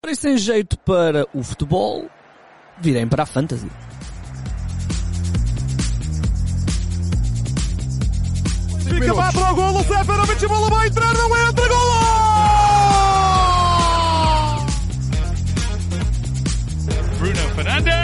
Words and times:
Para 0.00 0.12
isso 0.12 0.22
tem 0.22 0.38
jeito 0.38 0.78
para 0.78 1.26
o 1.34 1.42
futebol, 1.42 2.08
virem 2.78 3.08
para 3.08 3.24
a 3.24 3.26
fantasy. 3.26 3.68
Fica 8.88 9.12
lá 9.12 9.32
para 9.32 9.52
o 9.52 9.54
golo, 9.54 9.82
Seferovic, 9.82 10.44
a 10.44 10.48
bola 10.48 10.70
vai 10.70 10.86
entrar, 10.86 11.14
não 11.14 11.48
entra, 11.48 11.68
golo! 11.68 11.96
Bruno 17.18 17.54
Fernandes! 17.54 17.96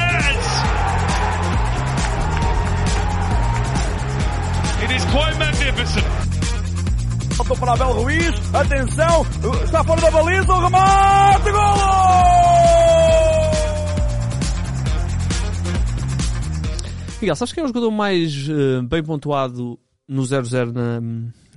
It 4.83 4.91
is 4.97 5.05
quite 5.05 5.39
magnificent. 5.39 6.22
Voltou 7.43 7.57
para 7.57 7.73
Abel 7.73 7.93
Ruiz, 7.95 8.55
atenção, 8.55 9.27
está 9.65 9.83
fora 9.83 10.01
da 10.01 10.11
baliza, 10.13 10.53
o 10.53 10.61
remate, 10.61 11.51
golo! 11.51 11.83
Miguel, 17.21 17.35
sabes 17.35 17.53
quem 17.53 17.63
é 17.63 17.65
o 17.65 17.67
jogador 17.67 17.91
mais 17.91 18.49
eh, 18.49 18.83
bem 18.83 19.03
pontuado 19.03 19.77
no 20.07 20.23
0-0 20.23 20.71
na, 20.71 21.01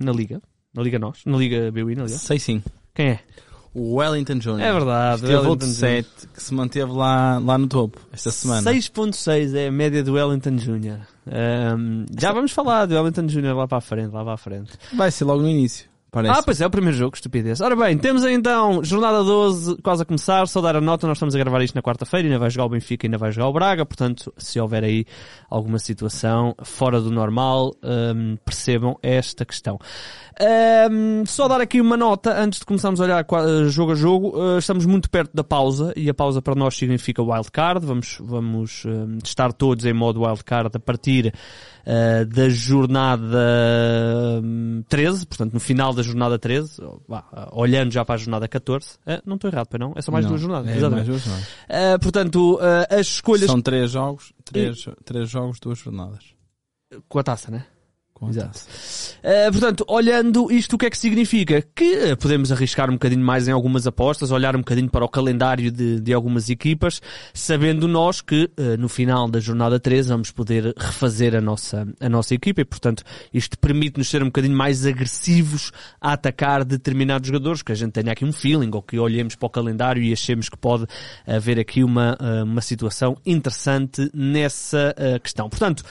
na 0.00 0.12
Liga? 0.12 0.42
Na 0.74 0.82
Liga 0.82 0.98
Nós? 0.98 1.20
Na 1.24 1.36
Liga 1.36 1.70
BWI, 1.70 1.92
aliás? 1.92 2.20
Sei 2.20 2.40
sim. 2.40 2.60
Quem 2.92 3.10
é? 3.10 3.20
O 3.72 3.94
Wellington 3.94 4.40
Júnior. 4.40 4.66
É 4.68 4.72
verdade, 4.72 5.14
Esteve 5.14 5.34
Wellington 5.34 5.50
outro 5.50 5.68
7 5.68 6.08
que 6.34 6.42
se 6.42 6.52
manteve 6.52 6.90
lá, 6.90 7.38
lá 7.38 7.56
no 7.56 7.68
topo 7.68 8.00
esta 8.12 8.32
semana. 8.32 8.68
6.6 8.68 9.54
é 9.54 9.68
a 9.68 9.70
média 9.70 10.02
do 10.02 10.14
Wellington 10.14 10.58
Júnior. 10.58 10.98
Ahm, 11.26 12.06
já 12.18 12.32
vamos 12.32 12.52
falar 12.52 12.86
do 12.86 12.94
Wellington 12.94 13.28
Júnior 13.28 13.56
lá 13.56 13.66
para 13.66 13.78
a 13.78 13.80
frente, 13.80 14.12
lá 14.12 14.22
para 14.22 14.34
a 14.34 14.38
frente. 14.38 14.72
Vai 14.94 15.10
ser 15.10 15.24
logo 15.24 15.42
no 15.42 15.48
início. 15.48 15.88
Parece. 16.16 16.40
Ah, 16.40 16.42
pois 16.42 16.58
é, 16.62 16.66
o 16.66 16.70
primeiro 16.70 16.96
jogo, 16.96 17.14
estupidez. 17.14 17.60
Ora 17.60 17.76
bem, 17.76 17.98
temos 17.98 18.24
então 18.24 18.82
jornada 18.82 19.22
12 19.22 19.76
quase 19.82 20.00
a 20.00 20.06
começar, 20.06 20.48
só 20.48 20.62
dar 20.62 20.74
a 20.74 20.80
nota, 20.80 21.06
nós 21.06 21.18
estamos 21.18 21.34
a 21.34 21.38
gravar 21.38 21.62
isto 21.62 21.74
na 21.74 21.82
quarta-feira, 21.82 22.26
ainda 22.26 22.38
vai 22.38 22.48
jogar 22.48 22.64
o 22.64 22.68
Benfica, 22.70 23.06
ainda 23.06 23.18
vai 23.18 23.30
jogar 23.30 23.48
o 23.48 23.52
Braga, 23.52 23.84
portanto, 23.84 24.32
se 24.38 24.58
houver 24.58 24.82
aí 24.82 25.04
alguma 25.50 25.78
situação 25.78 26.54
fora 26.62 27.02
do 27.02 27.10
normal, 27.10 27.74
hum, 27.84 28.38
percebam 28.42 28.98
esta 29.02 29.44
questão. 29.44 29.78
Hum, 30.90 31.24
só 31.26 31.46
dar 31.48 31.60
aqui 31.60 31.82
uma 31.82 31.98
nota, 31.98 32.32
antes 32.40 32.60
de 32.60 32.64
começarmos 32.64 32.98
a 32.98 33.04
olhar 33.04 33.22
qua- 33.24 33.64
jogo 33.68 33.92
a 33.92 33.94
jogo, 33.94 34.38
uh, 34.38 34.56
estamos 34.56 34.86
muito 34.86 35.10
perto 35.10 35.36
da 35.36 35.44
pausa, 35.44 35.92
e 35.94 36.08
a 36.08 36.14
pausa 36.14 36.40
para 36.40 36.54
nós 36.54 36.74
significa 36.78 37.22
wildcard, 37.22 37.84
vamos, 37.84 38.16
vamos 38.22 38.84
hum, 38.86 39.18
estar 39.22 39.52
todos 39.52 39.84
em 39.84 39.92
modo 39.92 40.22
wildcard 40.22 40.70
a 40.74 40.80
partir 40.80 41.34
uh, 41.86 42.24
da 42.26 42.48
jornada 42.48 43.38
hum, 44.42 44.82
13, 44.88 45.26
portanto 45.26 45.52
no 45.54 45.60
final 45.60 45.92
da 45.94 46.02
jornada 46.02 46.38
13, 46.38 46.82
ou, 46.82 47.02
vá, 47.08 47.20
uh, 47.32 47.58
olhando 47.60 47.92
já 47.92 48.04
para 48.04 48.16
a 48.16 48.18
jornada 48.18 48.48
14, 48.48 48.94
uh, 49.06 49.22
não 49.24 49.36
estou 49.36 49.50
errado, 49.50 49.68
pois 49.70 49.80
não? 49.80 49.92
É 49.96 50.02
só 50.02 50.10
mais 50.12 50.24
Não, 50.24 50.32
duas 50.32 50.40
jornadas. 50.42 50.68
é 50.68 50.76
exatamente. 50.76 50.96
mais 50.96 51.08
duas 51.08 51.22
jornadas. 51.22 51.48
Uh, 51.48 51.98
portanto, 52.00 52.58
as 52.90 53.06
escolhas 53.06 53.46
São 53.46 53.60
três 53.60 53.90
jogos, 53.90 54.32
três, 54.44 54.84
três 55.04 55.30
jogos, 55.30 55.58
duas 55.60 55.78
jornadas. 55.78 56.24
com 57.08 57.18
a 57.18 57.22
taça, 57.22 57.50
né? 57.50 57.64
Exato. 58.28 58.60
Uh, 59.18 59.52
portanto, 59.52 59.84
olhando 59.88 60.50
isto, 60.50 60.74
o 60.74 60.78
que 60.78 60.86
é 60.86 60.90
que 60.90 60.96
significa? 60.96 61.62
Que 61.74 62.12
uh, 62.12 62.16
podemos 62.16 62.50
arriscar 62.50 62.88
um 62.88 62.94
bocadinho 62.94 63.24
mais 63.24 63.46
em 63.46 63.52
algumas 63.52 63.86
apostas, 63.86 64.30
olhar 64.30 64.56
um 64.56 64.60
bocadinho 64.60 64.88
para 64.88 65.04
o 65.04 65.08
calendário 65.08 65.70
de, 65.70 66.00
de 66.00 66.12
algumas 66.14 66.48
equipas, 66.48 67.02
sabendo 67.34 67.86
nós 67.86 68.22
que 68.22 68.50
uh, 68.58 68.76
no 68.78 68.88
final 68.88 69.28
da 69.28 69.38
jornada 69.38 69.78
13 69.78 70.08
vamos 70.08 70.30
poder 70.30 70.74
refazer 70.76 71.34
a 71.34 71.40
nossa, 71.40 71.86
a 72.00 72.08
nossa 72.08 72.34
equipa 72.34 72.62
e, 72.62 72.64
portanto, 72.64 73.02
isto 73.34 73.58
permite-nos 73.58 74.08
ser 74.08 74.22
um 74.22 74.26
bocadinho 74.26 74.56
mais 74.56 74.86
agressivos 74.86 75.70
a 76.00 76.12
atacar 76.12 76.64
determinados 76.64 77.26
jogadores, 77.26 77.62
que 77.62 77.72
a 77.72 77.76
gente 77.76 77.92
tenha 77.92 78.12
aqui 78.12 78.24
um 78.24 78.32
feeling 78.32 78.70
ou 78.72 78.80
que 78.80 78.98
olhemos 78.98 79.34
para 79.34 79.46
o 79.46 79.50
calendário 79.50 80.02
e 80.02 80.12
achemos 80.12 80.48
que 80.48 80.56
pode 80.56 80.86
haver 81.26 81.58
aqui 81.58 81.84
uma, 81.84 82.16
uma 82.42 82.62
situação 82.62 83.16
interessante 83.26 84.10
nessa 84.14 84.94
questão. 85.22 85.48
Portanto, 85.48 85.84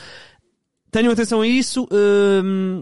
tenham 0.96 1.12
atenção 1.12 1.42
a 1.42 1.48
isso. 1.48 1.88
hum, 1.92 2.82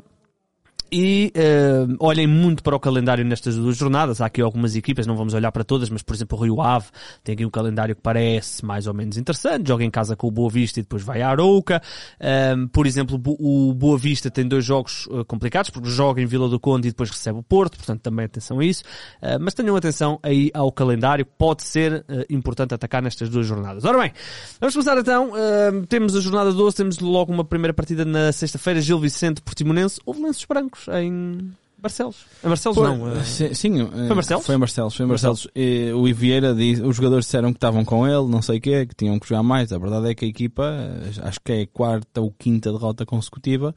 e 0.93 1.33
hum, 1.35 1.95
olhem 1.99 2.27
muito 2.27 2.61
para 2.61 2.75
o 2.75 2.79
calendário 2.79 3.25
nestas 3.25 3.55
duas 3.55 3.75
jornadas. 3.75 4.21
Há 4.21 4.27
aqui 4.27 4.41
algumas 4.41 4.75
equipas, 4.75 5.07
não 5.07 5.15
vamos 5.15 5.33
olhar 5.33 5.51
para 5.51 5.63
todas, 5.63 5.89
mas 5.89 6.03
por 6.03 6.13
exemplo 6.13 6.37
o 6.37 6.41
Rio 6.43 6.61
Ave 6.61 6.85
tem 7.23 7.33
aqui 7.33 7.43
um 7.43 7.49
calendário 7.49 7.95
que 7.95 8.01
parece 8.01 8.63
mais 8.63 8.85
ou 8.85 8.93
menos 8.93 9.17
interessante. 9.17 9.67
Joga 9.67 9.83
em 9.83 9.89
casa 9.89 10.15
com 10.15 10.27
o 10.27 10.31
Boa 10.31 10.51
Vista 10.51 10.79
e 10.79 10.83
depois 10.83 11.01
vai 11.01 11.23
à 11.23 11.29
Arouca. 11.29 11.81
Hum, 12.21 12.67
por 12.67 12.85
exemplo, 12.85 13.19
o 13.39 13.73
Boa 13.73 13.97
Vista 13.97 14.29
tem 14.29 14.47
dois 14.47 14.63
jogos 14.63 15.07
uh, 15.07 15.25
complicados, 15.25 15.71
porque 15.71 15.89
joga 15.89 16.21
em 16.21 16.27
Vila 16.27 16.47
do 16.47 16.59
Conde 16.59 16.89
e 16.89 16.91
depois 16.91 17.09
recebe 17.09 17.39
o 17.39 17.43
Porto, 17.43 17.77
portanto 17.77 18.01
também 18.01 18.25
atenção 18.25 18.59
a 18.59 18.65
isso. 18.65 18.83
Uh, 19.19 19.41
mas 19.41 19.55
tenham 19.55 19.75
atenção 19.75 20.19
aí 20.21 20.51
ao 20.53 20.71
calendário, 20.71 21.25
pode 21.25 21.63
ser 21.63 22.05
uh, 22.07 22.23
importante 22.29 22.75
atacar 22.75 23.01
nestas 23.01 23.29
duas 23.29 23.47
jornadas. 23.47 23.83
Ora 23.83 23.97
bem, 23.97 24.13
vamos 24.59 24.75
começar 24.75 24.95
então. 24.99 25.31
Hum, 25.31 25.85
temos 25.89 26.15
a 26.15 26.19
jornada 26.21 26.51
12, 26.51 26.75
temos 26.75 26.99
logo 26.99 27.33
uma 27.33 27.43
primeira 27.43 27.73
partida 27.73 28.05
na 28.05 28.31
sexta-feira, 28.31 28.79
Gil 28.79 28.99
Vicente 28.99 29.41
Portimonense. 29.41 29.99
Houve 30.05 30.21
lenços 30.21 30.45
brancos 30.45 30.82
em 30.89 31.53
Barcelos. 31.83 32.25
Em 32.41 32.47
Barcelos 32.47 32.77
Pô, 32.77 32.83
não. 32.85 33.11
uh, 33.11 33.23
Sim, 33.25 33.53
sim, 33.53 33.81
eh, 33.81 34.07
Foi 34.07 34.15
Barcelos? 34.15 34.45
Foi 34.45 34.55
em 34.55 34.59
Barcelos, 34.59 34.95
foi 34.95 35.05
em 35.05 35.09
Barcelos. 35.09 35.47
E 35.53 35.91
o 35.91 36.07
Ivieira 36.07 36.55
diz, 36.55 36.79
os 36.79 36.95
jogadores 36.95 37.25
disseram 37.25 37.51
que 37.51 37.57
estavam 37.57 37.83
com 37.83 38.07
ele, 38.07 38.25
não 38.29 38.41
sei 38.41 38.57
o 38.57 38.61
quê, 38.61 38.85
que 38.85 38.95
tinham 38.95 39.19
que 39.19 39.27
jogar 39.27 39.43
mais. 39.43 39.73
A 39.73 39.77
verdade 39.77 40.09
é 40.09 40.15
que 40.15 40.23
a 40.23 40.27
equipa, 40.29 40.63
eh, 40.63 41.11
acho 41.23 41.41
que 41.43 41.51
é 41.51 41.61
a 41.63 41.67
quarta 41.67 42.21
ou 42.21 42.31
quinta 42.31 42.71
derrota 42.71 43.05
consecutiva. 43.05 43.75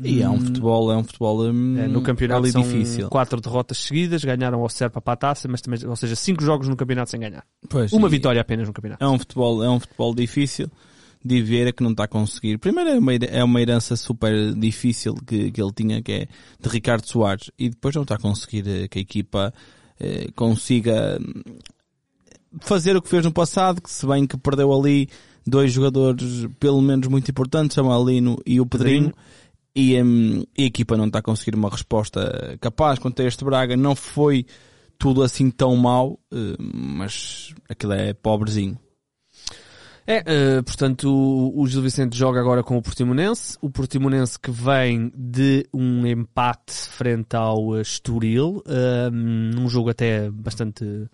E 0.00 0.22
é 0.22 0.30
um 0.30 0.38
futebol, 0.38 0.92
é 0.92 0.96
um 0.96 1.02
futebol 1.02 1.42
hum, 1.42 1.78
é, 1.78 1.88
no 1.88 2.00
campeonato 2.00 2.46
são 2.46 2.62
difícil. 2.62 3.08
quatro 3.08 3.40
derrotas 3.40 3.78
seguidas, 3.78 4.24
ganharam 4.24 4.60
ao 4.60 4.68
Serpa 4.68 5.00
para 5.00 5.14
a 5.14 5.16
taça, 5.16 5.48
mas 5.48 5.60
também, 5.60 5.84
ou 5.84 5.96
seja, 5.96 6.14
cinco 6.14 6.44
jogos 6.44 6.68
no 6.68 6.76
campeonato 6.76 7.10
sem 7.10 7.18
ganhar. 7.18 7.44
Pois, 7.68 7.92
Uma 7.92 8.08
vitória 8.08 8.40
apenas 8.40 8.68
no 8.68 8.72
campeonato. 8.72 9.02
É 9.02 9.08
um 9.08 9.18
futebol, 9.18 9.64
é 9.64 9.68
um 9.68 9.80
futebol 9.80 10.14
difícil. 10.14 10.70
De 11.24 11.40
Vieira 11.42 11.72
que 11.72 11.82
não 11.82 11.92
está 11.92 12.04
a 12.04 12.08
conseguir. 12.08 12.58
Primeiro 12.58 12.90
é 12.90 12.98
uma, 12.98 13.14
é 13.14 13.44
uma 13.44 13.60
herança 13.60 13.96
super 13.96 14.54
difícil 14.54 15.14
que, 15.26 15.50
que 15.50 15.62
ele 15.62 15.72
tinha, 15.72 16.02
que 16.02 16.12
é 16.12 16.28
de 16.60 16.68
Ricardo 16.68 17.06
Soares. 17.06 17.50
E 17.58 17.70
depois 17.70 17.94
não 17.94 18.02
está 18.02 18.16
a 18.16 18.18
conseguir 18.18 18.66
eh, 18.66 18.88
que 18.88 18.98
a 18.98 19.02
equipa 19.02 19.54
eh, 20.00 20.28
consiga 20.34 21.18
hum, 21.20 21.42
fazer 22.60 22.96
o 22.96 23.02
que 23.02 23.08
fez 23.08 23.24
no 23.24 23.32
passado, 23.32 23.80
que 23.80 23.90
se 23.90 24.06
bem 24.06 24.26
que 24.26 24.36
perdeu 24.36 24.72
ali 24.72 25.08
dois 25.46 25.72
jogadores 25.72 26.46
pelo 26.58 26.80
menos 26.80 27.06
muito 27.08 27.30
importantes, 27.30 27.76
o 27.76 27.90
Alino 27.90 28.36
e 28.46 28.60
o 28.60 28.66
Pedrinho. 28.66 29.12
E, 29.74 30.00
hum, 30.02 30.44
e 30.56 30.64
a 30.64 30.66
equipa 30.66 30.96
não 30.96 31.06
está 31.06 31.20
a 31.20 31.22
conseguir 31.22 31.56
uma 31.56 31.70
resposta 31.70 32.58
capaz 32.60 32.98
contra 32.98 33.26
este 33.26 33.44
Braga. 33.44 33.76
Não 33.76 33.94
foi 33.94 34.44
tudo 34.98 35.22
assim 35.22 35.50
tão 35.50 35.76
mau, 35.76 36.20
eh, 36.32 36.56
mas 36.58 37.54
aquilo 37.68 37.92
é 37.92 38.12
pobrezinho. 38.12 38.78
É, 40.06 40.22
eh, 40.26 40.62
portanto, 40.62 41.08
o, 41.08 41.62
o 41.62 41.66
Gil 41.66 41.82
Vicente 41.82 42.16
joga 42.16 42.40
agora 42.40 42.62
com 42.62 42.76
o 42.76 42.82
Portimonense. 42.82 43.56
O 43.60 43.70
Portimonense 43.70 44.38
que 44.38 44.50
vem 44.50 45.12
de 45.14 45.66
um 45.72 46.06
empate 46.06 46.72
frente 46.72 47.36
ao 47.36 47.80
Estoril, 47.80 48.62
eh, 48.66 49.10
num 49.10 49.68
jogo 49.68 49.90
até 49.90 50.28
bastante 50.30 51.08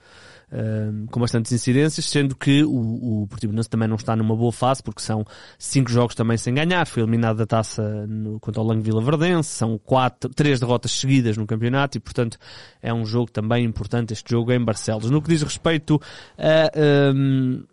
eh, 0.50 0.90
com 1.10 1.20
bastantes 1.20 1.52
incidências, 1.52 2.06
sendo 2.06 2.34
que 2.34 2.64
o, 2.64 3.22
o 3.22 3.26
Portimonense 3.26 3.68
também 3.68 3.86
não 3.86 3.96
está 3.96 4.16
numa 4.16 4.34
boa 4.34 4.52
fase, 4.52 4.82
porque 4.82 5.02
são 5.02 5.22
cinco 5.58 5.90
jogos 5.90 6.14
também 6.14 6.38
sem 6.38 6.54
ganhar. 6.54 6.86
Foi 6.86 7.02
eliminado 7.02 7.36
da 7.36 7.46
taça 7.46 8.06
no, 8.06 8.40
contra 8.40 8.62
o 8.62 8.66
Lange 8.66 8.82
Vila 8.82 9.02
Verdense, 9.02 9.50
são 9.50 9.78
quatro, 9.78 10.30
três 10.30 10.60
derrotas 10.60 10.92
seguidas 10.92 11.36
no 11.36 11.46
campeonato 11.46 11.98
e, 11.98 12.00
portanto, 12.00 12.38
é 12.80 12.92
um 12.94 13.04
jogo 13.04 13.30
também 13.30 13.66
importante 13.66 14.14
este 14.14 14.30
jogo 14.30 14.50
em 14.50 14.64
Barcelos. 14.64 15.10
No 15.10 15.20
que 15.20 15.28
diz 15.28 15.42
respeito 15.42 16.00
a. 16.38 16.70
ehm, 16.74 17.64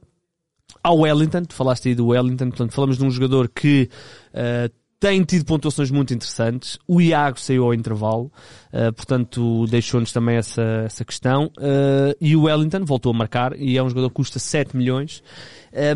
ao 0.86 1.00
Wellington, 1.00 1.44
falaste 1.50 1.90
aí 1.90 1.96
do 1.96 2.08
Wellington, 2.08 2.50
portanto 2.50 2.72
falamos 2.72 3.00
de 3.00 3.04
um 3.04 3.10
jogador 3.10 3.50
que 3.50 3.90
eh, 4.32 4.70
tem 5.00 5.24
tido 5.24 5.44
pontuações 5.44 5.90
muito 5.90 6.14
interessantes. 6.14 6.78
O 6.88 7.02
Iago 7.02 7.40
saiu 7.40 7.64
ao 7.64 7.74
intervalo, 7.74 8.32
eh, 8.72 8.92
portanto 8.92 9.66
deixou-nos 9.66 10.12
também 10.12 10.36
essa, 10.36 10.62
essa 10.86 11.04
questão. 11.04 11.52
Eh, 11.60 12.16
e 12.22 12.36
o 12.36 12.44
Wellington 12.44 12.86
voltou 12.86 13.12
a 13.12 13.18
marcar 13.18 13.60
e 13.60 13.76
é 13.76 13.82
um 13.82 13.90
jogador 13.90 14.10
que 14.10 14.16
custa 14.16 14.38
7 14.38 14.78
milhões, 14.78 15.24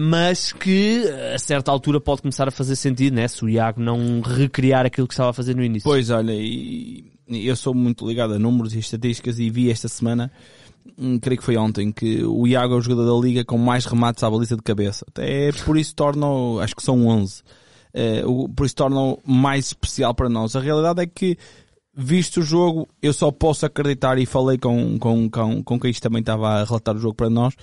mas 0.02 0.52
que 0.52 1.06
a 1.34 1.38
certa 1.38 1.72
altura 1.72 2.02
pode 2.02 2.24
começar 2.24 2.48
a 2.48 2.52
fazer 2.52 2.76
sentido, 2.76 3.14
né? 3.14 3.28
Se 3.28 3.46
o 3.46 3.48
Iago 3.48 3.80
não 3.80 4.22
recriar 4.22 4.86
aquilo 4.86 5.08
que 5.08 5.14
estava 5.14 5.30
a 5.30 5.34
fazer 5.34 5.56
no 5.56 5.64
início. 5.64 5.88
Pois, 5.88 6.10
olha, 6.10 6.34
e, 6.34 7.06
eu 7.30 7.56
sou 7.56 7.74
muito 7.74 8.06
ligado 8.06 8.34
a 8.34 8.40
números 8.40 8.74
e 8.74 8.80
estatísticas 8.80 9.40
e 9.40 9.50
vi 9.50 9.70
esta 9.70 9.88
semana 9.88 10.32
creio 11.22 11.40
que 11.40 11.44
foi 11.46 11.58
ontem, 11.58 11.92
que 11.92 12.24
o 12.24 12.48
Iago 12.48 12.74
é 12.74 12.78
o 12.78 12.82
jogador 12.82 13.16
da 13.20 13.26
liga 13.28 13.44
com 13.46 13.58
mais 13.58 13.86
remates 13.86 14.24
à 14.24 14.30
baliza 14.30 14.56
de 14.56 14.62
cabeça. 14.64 15.06
Até 15.10 15.52
por 15.66 15.78
isso 15.78 15.94
torna, 15.96 16.26
acho 16.62 16.76
que 16.76 16.84
são 16.84 17.08
11. 17.08 17.42
Eh, 17.94 18.24
o- 18.26 18.48
por 18.50 18.66
isso 18.66 18.76
torna 18.76 19.18
mais 19.26 19.68
especial 19.68 20.14
para 20.14 20.30
nós. 20.30 20.56
A 20.56 20.60
realidade 20.60 21.02
é 21.02 21.08
que, 21.08 21.38
visto 21.96 22.38
o 22.40 22.44
jogo, 22.44 22.88
eu 23.02 23.12
só 23.14 23.32
posso 23.32 23.66
acreditar 23.66 24.18
e 24.20 24.26
falei 24.26 24.58
com, 24.58 24.98
com, 25.00 25.30
com, 25.30 25.64
com 25.64 25.80
quem 25.80 25.92
também 25.94 26.20
estava 26.22 26.48
a 26.50 26.64
relatar 26.64 26.96
o 26.96 27.00
jogo 27.00 27.16
para 27.16 27.30
nós. 27.30 27.54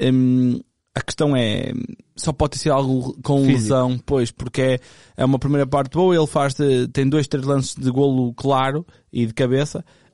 hum, 0.00 0.60
a 0.94 1.00
questão 1.02 1.36
é, 1.36 1.72
só 2.16 2.32
pode 2.32 2.58
ser 2.58 2.70
algo 2.70 3.16
com 3.22 3.38
Físico. 3.44 3.52
lesão, 3.58 3.98
pois, 4.04 4.30
porque 4.32 4.60
é, 4.60 4.80
é 5.16 5.24
uma 5.24 5.38
primeira 5.38 5.64
parte 5.66 5.92
boa, 5.92 6.14
ele 6.14 6.26
faz, 6.26 6.52
de- 6.54 6.88
tem 6.88 7.08
dois, 7.08 7.28
três 7.28 7.46
lances 7.46 7.76
de 7.76 7.90
golo 7.90 8.34
claro 8.34 8.84
e 9.12 9.24
de 9.26 9.32
cabeça, 9.34 9.84
Uh, 9.84 10.09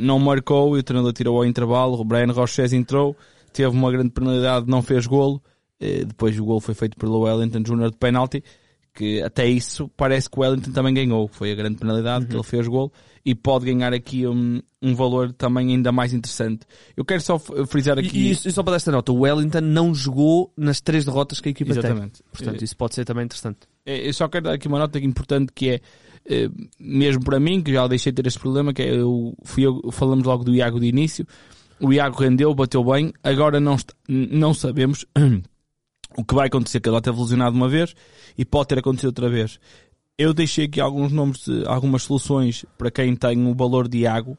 não 0.00 0.18
marcou 0.18 0.76
e 0.76 0.80
o 0.80 0.82
treinador 0.82 1.12
tirou 1.12 1.36
ao 1.36 1.44
intervalo, 1.46 1.98
o 2.00 2.04
Brian 2.04 2.32
Roches 2.32 2.72
entrou, 2.72 3.16
teve 3.52 3.68
uma 3.68 3.90
grande 3.90 4.10
penalidade, 4.10 4.66
não 4.68 4.82
fez 4.82 5.06
golo, 5.06 5.42
Uh, 5.84 6.04
depois 6.06 6.38
o 6.38 6.44
golo 6.44 6.60
foi 6.60 6.74
feito 6.74 6.96
pelo 6.96 7.22
Wellington 7.22 7.60
Jr. 7.60 7.90
de 7.90 7.96
penalti, 7.96 8.44
que 8.94 9.20
até 9.20 9.48
isso 9.48 9.90
parece 9.96 10.30
que 10.30 10.38
o 10.38 10.42
Wellington 10.42 10.70
também 10.70 10.94
ganhou, 10.94 11.26
foi 11.26 11.50
a 11.50 11.56
grande 11.56 11.74
penalidade 11.78 12.24
que 12.26 12.36
ele 12.36 12.42
fez 12.44 12.68
golo 12.68 12.92
e 13.24 13.34
pode 13.34 13.64
ganhar 13.64 13.92
aqui 13.92 14.24
um, 14.24 14.62
um 14.80 14.94
valor 14.94 15.32
também 15.32 15.70
ainda 15.72 15.90
mais 15.90 16.12
interessante. 16.14 16.60
Eu 16.96 17.04
quero 17.04 17.20
só 17.20 17.34
f- 17.36 17.66
frisar 17.66 17.98
aqui... 17.98 18.16
E, 18.16 18.30
isso- 18.30 18.46
e 18.48 18.52
só 18.52 18.62
para 18.62 18.70
dar 18.74 18.76
esta 18.76 18.92
nota, 18.92 19.10
o 19.10 19.22
Wellington 19.22 19.60
não 19.60 19.92
jogou 19.92 20.52
nas 20.56 20.80
três 20.80 21.04
derrotas 21.04 21.40
que 21.40 21.48
a 21.48 21.50
equipa 21.50 21.72
Exatamente. 21.72 22.22
tem. 22.22 22.26
Portanto, 22.30 22.62
isso 22.62 22.76
pode 22.76 22.94
ser 22.94 23.04
também 23.04 23.24
interessante. 23.24 23.58
Eu 23.84 24.14
só 24.14 24.28
quero 24.28 24.44
dar 24.44 24.52
aqui 24.52 24.68
uma 24.68 24.78
nota 24.78 25.00
importante 25.00 25.50
que 25.52 25.68
é, 25.68 25.74
eh, 25.74 25.80
mesmo 26.78 27.24
para 27.24 27.40
mim, 27.40 27.62
que 27.62 27.72
já 27.72 27.86
deixei 27.86 28.12
de 28.12 28.22
ter 28.22 28.28
este 28.28 28.38
problema, 28.40 28.72
que 28.72 28.82
é, 28.82 28.94
eu, 28.94 29.34
fui 29.44 29.64
eu, 29.66 29.80
falamos 29.90 30.24
logo 30.24 30.44
do 30.44 30.54
Iago 30.54 30.78
de 30.80 30.86
início, 30.86 31.26
o 31.80 31.92
Iago 31.92 32.18
rendeu, 32.20 32.54
bateu 32.54 32.84
bem, 32.84 33.12
agora 33.24 33.58
não, 33.58 33.76
não 34.08 34.54
sabemos 34.54 35.04
o 36.16 36.24
que 36.24 36.34
vai 36.34 36.46
acontecer, 36.46 36.80
que 36.80 36.88
ele 36.88 36.96
já 36.96 37.00
teve 37.02 37.20
lesionado 37.20 37.56
uma 37.56 37.68
vez 37.68 37.94
e 38.38 38.44
pode 38.44 38.68
ter 38.68 38.78
acontecido 38.78 39.08
outra 39.08 39.28
vez. 39.28 39.58
Eu 40.18 40.32
deixei 40.32 40.66
aqui 40.66 40.80
alguns 40.80 41.10
nomes, 41.10 41.44
de, 41.44 41.64
algumas 41.66 42.02
soluções 42.04 42.64
para 42.78 42.90
quem 42.90 43.16
tem 43.16 43.46
o 43.50 43.54
valor 43.54 43.88
de 43.88 43.98
Iago. 43.98 44.38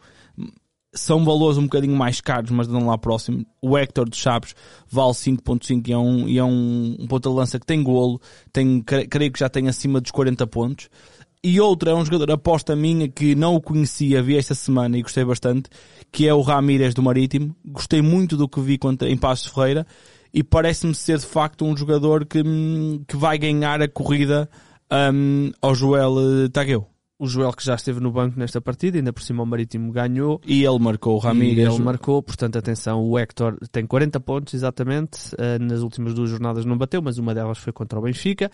São 0.96 1.26
valores 1.26 1.58
um 1.58 1.64
bocadinho 1.64 1.96
mais 1.96 2.22
caros, 2.22 2.52
mas 2.52 2.68
dão 2.68 2.86
lá 2.86 2.96
próximo. 3.00 3.44
O 3.60 3.76
Hector 3.76 4.08
de 4.08 4.16
Chaves 4.16 4.54
vale 4.88 5.12
5.5 5.14 5.88
e 5.88 5.92
é 5.92 5.98
um, 5.98 6.28
e 6.30 6.38
é 6.38 6.44
um, 6.44 6.96
um 7.00 7.08
ponto 7.08 7.28
de 7.28 7.36
lança 7.36 7.60
que 7.60 7.66
tem 7.66 7.82
golo, 7.82 8.22
tem, 8.54 8.80
cre- 8.84 9.08
creio 9.08 9.32
que 9.32 9.40
já 9.40 9.50
tem 9.50 9.68
acima 9.68 10.00
dos 10.00 10.12
40 10.12 10.46
pontos. 10.46 10.90
E 11.46 11.60
outro 11.60 11.90
é 11.90 11.94
um 11.94 12.06
jogador 12.06 12.32
aposta 12.32 12.74
minha 12.74 13.10
que 13.10 13.36
não 13.36 13.56
o 13.56 13.62
conhecia, 13.62 14.24
vi 14.24 14.38
esta 14.38 14.56
semana 14.56 14.98
e 14.98 15.02
gostei 15.02 15.26
bastante, 15.26 15.70
que 16.10 16.26
é 16.26 16.34
o 16.34 16.40
Ramírez 16.40 16.94
do 16.94 17.04
Marítimo. 17.04 17.54
Gostei 17.66 18.02
muito 18.02 18.38
do 18.38 18.48
que 18.48 18.62
vi 18.62 18.78
contra, 18.78 19.10
em 19.10 19.18
Passos 19.18 19.52
Ferreira 19.52 19.86
e 20.34 20.42
parece-me 20.42 20.96
ser 20.96 21.18
de 21.18 21.26
facto 21.26 21.66
um 21.66 21.76
jogador 21.76 22.26
que, 22.26 22.42
hum, 22.42 23.04
que 23.06 23.18
vai 23.18 23.38
ganhar 23.38 23.82
a 23.82 23.90
corrida 23.90 24.50
hum, 25.14 25.52
ao 25.62 25.76
Joel 25.76 26.46
eh, 26.46 26.48
Tagueu. 26.48 26.88
O 27.20 27.28
Joel 27.28 27.54
que 27.54 27.64
já 27.64 27.76
esteve 27.76 28.00
no 28.00 28.12
banco 28.12 28.40
nesta 28.40 28.60
partida, 28.60 28.98
ainda 28.98 29.14
por 29.14 29.22
cima 29.22 29.44
o 29.44 29.46
Marítimo 29.46 29.92
ganhou. 29.92 30.42
E 30.46 30.66
ele 30.66 30.80
marcou 30.80 31.16
o 31.16 31.20
E 31.20 31.24
Ramírez. 31.24 31.74
ele 31.74 31.84
marcou, 31.84 32.22
portanto, 32.24 32.58
atenção, 32.58 33.04
o 33.04 33.18
Hector 33.18 33.56
tem 33.72 33.86
40 33.86 34.20
pontos 34.20 34.54
exatamente, 34.54 35.20
eh, 35.38 35.60
nas 35.60 35.82
últimas 35.82 36.14
duas 36.14 36.30
jornadas 36.30 36.66
não 36.66 36.78
bateu, 36.78 37.02
mas 37.02 37.18
uma 37.20 37.34
delas 37.36 37.60
foi 37.60 37.72
contra 37.72 38.00
o 38.00 38.02
Benfica. 38.02 38.52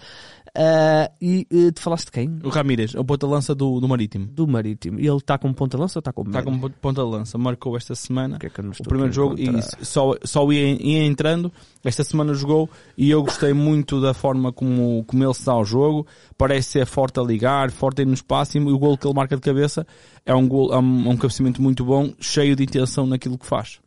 Eh, 0.54 1.12
e 1.22 1.46
te 1.72 1.80
falaste 1.82 2.06
de 2.06 2.12
quem? 2.12 2.40
O 2.44 2.50
Ramírez, 2.50 2.96
o 2.96 3.04
ponta-lança 3.04 3.56
do, 3.56 3.80
do 3.80 3.88
Marítimo. 3.88 4.26
Do 4.28 4.46
Marítimo. 4.48 5.00
E 5.00 5.08
ele 5.08 5.18
está 5.18 5.38
com 5.38 5.54
ponta-lança 5.54 6.00
ou 6.00 6.02
está 6.02 6.12
com 6.12 6.24
Está 6.24 6.44
como 6.44 6.70
ponta-lança. 6.70 7.38
Marcou 7.38 7.78
esta 7.78 7.96
semana. 7.96 8.36
O 8.36 8.40
que 8.40 8.48
é 8.48 8.50
que 8.50 8.62
o 8.62 8.84
primeiro 8.84 9.10
a 9.10 9.14
jogo 9.14 9.36
e 9.40 9.44
encontrar? 9.44 9.86
só, 9.86 10.16
só 10.24 10.52
ia, 10.52 10.76
ia 10.82 11.04
entrando. 11.06 11.52
Esta 11.84 12.04
semana 12.04 12.34
jogou 12.34 12.70
e 12.98 13.10
eu 13.10 13.24
gostei 13.24 13.54
muito 13.54 14.02
da 14.02 14.14
forma 14.14 14.52
como, 14.52 15.04
como 15.08 15.24
ele 15.24 15.34
se 15.34 15.46
dá 15.46 15.54
ao 15.54 15.64
jogo. 15.64 16.06
Parece 16.38 16.72
ser 16.72 16.86
forte 16.86 17.20
a 17.20 17.24
ligar, 17.24 17.72
forte 17.72 18.02
aí 18.02 18.06
no 18.06 18.14
espaço 18.14 18.49
e 18.58 18.60
o 18.60 18.80
gol 18.80 18.98
que 18.98 19.06
ele 19.06 19.14
marca 19.14 19.36
de 19.36 19.42
cabeça 19.42 19.86
é 20.26 20.34
um, 20.34 20.48
gol, 20.48 20.74
é 20.74 20.78
um, 20.78 21.06
é 21.08 21.10
um 21.10 21.18
cabeceamento 21.18 21.62
muito 21.62 21.84
bom, 21.86 22.14
cheio 22.20 22.56
de 22.56 22.64
intenção 22.64 23.06
naquilo 23.06 23.38
que 23.38 23.46
faz. 23.46 23.80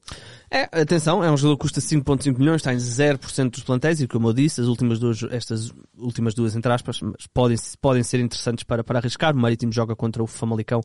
É, 0.55 0.69
atenção, 0.83 1.25
é 1.25 1.33
um 1.33 1.37
jogador 1.37 1.57
que 1.57 1.63
custa 1.63 1.81
5.5 1.81 2.39
milhões, 2.39 2.57
está 2.57 2.75
em 2.75 2.77
0% 2.77 3.51
dos 3.51 3.63
plantéis 3.63 4.03
e 4.03 4.07
como 4.07 4.29
eu 4.29 4.35
disse, 4.35 4.61
as 4.61 4.67
últimas 4.67 4.99
duas, 4.99 5.23
estas 5.31 5.73
últimas 5.97 6.35
duas 6.35 6.55
entre 6.55 6.71
aspas, 6.71 7.01
mas 7.01 7.27
podem, 7.33 7.57
podem 7.81 8.03
ser 8.03 8.21
interessantes 8.21 8.63
para, 8.63 8.85
para 8.85 8.99
arriscar. 8.99 9.35
O 9.35 9.39
Marítimo 9.39 9.73
joga 9.73 9.97
contra 9.97 10.23
o 10.23 10.27
Famalicão 10.27 10.83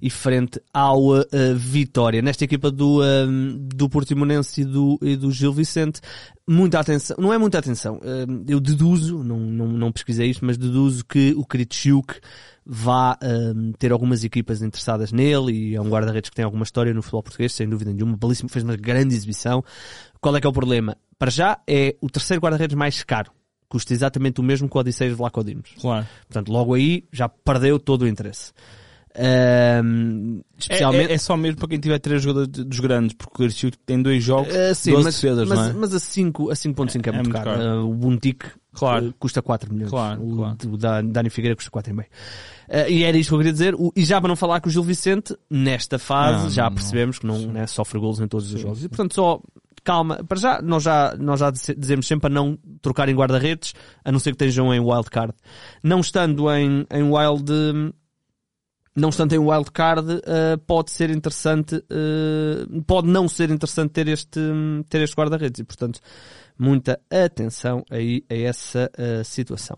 e 0.00 0.08
frente 0.08 0.62
ao 0.72 1.18
uh, 1.18 1.26
Vitória. 1.56 2.22
Nesta 2.22 2.44
equipa 2.44 2.70
do, 2.70 3.02
um, 3.02 3.58
do 3.74 3.88
Portimonense 3.88 4.60
e 4.60 4.64
do, 4.64 4.96
e 5.02 5.16
do 5.16 5.32
Gil 5.32 5.52
Vicente, 5.52 6.00
muita 6.46 6.78
atenção, 6.78 7.16
não 7.18 7.32
é 7.32 7.38
muita 7.38 7.58
atenção, 7.58 8.00
um, 8.04 8.44
eu 8.48 8.60
deduzo, 8.60 9.24
não, 9.24 9.40
não, 9.40 9.66
não 9.66 9.90
pesquisei 9.90 10.30
isto, 10.30 10.44
mas 10.44 10.56
deduzo 10.56 11.04
que 11.04 11.34
o 11.36 11.44
Kritschuk 11.44 12.20
vá 12.70 13.16
um, 13.22 13.72
ter 13.72 13.90
algumas 13.92 14.22
equipas 14.24 14.60
interessadas 14.60 15.10
nele 15.10 15.52
e 15.52 15.74
é 15.74 15.80
um 15.80 15.88
guarda-redes 15.88 16.28
que 16.28 16.36
tem 16.36 16.44
alguma 16.44 16.64
história 16.64 16.92
no 16.92 17.00
futebol 17.00 17.22
português, 17.22 17.52
sem 17.54 17.66
dúvida 17.66 17.90
nenhuma, 17.92 18.14
belíssimo, 18.14 18.50
fez 18.50 18.62
uma 18.62 18.76
grande 18.76 19.14
exibição. 19.14 19.64
Qual 20.20 20.36
é 20.36 20.40
que 20.40 20.46
é 20.46 20.50
o 20.50 20.52
problema? 20.52 20.94
Para 21.18 21.30
já 21.30 21.58
é 21.66 21.96
o 22.02 22.10
terceiro 22.10 22.42
guarda-redes 22.42 22.76
mais 22.76 23.02
caro. 23.02 23.32
Custa 23.70 23.92
exatamente 23.94 24.40
o 24.40 24.44
mesmo 24.44 24.68
que 24.68 24.76
o 24.76 24.80
Odisseias 24.80 25.16
Vlaco 25.16 25.42
Dimos. 25.42 25.70
Claro. 25.80 26.06
Portanto, 26.26 26.52
logo 26.52 26.74
aí 26.74 27.04
já 27.10 27.28
perdeu 27.28 27.78
todo 27.78 28.02
o 28.02 28.08
interesse. 28.08 28.52
Um, 29.16 30.40
É, 30.40 30.44
especialmente... 30.58 31.10
é- 31.10 31.14
é 31.14 31.18
só 31.18 31.36
mesmo 31.36 31.58
para 31.58 31.68
quem 31.68 31.80
tiver 31.80 31.98
três 31.98 32.22
jogadores 32.22 32.64
dos 32.64 32.80
grandes, 32.80 33.14
porque 33.14 33.42
o 33.42 33.46
Garcia 33.46 33.70
tem 33.84 34.00
dois 34.00 34.22
jogos, 34.22 34.52
Uh, 34.54 34.74
sim, 34.74 34.92
12 34.92 35.04
mas, 35.04 35.14
defesas, 35.16 35.48
mas, 35.48 35.58
não 35.58 35.66
é? 35.66 35.72
mas 35.72 35.94
a 35.94 35.98
5 35.98 36.50
a 36.50 36.54
5.5 36.54 37.06
é, 37.06 37.08
É 37.08 37.12
muito 37.12 37.30
caro. 37.30 37.50
Uh, 37.60 37.90
o 37.90 37.94
Buntic 37.94 38.44
Claro. 38.78 39.08
uh, 39.08 39.14
custa 39.18 39.42
4 39.42 39.72
milhões. 39.72 39.90
Claro, 39.90 40.22
o, 40.22 40.36
claro. 40.36 40.56
o 40.72 40.76
da- 40.76 41.02
Dani 41.02 41.30
Figueira 41.30 41.56
custa 41.56 41.70
4,5. 41.70 42.00
Uh, 42.68 42.90
e 42.90 43.02
era 43.04 43.16
isto 43.16 43.30
que 43.30 43.34
eu 43.34 43.38
queria 43.38 43.52
dizer. 43.52 43.74
O- 43.74 43.92
e 43.96 44.04
já 44.04 44.20
para 44.20 44.28
não 44.28 44.36
falar 44.36 44.60
que 44.60 44.68
o 44.68 44.70
Gil 44.70 44.82
Vicente, 44.82 45.36
nesta 45.50 45.98
fase, 45.98 46.44
Não, 46.44 46.50
já 46.50 46.64
não, 46.64 46.74
percebemos 46.74 47.18
que 47.18 47.26
não 47.26 47.38
né, 47.52 47.66
sofre 47.66 47.98
golos 47.98 48.20
em 48.20 48.28
todos 48.28 48.52
os 48.52 48.60
jogos. 48.60 48.84
E 48.84 48.88
portanto 48.88 49.14
só 49.14 49.40
calma. 49.84 50.22
Para 50.24 50.38
já, 50.38 50.60
nós 50.60 50.82
já, 50.82 51.16
nós 51.18 51.40
já 51.40 51.50
dize- 51.50 51.74
dizemos 51.74 52.06
sempre 52.06 52.26
a 52.26 52.30
não 52.30 52.58
trocar 52.82 53.08
em 53.08 53.14
guarda-redes, 53.14 53.74
a 54.04 54.12
não 54.12 54.18
ser 54.18 54.30
que 54.32 54.44
estejam 54.44 54.74
em 54.74 54.80
wildcard. 54.80 55.32
Não 55.82 56.00
estando 56.00 56.50
em, 56.52 56.84
em 56.90 57.02
wild, 57.04 57.50
não 58.94 59.08
estando 59.10 59.32
em 59.32 59.38
wildcard, 59.38 60.12
uh, 60.14 60.58
pode 60.66 60.90
ser 60.90 61.08
interessante, 61.10 61.76
uh, 61.76 62.82
pode 62.82 63.08
não 63.08 63.28
ser 63.28 63.48
interessante 63.50 63.90
ter 63.92 64.08
este, 64.08 64.40
ter 64.88 65.00
este 65.02 65.14
guarda-redes 65.16 65.60
e, 65.60 65.64
portanto, 65.64 66.00
muita 66.58 67.00
atenção 67.10 67.84
aí 67.90 68.24
a 68.28 68.34
essa 68.34 68.90
uh, 68.98 69.24
situação. 69.24 69.76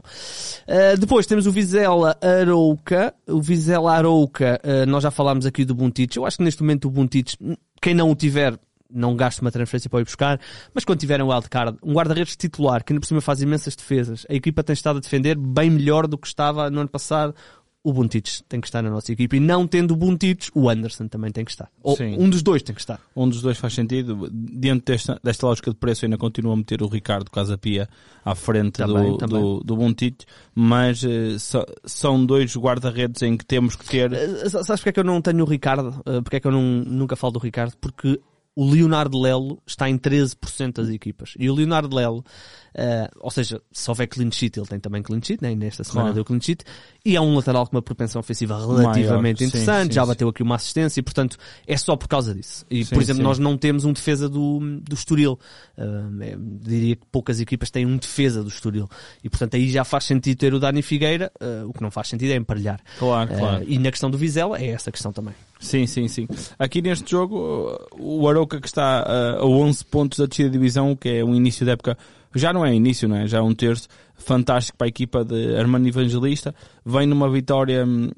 Uh, 0.66 0.98
depois 0.98 1.26
temos 1.26 1.46
o 1.46 1.52
Vizela 1.52 2.16
Arouca. 2.20 3.14
O 3.26 3.40
Vizela 3.40 3.94
Arouca, 3.94 4.60
uh, 4.64 4.86
nós 4.86 5.02
já 5.02 5.10
falámos 5.10 5.44
aqui 5.44 5.64
do 5.64 5.74
Buntich. 5.74 6.16
Eu 6.16 6.24
acho 6.24 6.38
que 6.38 6.42
neste 6.42 6.62
momento 6.62 6.86
o 6.86 6.90
Buntich, 6.90 7.36
quem 7.80 7.94
não 7.94 8.10
o 8.10 8.14
tiver, 8.14 8.58
não 8.92 9.14
gasta 9.14 9.40
uma 9.42 9.50
transferência 9.50 9.88
para 9.88 10.00
ir 10.00 10.04
buscar, 10.04 10.40
mas 10.74 10.84
quando 10.84 10.98
tiver 10.98 11.22
um 11.22 11.28
wildcard, 11.28 11.78
um 11.82 11.92
guarda-redes 11.92 12.36
titular, 12.36 12.82
que 12.82 12.92
ainda 12.92 13.00
por 13.00 13.06
cima 13.06 13.20
faz 13.20 13.40
imensas 13.40 13.76
defesas, 13.76 14.26
a 14.28 14.34
equipa 14.34 14.62
tem 14.62 14.74
estado 14.74 14.96
a 14.96 15.00
defender 15.00 15.36
bem 15.36 15.70
melhor 15.70 16.06
do 16.06 16.18
que 16.18 16.26
estava 16.26 16.70
no 16.70 16.80
ano 16.80 16.88
passado, 16.88 17.34
o 17.82 17.92
Buntich 17.94 18.42
tem 18.48 18.60
que 18.60 18.66
estar 18.66 18.82
na 18.82 18.90
nossa 18.90 19.10
equipa. 19.10 19.36
E 19.36 19.40
não 19.40 19.66
tendo 19.66 19.92
o 19.92 19.96
Buntich, 19.96 20.50
o 20.54 20.68
Anderson 20.68 21.08
também 21.08 21.32
tem 21.32 21.44
que 21.44 21.50
estar. 21.50 21.70
Ou 21.82 21.96
Sim. 21.96 22.16
um 22.18 22.28
dos 22.28 22.42
dois 22.42 22.62
tem 22.62 22.74
que 22.74 22.80
estar. 22.80 23.00
Um 23.16 23.28
dos 23.28 23.40
dois 23.40 23.56
faz 23.56 23.72
sentido. 23.72 24.28
Dentro 24.30 24.84
desta, 24.92 25.18
desta 25.24 25.46
lógica 25.46 25.70
de 25.70 25.76
preço, 25.76 26.04
ainda 26.04 26.18
continuo 26.18 26.52
a 26.52 26.56
meter 26.56 26.82
o 26.82 26.86
Ricardo 26.88 27.30
Casapia 27.30 27.88
à 28.24 28.34
frente 28.34 28.72
Também, 28.72 29.12
do, 29.12 29.16
também. 29.16 29.40
do, 29.40 29.60
do 29.64 29.76
Bontito, 29.76 30.26
mas 30.54 31.02
eh, 31.02 31.38
so- 31.38 31.64
são 31.86 32.24
dois 32.26 32.54
guarda-redes 32.54 33.22
em 33.22 33.34
que 33.36 33.46
temos 33.46 33.74
que 33.76 33.86
ter. 33.86 34.12
Uh, 34.12 34.50
Sabes 34.50 34.66
porque 34.80 34.90
é 34.90 34.92
que 34.92 35.00
eu 35.00 35.04
não 35.04 35.22
tenho 35.22 35.42
o 35.42 35.46
Ricardo? 35.48 35.88
Uh, 36.06 36.22
Porque 36.22 36.36
é 36.36 36.40
que 36.40 36.46
eu 36.46 36.52
não, 36.52 36.62
nunca 36.62 37.16
falo 37.16 37.32
do 37.32 37.38
Ricardo? 37.38 37.72
Porque 37.80 38.20
o 38.60 38.70
Leonardo 38.70 39.18
Lelo 39.18 39.58
está 39.66 39.88
em 39.88 39.96
13% 39.96 40.74
das 40.74 40.90
equipas. 40.90 41.32
E 41.38 41.48
o 41.48 41.54
Leonardo 41.54 41.96
Lelo, 41.96 42.18
uh, 42.18 43.08
ou 43.18 43.30
seja, 43.30 43.58
se 43.72 43.90
houver 43.90 44.06
clean 44.06 44.30
sheet, 44.30 44.58
ele 44.58 44.66
tem 44.66 44.78
também 44.78 45.02
clean 45.02 45.22
sheet, 45.22 45.42
né? 45.42 45.52
e 45.52 45.56
nesta 45.56 45.82
semana 45.82 46.08
Claro. 46.08 46.14
deu 46.16 46.24
clean 46.26 46.40
sheet, 46.42 46.62
e 47.02 47.16
é 47.16 47.20
um 47.22 47.34
lateral 47.34 47.66
com 47.66 47.74
uma 47.74 47.80
propensão 47.80 48.20
ofensiva 48.20 48.58
relativamente 48.60 49.38
Sim, 49.38 49.46
interessante, 49.46 49.86
sim, 49.86 49.94
já 49.94 50.02
sim. 50.02 50.08
bateu 50.08 50.28
aqui 50.28 50.42
uma 50.42 50.56
assistência, 50.56 51.00
e 51.00 51.02
portanto 51.02 51.38
é 51.66 51.74
só 51.74 51.96
por 51.96 52.06
causa 52.06 52.34
disso. 52.34 52.66
E, 52.70 52.84
por 52.84 53.00
exemplo, 53.00 53.22
nós 53.22 53.38
não 53.38 53.56
temos 53.56 53.86
um 53.86 53.94
defesa 53.94 54.28
do, 54.28 54.60
do 54.82 54.94
Estoril. 54.94 55.38
Uh, 55.78 56.22
é, 56.22 56.36
diria 56.38 56.96
que 56.96 57.06
poucas 57.10 57.40
equipas 57.40 57.70
têm 57.70 57.86
um 57.86 57.96
defesa 57.96 58.42
do 58.42 58.50
Estoril. 58.50 58.86
E 59.24 59.30
portanto 59.30 59.54
aí 59.54 59.70
já 59.70 59.84
faz 59.84 60.04
sentido 60.04 60.36
ter 60.36 60.52
o 60.52 60.60
Dani 60.60 60.82
Figueira, 60.82 61.32
uh, 61.40 61.66
o 61.66 61.72
que 61.72 61.80
não 61.80 61.90
faz 61.90 62.08
sentido 62.08 62.32
é 62.32 62.36
emparelhar. 62.36 62.78
Claro, 62.98 63.34
claro. 63.34 63.64
e 63.66 63.78
na 63.78 63.90
questão 63.90 64.10
do 64.10 64.18
Vizela 64.18 64.60
é 64.60 64.66
essa 64.66 64.92
questão 64.92 65.14
também. 65.14 65.34
Sim, 65.60 65.86
sim, 65.86 66.08
sim. 66.08 66.26
Aqui 66.58 66.80
neste 66.80 67.10
jogo, 67.10 67.78
o 67.98 68.26
Arouca 68.26 68.58
que 68.58 68.66
está 68.66 69.04
uh, 69.06 69.42
a 69.42 69.46
11 69.46 69.84
pontos 69.84 70.18
da 70.18 70.24
descida 70.24 70.48
de 70.48 70.54
divisão, 70.54 70.96
que 70.96 71.08
é 71.10 71.24
um 71.24 71.34
início 71.34 71.66
da 71.66 71.72
época, 71.72 71.98
já 72.34 72.52
não 72.52 72.64
é 72.64 72.74
início, 72.74 73.06
não 73.06 73.16
é? 73.16 73.26
Já 73.26 73.38
é 73.38 73.42
um 73.42 73.54
terço 73.54 73.86
fantástico 74.14 74.78
para 74.78 74.86
a 74.86 74.88
equipa 74.88 75.22
de 75.22 75.56
Armando 75.56 75.86
Evangelista. 75.86 76.54
Vem 76.84 77.06
numa 77.06 77.30
vitória, 77.30 77.84
hum, 77.84 78.10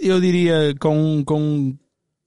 eu 0.00 0.18
diria, 0.18 0.74
com, 0.80 1.22
com 1.24 1.76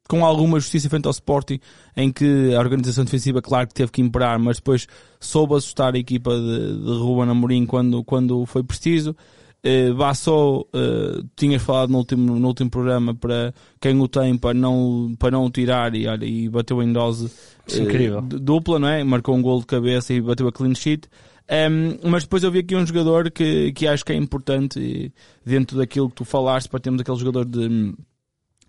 com 0.07 0.23
alguma 0.23 0.59
justiça 0.59 0.89
frente 0.89 1.05
ao 1.05 1.11
Sporting, 1.11 1.59
em 1.97 2.11
que 2.11 2.53
a 2.53 2.59
organização 2.59 3.03
defensiva, 3.03 3.41
claro 3.41 3.67
que 3.67 3.73
teve 3.73 3.91
que 3.91 4.01
imperar, 4.01 4.37
mas 4.39 4.57
depois 4.57 4.87
soube 5.19 5.55
assustar 5.55 5.95
a 5.95 5.97
equipa 5.97 6.31
de, 6.31 6.83
de 6.83 6.91
Ruben 6.99 7.29
Amorim 7.29 7.65
quando, 7.65 8.03
quando 8.03 8.45
foi 8.45 8.63
preciso. 8.63 9.15
Uh, 9.65 9.95
uh, 9.97 11.27
tinhas 11.35 11.63
falado 11.63 11.89
no 11.89 11.97
último, 11.97 12.39
no 12.39 12.47
último 12.47 12.69
programa 12.69 13.15
para 13.15 13.51
quem 13.81 13.99
o 13.99 14.07
tem 14.07 14.37
para 14.37 14.53
não, 14.53 15.15
para 15.17 15.31
não 15.31 15.45
o 15.45 15.49
tirar 15.49 15.95
e, 15.95 16.05
olha, 16.05 16.23
e 16.23 16.47
bateu 16.47 16.83
em 16.83 16.93
dose 16.93 17.31
é 17.71 17.77
incrível. 17.77 18.21
d- 18.21 18.37
dupla, 18.37 18.77
não 18.77 18.87
é? 18.87 19.03
Marcou 19.03 19.35
um 19.35 19.41
gol 19.41 19.59
de 19.61 19.65
cabeça 19.65 20.13
e 20.13 20.21
bateu 20.21 20.47
a 20.47 20.51
clean 20.51 20.75
sheet. 20.75 21.07
Um, 21.49 22.09
mas 22.09 22.23
depois 22.23 22.43
eu 22.43 22.51
vi 22.51 22.59
aqui 22.59 22.75
um 22.75 22.85
jogador 22.85 23.31
que, 23.31 23.71
que 23.73 23.87
acho 23.87 24.05
que 24.05 24.11
é 24.13 24.15
importante 24.15 25.11
dentro 25.43 25.77
daquilo 25.77 26.09
que 26.09 26.15
tu 26.15 26.25
falaste 26.25 26.67
para 26.69 26.79
termos 26.79 27.01
aquele 27.01 27.17
jogador 27.17 27.45
de, 27.45 27.95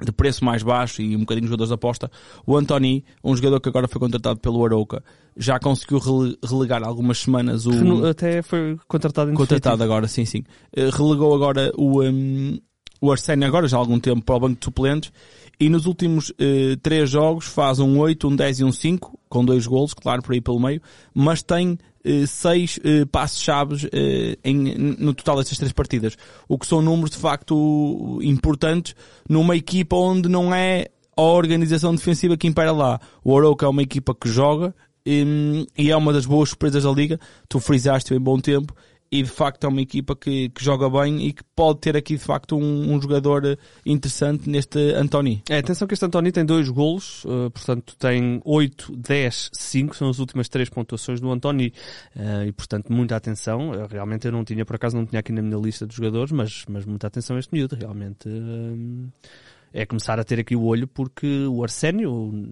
de 0.04 0.12
preço 0.12 0.44
mais 0.44 0.62
baixo 0.62 1.00
e 1.00 1.16
um 1.16 1.20
bocadinho 1.20 1.44
de 1.44 1.48
jogadores 1.48 1.68
de 1.70 1.74
aposta. 1.74 2.10
O 2.46 2.56
Antoni, 2.56 3.04
um 3.24 3.34
jogador 3.34 3.60
que 3.60 3.68
agora 3.68 3.88
foi 3.88 3.98
contratado 3.98 4.38
pelo 4.40 4.64
Arouca, 4.64 5.02
já 5.36 5.58
conseguiu 5.58 5.98
rele- 5.98 6.38
relegar 6.44 6.82
algumas 6.84 7.18
semanas 7.18 7.66
o 7.66 8.06
Até 8.06 8.42
foi 8.42 8.76
contratado 8.86 9.30
em 9.30 9.34
contratado 9.34 9.76
definitivo. 9.76 9.84
agora, 9.94 10.08
sim, 10.08 10.24
sim. 10.24 10.42
Eh, 10.74 10.90
relegou 10.92 11.34
agora 11.34 11.72
o, 11.76 12.02
um, 12.02 12.58
o 13.00 13.10
Arsénio 13.10 13.46
agora 13.48 13.66
já 13.68 13.76
há 13.76 13.80
algum 13.80 13.98
tempo 13.98 14.22
para 14.22 14.36
o 14.36 14.40
banco 14.40 14.58
de 14.58 14.64
suplentes 14.64 15.10
e 15.58 15.68
nos 15.70 15.86
últimos 15.86 16.32
eh, 16.38 16.76
três 16.82 17.08
jogos 17.08 17.46
faz 17.46 17.78
um 17.78 17.98
8, 17.98 18.28
um 18.28 18.36
10 18.36 18.60
e 18.60 18.64
um 18.64 18.72
5, 18.72 19.18
com 19.28 19.44
dois 19.44 19.66
golos, 19.66 19.94
claro, 19.94 20.22
por 20.22 20.32
aí 20.34 20.40
pelo 20.42 20.60
meio, 20.60 20.80
mas 21.14 21.42
tem 21.42 21.78
eh, 22.06 22.24
seis 22.26 22.78
eh, 22.84 23.04
passos-chaves 23.04 23.84
eh, 23.92 24.38
no 24.44 25.12
total 25.12 25.38
destas 25.38 25.58
três 25.58 25.72
partidas, 25.72 26.16
o 26.48 26.56
que 26.56 26.66
são 26.66 26.80
números 26.80 27.10
de 27.10 27.16
facto 27.16 28.20
importantes 28.22 28.94
numa 29.28 29.56
equipa 29.56 29.96
onde 29.96 30.28
não 30.28 30.54
é 30.54 30.86
a 31.16 31.22
organização 31.22 31.92
defensiva 31.92 32.36
que 32.36 32.46
impera 32.46 32.70
lá. 32.70 33.00
O 33.24 33.32
Oroca 33.32 33.66
é 33.66 33.68
uma 33.68 33.82
equipa 33.82 34.14
que 34.14 34.28
joga 34.28 34.72
hum, 35.04 35.66
e 35.76 35.90
é 35.90 35.96
uma 35.96 36.12
das 36.12 36.26
boas 36.26 36.50
surpresas 36.50 36.84
da 36.84 36.92
liga. 36.92 37.18
Tu 37.48 37.58
frisaste 37.58 38.14
em 38.14 38.20
bom 38.20 38.38
tempo 38.38 38.72
e 39.10 39.22
de 39.22 39.30
facto 39.30 39.64
é 39.64 39.68
uma 39.68 39.80
equipa 39.80 40.16
que, 40.16 40.48
que 40.48 40.64
joga 40.64 40.88
bem 40.90 41.26
e 41.26 41.32
que 41.32 41.42
pode 41.54 41.80
ter 41.80 41.96
aqui 41.96 42.14
de 42.16 42.22
facto 42.22 42.56
um, 42.56 42.92
um 42.94 43.00
jogador 43.00 43.58
interessante 43.84 44.48
neste 44.48 44.78
Antoni. 44.94 45.42
É, 45.48 45.58
atenção 45.58 45.86
que 45.86 45.94
este 45.94 46.04
António 46.04 46.32
tem 46.32 46.44
dois 46.44 46.68
golos, 46.68 47.24
eh, 47.26 47.50
portanto 47.50 47.96
tem 47.98 48.40
8, 48.44 48.96
10, 48.96 49.50
5, 49.52 49.96
são 49.96 50.08
as 50.08 50.18
últimas 50.18 50.48
três 50.48 50.68
pontuações 50.68 51.20
do 51.20 51.30
António 51.30 51.70
eh, 52.16 52.46
e 52.48 52.52
portanto 52.52 52.92
muita 52.92 53.16
atenção. 53.16 53.74
Eh, 53.74 53.86
realmente 53.90 54.26
eu 54.26 54.32
não 54.32 54.44
tinha, 54.44 54.64
por 54.64 54.76
acaso 54.76 54.96
não 54.96 55.06
tinha 55.06 55.20
aqui 55.20 55.32
na 55.32 55.42
minha 55.42 55.58
lista 55.58 55.86
de 55.86 55.94
jogadores, 55.94 56.32
mas, 56.32 56.64
mas 56.68 56.84
muita 56.84 57.06
atenção 57.06 57.36
a 57.36 57.38
este 57.38 57.52
miúdo, 57.52 57.76
realmente. 57.76 58.28
eh, 58.28 59.10
é 59.76 59.84
começar 59.84 60.18
a 60.18 60.24
ter 60.24 60.40
aqui 60.40 60.56
o 60.56 60.64
olho 60.64 60.88
porque 60.88 61.44
o 61.44 61.62
Arsénio 61.62 62.48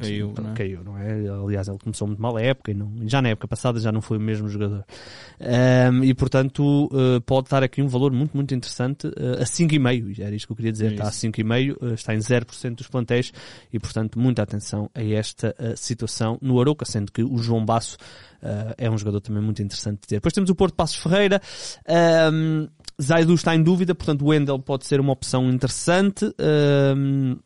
Caiu, 0.00 0.32
não 0.34 0.50
é? 0.50 0.54
caiu, 0.54 0.82
não 0.82 0.98
é? 0.98 1.44
Aliás, 1.44 1.68
ele 1.68 1.76
começou 1.78 2.08
muito 2.08 2.22
mal 2.22 2.34
a 2.38 2.40
época 2.40 2.70
e 2.70 2.74
não, 2.74 2.90
já 3.06 3.20
na 3.20 3.28
época 3.28 3.46
passada 3.46 3.78
já 3.78 3.92
não 3.92 4.00
foi 4.00 4.16
o 4.16 4.20
mesmo 4.20 4.48
jogador. 4.48 4.82
Um, 5.38 6.02
e 6.02 6.14
portanto 6.14 6.86
uh, 6.86 7.20
pode 7.26 7.50
dar 7.50 7.62
aqui 7.62 7.82
um 7.82 7.86
valor 7.86 8.12
muito, 8.12 8.34
muito 8.34 8.54
interessante 8.54 9.06
uh, 9.08 9.42
a 9.42 9.44
5,5. 9.44 10.18
Era 10.18 10.34
isto 10.34 10.46
que 10.46 10.52
eu 10.52 10.56
queria 10.56 10.72
dizer. 10.72 10.92
É 10.92 10.94
está 10.94 11.04
a 11.04 11.10
isso. 11.10 11.26
5,5, 11.26 11.76
uh, 11.82 11.94
está 11.94 12.14
em 12.14 12.18
0% 12.18 12.74
dos 12.76 12.88
plantéis 12.88 13.30
e 13.70 13.78
portanto 13.78 14.18
muita 14.18 14.42
atenção 14.42 14.90
a 14.94 15.02
esta 15.02 15.54
uh, 15.60 15.76
situação 15.76 16.38
no 16.40 16.58
Arouca, 16.58 16.86
sendo 16.86 17.12
que 17.12 17.22
o 17.22 17.36
João 17.36 17.62
Basso 17.62 17.98
é 18.76 18.90
um 18.90 18.98
jogador 18.98 19.22
também 19.22 19.42
muito 19.42 19.62
interessante 19.62 20.02
de 20.02 20.06
ter. 20.06 20.14
Depois 20.16 20.34
temos 20.34 20.50
o 20.50 20.54
Porto 20.54 20.74
Passos 20.74 20.96
Ferreira. 20.96 21.40
Um, 22.30 22.68
Zaidu 23.00 23.34
está 23.34 23.54
em 23.54 23.62
dúvida, 23.62 23.94
portanto 23.94 24.22
o 24.22 24.28
Wendel 24.28 24.58
pode 24.58 24.86
ser 24.86 25.00
uma 25.00 25.12
opção 25.12 25.48
interessante. 25.50 26.24
Um, 26.96 27.36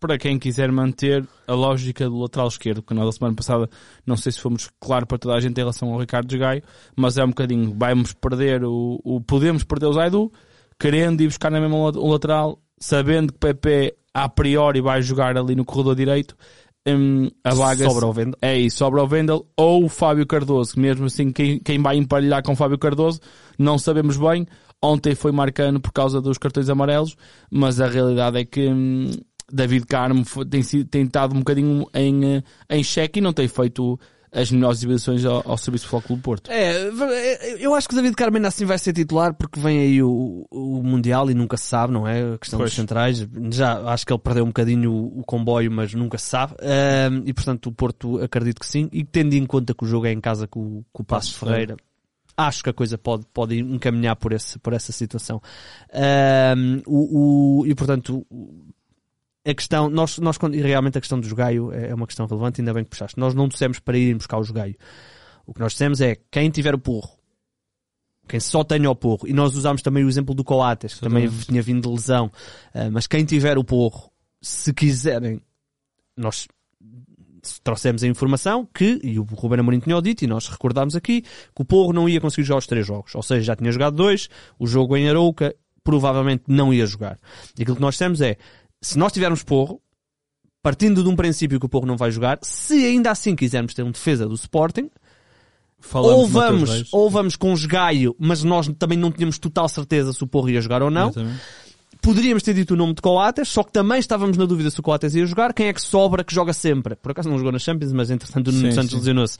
Para 0.00 0.16
quem 0.16 0.38
quiser 0.38 0.70
manter 0.70 1.26
a 1.46 1.54
lógica 1.54 2.08
do 2.08 2.18
lateral 2.18 2.46
esquerdo, 2.46 2.82
porque 2.82 2.94
nós 2.94 3.08
a 3.08 3.12
semana 3.12 3.34
passada 3.34 3.68
não 4.06 4.16
sei 4.16 4.30
se 4.30 4.40
fomos 4.40 4.70
claro 4.78 5.06
para 5.06 5.18
toda 5.18 5.34
a 5.34 5.40
gente 5.40 5.56
em 5.56 5.60
relação 5.60 5.92
ao 5.92 5.98
Ricardo 5.98 6.38
Gaio, 6.38 6.62
mas 6.94 7.18
é 7.18 7.24
um 7.24 7.28
bocadinho, 7.28 7.74
vamos 7.76 8.12
perder 8.12 8.64
o, 8.64 9.00
o 9.02 9.20
podemos 9.20 9.64
perder 9.64 9.86
o 9.86 9.92
Zaidu, 9.92 10.32
querendo 10.78 11.20
ir 11.20 11.26
buscar 11.26 11.50
na 11.50 11.60
mesma 11.60 11.76
o 11.76 12.12
lateral, 12.12 12.60
sabendo 12.78 13.32
que 13.32 13.38
Pepe 13.40 13.94
a 14.14 14.28
priori 14.28 14.80
vai 14.80 15.02
jogar 15.02 15.36
ali 15.36 15.56
no 15.56 15.64
corredor 15.64 15.96
direito, 15.96 16.36
hum, 16.86 17.28
a 17.42 17.54
vaga 17.54 17.88
Sobra 17.88 18.06
ao 18.06 18.14
Wendel. 18.14 18.38
É 18.40 18.56
isso, 18.56 18.76
sobra 18.78 19.02
o 19.02 19.08
Wendel 19.08 19.46
ou 19.56 19.84
o 19.84 19.88
Fábio 19.88 20.26
Cardoso, 20.26 20.74
que 20.74 20.80
mesmo 20.80 21.06
assim 21.06 21.32
quem, 21.32 21.58
quem 21.58 21.82
vai 21.82 21.96
emparelhar 21.96 22.42
com 22.44 22.52
o 22.52 22.56
Fábio 22.56 22.78
Cardoso 22.78 23.20
não 23.58 23.78
sabemos 23.78 24.16
bem. 24.16 24.46
Ontem 24.82 25.14
foi 25.14 25.32
marcando 25.32 25.80
por 25.80 25.92
causa 25.92 26.20
dos 26.20 26.38
cartões 26.38 26.68
amarelos, 26.68 27.16
mas 27.50 27.80
a 27.80 27.88
realidade 27.88 28.38
é 28.38 28.44
que 28.44 28.68
hum, 28.68 29.10
David 29.52 29.86
Carmo 29.86 30.24
foi- 30.24 30.44
tem, 30.46 30.62
tem 30.84 31.02
estado 31.02 31.34
um 31.34 31.38
bocadinho 31.40 31.86
em, 31.94 32.36
eh, 32.36 32.42
em 32.70 32.82
xeque 32.84 33.18
e 33.18 33.22
não 33.22 33.32
tem 33.32 33.48
feito 33.48 33.98
as 34.30 34.52
melhores 34.52 34.78
exibições 34.80 35.24
ao, 35.24 35.42
ao 35.50 35.56
serviço 35.56 35.86
do 35.86 35.88
Futebol 35.88 36.02
Clube 36.06 36.20
do 36.20 36.24
Porto. 36.24 36.50
É, 36.50 36.90
eu 37.58 37.74
acho 37.74 37.88
que 37.88 37.94
o 37.94 37.96
David 37.96 38.14
Carmen 38.14 38.44
assim 38.44 38.66
vai 38.66 38.78
ser 38.78 38.92
titular 38.92 39.32
porque 39.34 39.58
vem 39.58 39.80
aí 39.80 40.02
o, 40.02 40.46
o 40.50 40.82
Mundial 40.82 41.30
e 41.30 41.34
nunca 41.34 41.56
se 41.56 41.64
sabe, 41.66 41.94
não 41.94 42.06
é? 42.06 42.34
A 42.34 42.38
questão 42.38 42.58
Pois. 42.58 42.70
dos 42.70 42.76
centrais. 42.76 43.26
Já 43.50 43.80
acho 43.90 44.06
que 44.06 44.12
ele 44.12 44.20
perdeu 44.20 44.44
um 44.44 44.48
bocadinho 44.48 44.92
o, 44.92 45.20
o 45.20 45.24
comboio, 45.24 45.72
mas 45.72 45.94
nunca 45.94 46.18
se 46.18 46.26
sabe. 46.26 46.54
Ahm, 46.60 47.22
e 47.24 47.32
portanto 47.32 47.66
o 47.66 47.72
Porto 47.72 48.18
acredito 48.22 48.60
que 48.60 48.66
sim. 48.66 48.88
E 48.92 49.02
tendo 49.02 49.32
em 49.32 49.46
conta 49.46 49.72
que 49.74 49.82
o 49.84 49.88
jogo 49.88 50.04
é 50.06 50.12
em 50.12 50.20
casa 50.20 50.46
com, 50.46 50.60
o- 50.60 50.84
com 50.92 51.02
o 51.02 51.06
Passos 51.06 51.32
Ferreira, 51.34 51.74
acho 52.38 52.62
que 52.62 52.70
a 52.70 52.72
coisa 52.72 52.96
pode, 52.96 53.26
pode 53.34 53.58
encaminhar 53.58 54.14
por, 54.14 54.32
esse, 54.32 54.58
por 54.60 54.72
essa 54.72 54.92
situação. 54.92 55.42
Ahm, 55.92 56.80
o, 56.86 57.60
o- 57.62 57.66
e 57.66 57.74
portanto, 57.74 58.24
a 59.44 59.54
questão, 59.54 59.90
nós, 59.90 60.18
nós, 60.18 60.38
e 60.52 60.60
realmente 60.62 60.96
a 60.96 61.00
questão 61.00 61.18
do 61.18 61.34
Gaio 61.34 61.72
é 61.72 61.88
é 61.90 61.94
uma 61.94 62.06
questão 62.06 62.26
relevante, 62.26 62.60
ainda 62.60 62.72
bem 62.72 62.84
que 62.84 62.90
puxaste. 62.90 63.18
Nós 63.18 63.34
não 63.34 63.48
dissemos 63.48 63.80
para 63.80 63.98
irem 63.98 64.16
buscar 64.16 64.38
o 64.38 64.52
Gaio. 64.52 64.76
O 65.44 65.52
que 65.52 65.60
nós 65.60 65.72
dissemos 65.72 66.00
é, 66.00 66.16
quem 66.30 66.48
tiver 66.50 66.74
o 66.74 66.78
porro, 66.78 67.18
quem 68.28 68.38
só 68.38 68.62
tenha 68.62 68.90
o 68.90 68.94
porro, 68.94 69.26
e 69.26 69.32
nós 69.32 69.56
usámos 69.56 69.82
também 69.82 70.04
o 70.04 70.08
exemplo 70.08 70.34
do 70.34 70.44
Coates, 70.44 70.94
que 70.94 71.00
também 71.00 71.26
tinha 71.28 71.62
vindo 71.62 71.88
de 71.88 71.88
lesão, 71.88 72.30
ah, 72.74 72.90
mas 72.90 73.06
quem 73.06 73.24
tiver 73.24 73.56
o 73.58 73.64
porro, 73.64 74.12
se 74.40 74.72
quiserem, 74.72 75.40
nós 76.16 76.46
trouxemos 77.62 78.02
a 78.02 78.06
informação 78.06 78.66
que, 78.72 79.00
e 79.02 79.18
o 79.18 79.22
Ruben 79.22 79.60
Amorim 79.60 79.78
tinha 79.78 80.00
dito, 80.00 80.22
e 80.22 80.26
nós 80.26 80.48
recordámos 80.48 80.94
aqui, 80.94 81.22
que 81.22 81.62
o 81.62 81.64
Porro 81.64 81.92
não 81.92 82.08
ia 82.08 82.20
conseguir 82.20 82.44
jogar 82.44 82.58
os 82.58 82.66
três 82.66 82.86
jogos. 82.86 83.14
Ou 83.14 83.22
seja, 83.22 83.42
já 83.42 83.56
tinha 83.56 83.72
jogado 83.72 83.96
dois, 83.96 84.28
o 84.58 84.66
jogo 84.66 84.96
em 84.96 85.08
Arouca 85.08 85.54
provavelmente 85.82 86.44
não 86.48 86.72
ia 86.72 86.86
jogar. 86.86 87.18
E 87.58 87.62
aquilo 87.62 87.76
que 87.76 87.82
nós 87.82 87.94
dissemos 87.94 88.20
é, 88.20 88.36
se 88.80 88.98
nós 88.98 89.12
tivermos 89.12 89.42
Porro, 89.42 89.80
partindo 90.62 91.02
de 91.02 91.08
um 91.08 91.16
princípio 91.16 91.58
que 91.58 91.66
o 91.66 91.68
Porro 91.68 91.86
não 91.86 91.96
vai 91.96 92.10
jogar, 92.10 92.38
se 92.42 92.84
ainda 92.84 93.10
assim 93.10 93.34
quisermos 93.34 93.74
ter 93.74 93.82
um 93.82 93.90
defesa 93.90 94.26
do 94.26 94.34
Sporting, 94.34 94.90
Falamos 95.80 96.18
ou 96.18 96.26
vamos, 96.26 96.92
ou 96.92 97.08
vamos 97.08 97.36
com 97.36 97.52
esgaio, 97.52 98.14
mas 98.18 98.42
nós 98.42 98.68
também 98.78 98.98
não 98.98 99.12
tínhamos 99.12 99.38
total 99.38 99.68
certeza 99.68 100.12
se 100.12 100.22
o 100.24 100.26
Porro 100.26 100.50
ia 100.50 100.60
jogar 100.60 100.82
ou 100.82 100.90
não. 100.90 101.08
Exatamente. 101.08 101.40
Poderíamos 102.08 102.42
ter 102.42 102.54
dito 102.54 102.72
o 102.72 102.76
nome 102.78 102.94
de 102.94 103.02
Coates, 103.02 103.50
só 103.50 103.62
que 103.62 103.70
também 103.70 103.98
estávamos 103.98 104.38
na 104.38 104.46
dúvida 104.46 104.70
se 104.70 104.80
o 104.80 104.82
Coates 104.82 105.14
ia 105.14 105.26
jogar. 105.26 105.52
Quem 105.52 105.66
é 105.66 105.74
que 105.74 105.82
sobra 105.82 106.24
que 106.24 106.34
joga 106.34 106.54
sempre? 106.54 106.96
Por 106.96 107.12
acaso 107.12 107.28
não 107.28 107.36
jogou 107.36 107.52
na 107.52 107.58
Champions, 107.58 107.92
mas 107.92 108.10
entretanto 108.10 108.48
o 108.48 108.52
Nuno 108.52 108.70
Sim, 108.70 108.72
Santos 108.72 108.94
lesionou-se. 108.94 109.36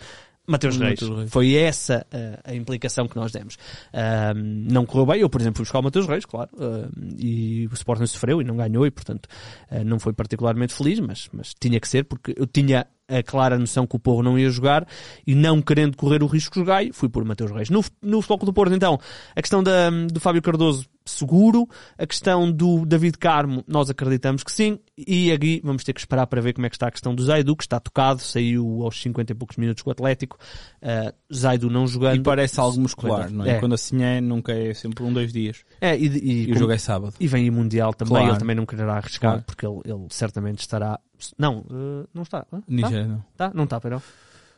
Mateus 0.46 0.76
Reis. 0.76 1.00
Reis. 1.00 1.30
Foi 1.30 1.54
essa 1.54 2.06
uh, 2.12 2.40
a 2.44 2.54
implicação 2.54 3.08
que 3.08 3.16
nós 3.16 3.32
demos. 3.32 3.56
Ahm, 3.90 4.66
não 4.70 4.84
correu 4.84 5.06
bem. 5.06 5.20
Eu, 5.22 5.30
por 5.30 5.40
exemplo, 5.40 5.56
fui 5.56 5.64
buscar 5.64 5.78
o 5.78 5.82
Mateus 5.82 6.06
Reis, 6.06 6.26
claro. 6.26 6.50
ahm, 6.58 7.16
e 7.18 7.66
o 7.70 7.72
Sporting 7.72 8.06
sofreu 8.06 8.42
e 8.42 8.44
não 8.44 8.58
ganhou 8.58 8.86
e, 8.86 8.90
portanto, 8.90 9.30
ah, 9.70 9.82
não 9.82 9.98
foi 9.98 10.12
particularmente 10.12 10.74
feliz, 10.74 11.00
mas, 11.00 11.26
mas 11.32 11.54
tinha 11.58 11.80
que 11.80 11.88
ser 11.88 12.04
porque 12.04 12.34
eu 12.36 12.46
tinha 12.46 12.86
a 13.08 13.22
clara 13.22 13.58
noção 13.58 13.86
que 13.86 13.96
o 13.96 13.98
Porro 13.98 14.22
não 14.22 14.38
ia 14.38 14.50
jogar 14.50 14.86
e 15.26 15.34
não 15.34 15.62
querendo 15.62 15.96
correr 15.96 16.22
o 16.22 16.26
risco 16.26 16.52
de 16.54 16.60
jogar, 16.60 16.82
fui 16.92 17.08
por 17.08 17.24
Mateus 17.24 17.50
Reis. 17.50 17.70
No, 17.70 17.82
no 18.02 18.22
Clube 18.22 18.44
do 18.44 18.52
Porto, 18.52 18.74
então, 18.74 19.00
a 19.34 19.40
questão 19.40 19.62
da, 19.62 19.90
do 19.90 20.20
Fábio 20.20 20.42
Cardoso, 20.42 20.86
seguro. 21.08 21.68
A 21.96 22.06
questão 22.06 22.50
do 22.50 22.84
David 22.86 23.18
Carmo, 23.18 23.64
nós 23.66 23.90
acreditamos 23.90 24.42
que 24.42 24.52
sim. 24.52 24.78
E 24.96 25.30
aqui 25.32 25.60
vamos 25.64 25.84
ter 25.84 25.92
que 25.92 26.00
esperar 26.00 26.26
para 26.26 26.40
ver 26.40 26.52
como 26.52 26.66
é 26.66 26.70
que 26.70 26.76
está 26.76 26.88
a 26.88 26.90
questão 26.90 27.14
do 27.14 27.22
Zaidu, 27.24 27.56
que 27.56 27.64
está 27.64 27.78
tocado, 27.80 28.20
saiu 28.20 28.82
aos 28.82 29.00
50 29.00 29.32
e 29.32 29.34
poucos 29.34 29.56
minutos 29.56 29.82
com 29.82 29.90
o 29.90 29.92
Atlético. 29.92 30.38
Uh, 30.82 31.12
Zaidu 31.34 31.70
não 31.70 31.86
jogando. 31.86 32.16
E 32.16 32.22
parece 32.22 32.58
algo 32.60 32.80
muscular, 32.80 33.30
não 33.30 33.44
é? 33.44 33.50
É. 33.56 33.60
Quando 33.60 33.74
assim 33.74 34.02
é, 34.02 34.20
nunca 34.20 34.52
é 34.52 34.74
sempre 34.74 35.02
um, 35.04 35.12
dois 35.12 35.32
dias. 35.32 35.64
É, 35.80 35.96
e, 35.96 36.06
e, 36.06 36.48
E 36.48 36.52
o 36.52 36.58
jogo 36.58 36.72
é 36.72 36.78
sábado. 36.78 37.14
e 37.18 37.26
vem 37.26 37.48
o 37.48 37.52
Mundial 37.52 37.92
também, 37.94 38.14
Claro. 38.14 38.30
ele 38.30 38.38
também 38.38 38.56
não 38.56 38.66
quererá 38.66 38.96
arriscar, 38.96 39.32
Claro. 39.32 39.44
porque 39.46 39.66
ele, 39.66 39.80
ele 39.84 40.06
certamente 40.10 40.60
estará. 40.60 40.98
Não, 41.36 41.58
uh, 41.60 42.08
não 42.14 42.22
está. 42.22 42.46
Hã? 42.52 42.62
Nigéria 42.68 43.06
não. 43.06 43.18
Tá? 43.36 43.48
Tá? 43.48 43.52
Não 43.54 43.64
está, 43.64 43.80
pera. 43.80 44.02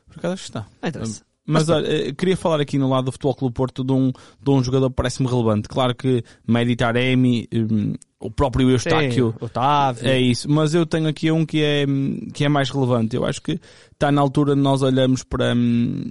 Por 0.09 0.19
acaso 0.19 0.35
está. 0.35 0.67
Não 0.83 0.89
interessa. 0.89 1.23
Mas 1.47 1.69
olha, 1.69 1.87
eh, 2.09 2.13
queria 2.13 2.37
falar 2.37 2.61
aqui 2.61 2.79
no 2.79 2.89
lado 2.89 3.07
do 3.07 3.13
Futebol 3.13 3.35
Clube 3.35 3.55
Porto 3.55 3.83
de 3.83 3.93
um, 3.93 4.13
de 4.13 4.51
um 4.51 4.63
jogador 4.63 4.91
que 4.91 4.97
parece-me 4.97 5.29
relevante. 5.29 5.69
Claro 5.69 5.95
que 5.95 6.23
Medi 6.47 6.77
Taremi, 6.77 7.49
hum, 7.53 7.95
o 8.21 8.31
próprio 8.31 8.71
Eustáquio, 8.71 9.35
Sim, 9.39 9.45
Otávio. 9.45 10.09
é 10.09 10.19
isso. 10.21 10.49
Mas 10.51 10.75
eu 10.75 10.87
tenho 10.87 11.09
aqui 11.09 11.31
um 11.33 11.45
que 11.45 11.63
é, 11.63 11.85
hum, 11.89 12.29
que 12.33 12.45
é 12.45 12.49
mais 12.49 12.71
relevante. 12.71 13.17
Eu 13.17 13.25
acho 13.25 13.43
que 13.43 13.59
está 13.93 14.13
na 14.13 14.21
altura 14.21 14.55
de 14.55 14.61
nós 14.61 14.83
olharmos 14.83 15.25
para, 15.25 15.55
hum, 15.57 16.11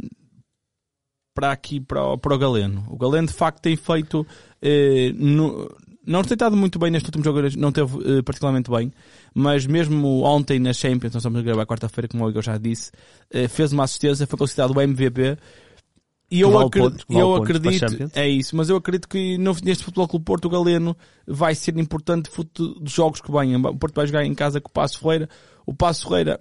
para 1.35 1.51
aqui, 1.51 1.79
para, 1.79 2.17
para 2.17 2.35
o 2.35 2.37
Galeno. 2.37 2.85
O 2.89 2.97
Galeno 2.97 3.27
de 3.27 3.33
facto 3.33 3.61
tem 3.61 3.75
feito, 3.77 4.25
eh, 4.61 5.13
no- 5.15 5.69
Não 6.05 6.23
tem 6.23 6.33
estado 6.33 6.55
muito 6.55 6.79
bem 6.79 6.89
neste 6.89 7.07
último 7.07 7.23
jogo, 7.23 7.41
não 7.57 7.71
teve 7.71 7.97
uh, 7.97 8.23
particularmente 8.23 8.71
bem, 8.71 8.91
mas 9.33 9.65
mesmo 9.65 10.23
ontem 10.23 10.59
na 10.59 10.73
Champions, 10.73 11.13
nós 11.13 11.21
estamos 11.21 11.39
a 11.39 11.43
gravar 11.43 11.65
quarta-feira, 11.65 12.07
como 12.07 12.25
o 12.25 12.29
Igor 12.29 12.41
já 12.41 12.57
disse, 12.57 12.91
uh, 13.33 13.49
fez 13.49 13.73
uma 13.73 13.83
assistência, 13.83 14.25
foi 14.25 14.39
considerado 14.39 14.75
o 14.75 14.81
MVP. 14.81 15.37
E 16.31 16.41
eu, 16.41 16.51
pontos, 16.51 17.05
vale 17.09 17.21
eu 17.21 17.35
acredito, 17.35 18.11
é 18.13 18.27
isso, 18.27 18.55
mas 18.55 18.69
eu 18.69 18.77
acredito 18.77 19.09
que 19.09 19.37
no, 19.37 19.55
neste 19.63 19.83
Futebol 19.83 20.07
Clube 20.07 20.25
Porto 20.25 20.45
o 20.45 20.49
Galeno 20.49 20.95
vai 21.25 21.55
ser 21.55 21.75
importante 21.77 22.29
dos 22.53 22.91
jogos 22.91 23.19
que 23.19 23.31
vêm. 23.31 23.55
O 23.55 23.75
Porto 23.75 23.95
vai 23.95 24.05
jogar 24.05 24.23
em 24.23 24.35
casa 24.35 24.61
com 24.61 24.69
o 24.69 24.71
Passo 24.71 24.99
Ferreira. 24.99 25.27
O 25.65 25.73
Passo 25.73 26.07
Ferreira 26.07 26.39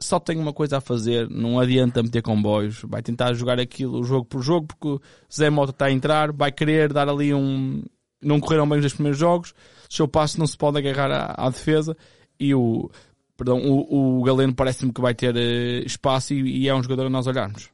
só 0.00 0.18
tem 0.18 0.38
uma 0.38 0.52
coisa 0.52 0.78
a 0.78 0.80
fazer, 0.80 1.28
não 1.28 1.58
adianta 1.58 2.02
meter 2.02 2.22
comboios, 2.22 2.82
vai 2.84 3.02
tentar 3.02 3.32
jogar 3.34 3.60
aquilo 3.60 4.02
jogo 4.02 4.24
por 4.24 4.42
jogo, 4.42 4.66
porque 4.66 4.88
o 4.88 5.00
Zé 5.32 5.50
Mota 5.50 5.70
está 5.70 5.86
a 5.86 5.92
entrar, 5.92 6.32
vai 6.32 6.50
querer 6.50 6.92
dar 6.92 7.08
ali 7.08 7.32
um. 7.32 7.82
Não 8.22 8.38
correram 8.40 8.68
bem 8.68 8.78
os 8.78 8.82
dois 8.82 8.92
primeiros 8.94 9.18
jogos, 9.18 9.54
o 9.90 9.94
seu 9.94 10.06
passo 10.08 10.38
não 10.38 10.46
se 10.46 10.56
pode 10.56 10.78
agarrar 10.78 11.10
à, 11.10 11.46
à 11.46 11.50
defesa 11.50 11.96
e 12.38 12.54
o. 12.54 12.90
Perdão, 13.36 13.58
o, 13.58 14.18
o 14.20 14.22
Galeno 14.22 14.54
parece-me 14.54 14.92
que 14.92 15.00
vai 15.00 15.14
ter 15.14 15.34
eh, 15.34 15.78
espaço 15.86 16.34
e, 16.34 16.58
e 16.64 16.68
é 16.68 16.74
um 16.74 16.82
jogador 16.82 17.06
a 17.06 17.10
nós 17.10 17.26
olharmos. 17.26 17.70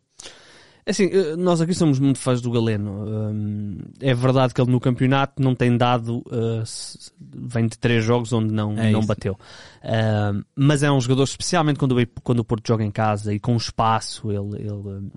Assim, 0.89 1.07
eh, 1.13 1.35
nós 1.35 1.61
aqui 1.61 1.75
somos 1.75 1.99
muito 1.99 2.21
fãs 2.21 2.41
do 2.41 2.49
Galeno. 2.53 2.93
Hum, 3.05 3.79
É 4.01 4.15
verdade 4.15 4.55
que 4.55 4.61
ele 4.61 4.71
no 4.71 4.79
campeonato 4.79 5.43
não 5.43 5.53
tem 5.57 5.77
dado, 5.77 6.23
eh, 6.31 6.63
vem 7.19 7.67
de 7.67 7.77
três 7.77 8.05
jogos 8.05 8.33
onde 8.33 8.55
não, 8.55 8.79
É 8.79 8.93
não 8.93 9.01
isso. 9.01 9.09
bateu. 9.09 9.37
Hum, 9.85 10.43
Mas 10.55 10.85
é 10.85 10.93
um 10.93 11.01
jogador, 11.01 11.25
especialmente 11.25 11.81
quando, 11.81 11.99
o- 11.99 12.07
quando 12.23 12.39
o 12.39 12.45
Porto 12.45 12.69
joga 12.69 12.85
em 12.85 12.91
casa 12.93 13.35
e 13.35 13.41
com 13.41 13.57
espaço, 13.57 14.31
ele, 14.31 14.61
ele, 14.61 14.71
hum, 14.71 15.11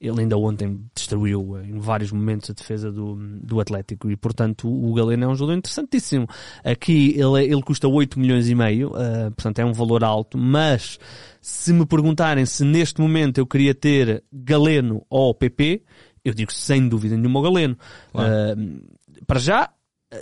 ele 0.00 0.20
ainda 0.20 0.36
ontem 0.38 0.80
destruiu 0.94 1.58
eh, 1.58 1.66
em 1.66 1.78
vários 1.78 2.10
momentos 2.10 2.48
a 2.48 2.54
defesa 2.54 2.90
do, 2.90 3.16
do 3.16 3.60
Atlético 3.60 4.10
e, 4.10 4.16
portanto, 4.16 4.66
o 4.68 4.94
Galeno 4.94 5.24
é 5.24 5.28
um 5.28 5.34
jogador 5.34 5.58
interessantíssimo. 5.58 6.26
Aqui 6.64 7.14
ele, 7.18 7.44
ele 7.44 7.62
custa 7.62 7.86
8 7.86 8.18
milhões 8.18 8.48
e 8.48 8.54
meio, 8.54 8.92
eh, 8.96 9.30
portanto 9.30 9.58
é 9.58 9.64
um 9.64 9.72
valor 9.72 10.02
alto, 10.02 10.38
mas 10.38 10.98
se 11.40 11.72
me 11.72 11.84
perguntarem 11.84 12.46
se 12.46 12.64
neste 12.64 13.00
momento 13.00 13.38
eu 13.38 13.46
queria 13.46 13.74
ter 13.74 14.24
Galeno 14.32 15.04
ou 15.10 15.34
PP, 15.34 15.82
eu 16.24 16.32
digo 16.32 16.52
sem 16.52 16.88
dúvida 16.88 17.16
nenhuma 17.16 17.40
o 17.40 17.42
Galeno. 17.42 17.76
Claro. 18.12 18.58
Uh, 18.58 19.24
para 19.26 19.38
já, 19.38 19.70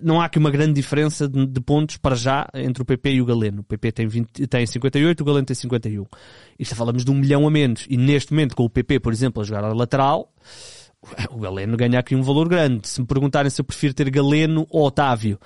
não 0.03 0.21
há 0.21 0.27
aqui 0.27 0.39
uma 0.39 0.51
grande 0.51 0.75
diferença 0.75 1.27
de, 1.27 1.47
de 1.47 1.61
pontos 1.61 1.97
para 1.97 2.15
já 2.15 2.47
entre 2.55 2.83
o 2.83 2.85
PP 2.85 3.13
e 3.13 3.23
o 3.23 3.25
Galeno. 3.25 3.61
O 3.61 3.65
PP 3.65 3.93
tem, 3.93 4.07
20, 4.07 4.47
tem 4.47 4.67
58, 4.67 5.21
o 5.21 5.25
Galeno 5.25 5.47
tem 5.47 5.55
51. 5.55 6.05
Isto 6.59 6.75
falamos 6.77 7.05
de 7.05 7.11
um 7.11 7.15
milhão 7.15 7.47
a 7.47 7.51
menos. 7.51 7.87
E 7.89 7.97
neste 7.97 8.33
momento, 8.33 8.55
com 8.55 8.65
o 8.65 8.71
PP, 8.71 9.01
por 9.01 9.13
exemplo, 9.13 9.43
a 9.43 9.45
jogar 9.45 9.65
a 9.65 9.73
lateral, 9.73 10.33
o 11.31 11.39
Galeno 11.39 11.77
ganha 11.77 11.99
aqui 11.99 12.15
um 12.15 12.23
valor 12.23 12.49
grande. 12.49 12.89
Se 12.89 13.01
me 13.01 13.07
perguntarem 13.07 13.51
se 13.51 13.61
eu 13.61 13.65
prefiro 13.65 13.95
ter 13.95 14.11
Galeno 14.11 14.67
ou 14.71 14.87
Otávio, 14.87 15.39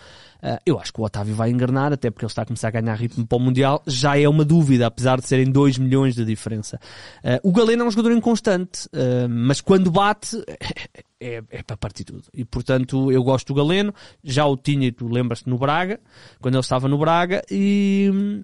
ah, 0.42 0.58
eu 0.66 0.78
acho 0.78 0.92
que 0.92 1.00
o 1.00 1.04
Otávio 1.04 1.34
vai 1.34 1.50
engarnar, 1.50 1.92
até 1.92 2.10
porque 2.10 2.24
ele 2.24 2.30
está 2.30 2.42
a 2.42 2.46
começar 2.46 2.68
a 2.68 2.70
ganhar 2.72 2.94
ritmo 2.94 3.24
para 3.26 3.36
o 3.36 3.40
Mundial. 3.40 3.80
Já 3.86 4.18
é 4.18 4.28
uma 4.28 4.44
dúvida, 4.44 4.86
apesar 4.86 5.20
de 5.20 5.28
serem 5.28 5.50
2 5.50 5.78
milhões 5.78 6.16
de 6.16 6.24
diferença. 6.24 6.80
Ah, 7.22 7.38
o 7.42 7.52
Galeno 7.52 7.84
é 7.84 7.86
um 7.86 7.90
jogador 7.90 8.12
inconstante, 8.12 8.88
ah, 8.92 9.28
mas 9.28 9.60
quando 9.60 9.90
bate, 9.90 10.42
é, 11.20 11.42
é 11.48 11.62
para 11.62 11.76
partir 11.76 12.04
tudo. 12.04 12.24
E 12.34 12.44
portanto, 12.44 13.12
eu 13.12 13.22
gosto 13.22 13.48
do 13.48 13.54
Galeno. 13.54 13.94
Já 14.24 14.44
o 14.46 14.56
tinha, 14.56 14.90
tu 14.92 15.06
lembras-te, 15.06 15.48
no 15.48 15.58
Braga, 15.58 16.00
quando 16.40 16.54
ele 16.54 16.60
estava 16.60 16.88
no 16.88 16.98
Braga, 16.98 17.42
e. 17.50 18.42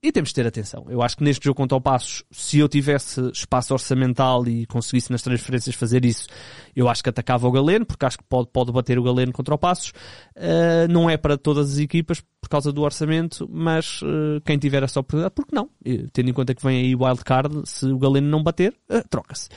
E 0.00 0.12
temos 0.12 0.28
de 0.28 0.36
ter 0.36 0.46
atenção. 0.46 0.86
Eu 0.88 1.02
acho 1.02 1.16
que 1.16 1.24
neste 1.24 1.44
jogo 1.44 1.56
contra 1.56 1.76
o 1.76 1.80
Passos, 1.80 2.22
se 2.30 2.60
eu 2.60 2.68
tivesse 2.68 3.20
espaço 3.32 3.72
orçamental 3.72 4.46
e 4.46 4.64
conseguisse 4.64 5.10
nas 5.10 5.22
transferências 5.22 5.74
fazer 5.74 6.04
isso, 6.04 6.28
eu 6.74 6.88
acho 6.88 7.02
que 7.02 7.08
atacava 7.08 7.48
o 7.48 7.50
Galeno, 7.50 7.84
porque 7.84 8.06
acho 8.06 8.18
que 8.18 8.22
pode, 8.22 8.48
pode 8.52 8.70
bater 8.70 8.96
o 8.96 9.02
Galeno 9.02 9.32
contra 9.32 9.56
o 9.56 9.58
Passos. 9.58 9.90
Uh, 10.36 10.86
não 10.88 11.10
é 11.10 11.16
para 11.16 11.36
todas 11.36 11.72
as 11.72 11.78
equipas 11.78 12.22
por 12.40 12.48
causa 12.48 12.72
do 12.72 12.82
orçamento, 12.82 13.48
mas 13.50 14.00
uh, 14.02 14.40
quem 14.44 14.56
tiver 14.56 14.84
essa 14.84 15.00
oportunidade, 15.00 15.34
porque 15.34 15.52
não? 15.52 15.68
Tendo 16.12 16.30
em 16.30 16.32
conta 16.32 16.54
que 16.54 16.62
vem 16.62 16.78
aí 16.78 16.94
o 16.94 17.02
wildcard, 17.02 17.62
se 17.68 17.86
o 17.86 17.98
Galeno 17.98 18.28
não 18.28 18.40
bater, 18.40 18.76
uh, 18.88 19.02
troca-se. 19.10 19.48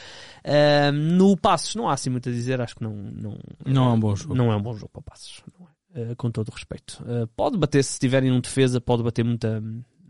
No 0.91 1.37
Passos 1.37 1.75
não 1.75 1.87
há 1.87 1.93
assim 1.93 2.09
muito 2.09 2.29
a 2.29 2.31
dizer, 2.31 2.59
acho 2.59 2.77
que 2.77 2.83
não, 2.83 2.95
não, 2.95 3.37
Não 3.63 3.89
é 3.91 3.93
um 3.93 3.99
bom 3.99 4.15
jogo. 4.15 4.33
não 4.33 4.51
é 4.51 4.55
um 4.55 4.61
bom 4.61 4.73
jogo 4.73 4.89
para 4.91 5.01
o 5.01 5.03
Passos. 5.03 5.43
Não 5.59 5.67
é. 5.67 6.15
Com 6.15 6.31
todo 6.31 6.47
o 6.47 6.51
respeito. 6.51 7.03
Pode 7.35 7.57
bater 7.57 7.83
se 7.83 7.99
tiverem 7.99 8.31
um 8.31 8.39
defesa, 8.39 8.79
pode 8.79 9.03
bater 9.03 9.25
muita, 9.25 9.61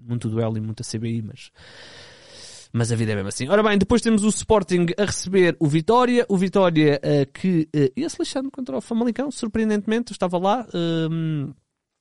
muito 0.06 0.30
duelo 0.30 0.58
e 0.58 0.62
muita 0.62 0.84
CBI, 0.84 1.22
mas, 1.22 1.52
mas 2.72 2.92
a 2.92 2.96
vida 2.96 3.12
é 3.12 3.16
mesmo 3.16 3.30
assim. 3.30 3.48
Ora 3.48 3.64
bem, 3.64 3.78
depois 3.78 4.02
temos 4.02 4.24
o 4.24 4.30
Sporting 4.30 4.88
a 4.98 5.06
receber 5.06 5.56
o 5.60 5.68
Vitória. 5.68 6.26
O 6.30 6.38
Vitória 6.38 7.00
uh, 7.04 7.32
que 7.32 7.68
uh, 7.76 7.92
ia 7.96 8.10
se 8.10 8.18
lixando 8.20 8.52
contra 8.52 8.78
o 8.78 8.82
Famalicão, 8.82 9.32
surpreendentemente, 9.32 10.12
estava 10.12 10.38
lá. 10.38 10.68
um, 10.74 11.54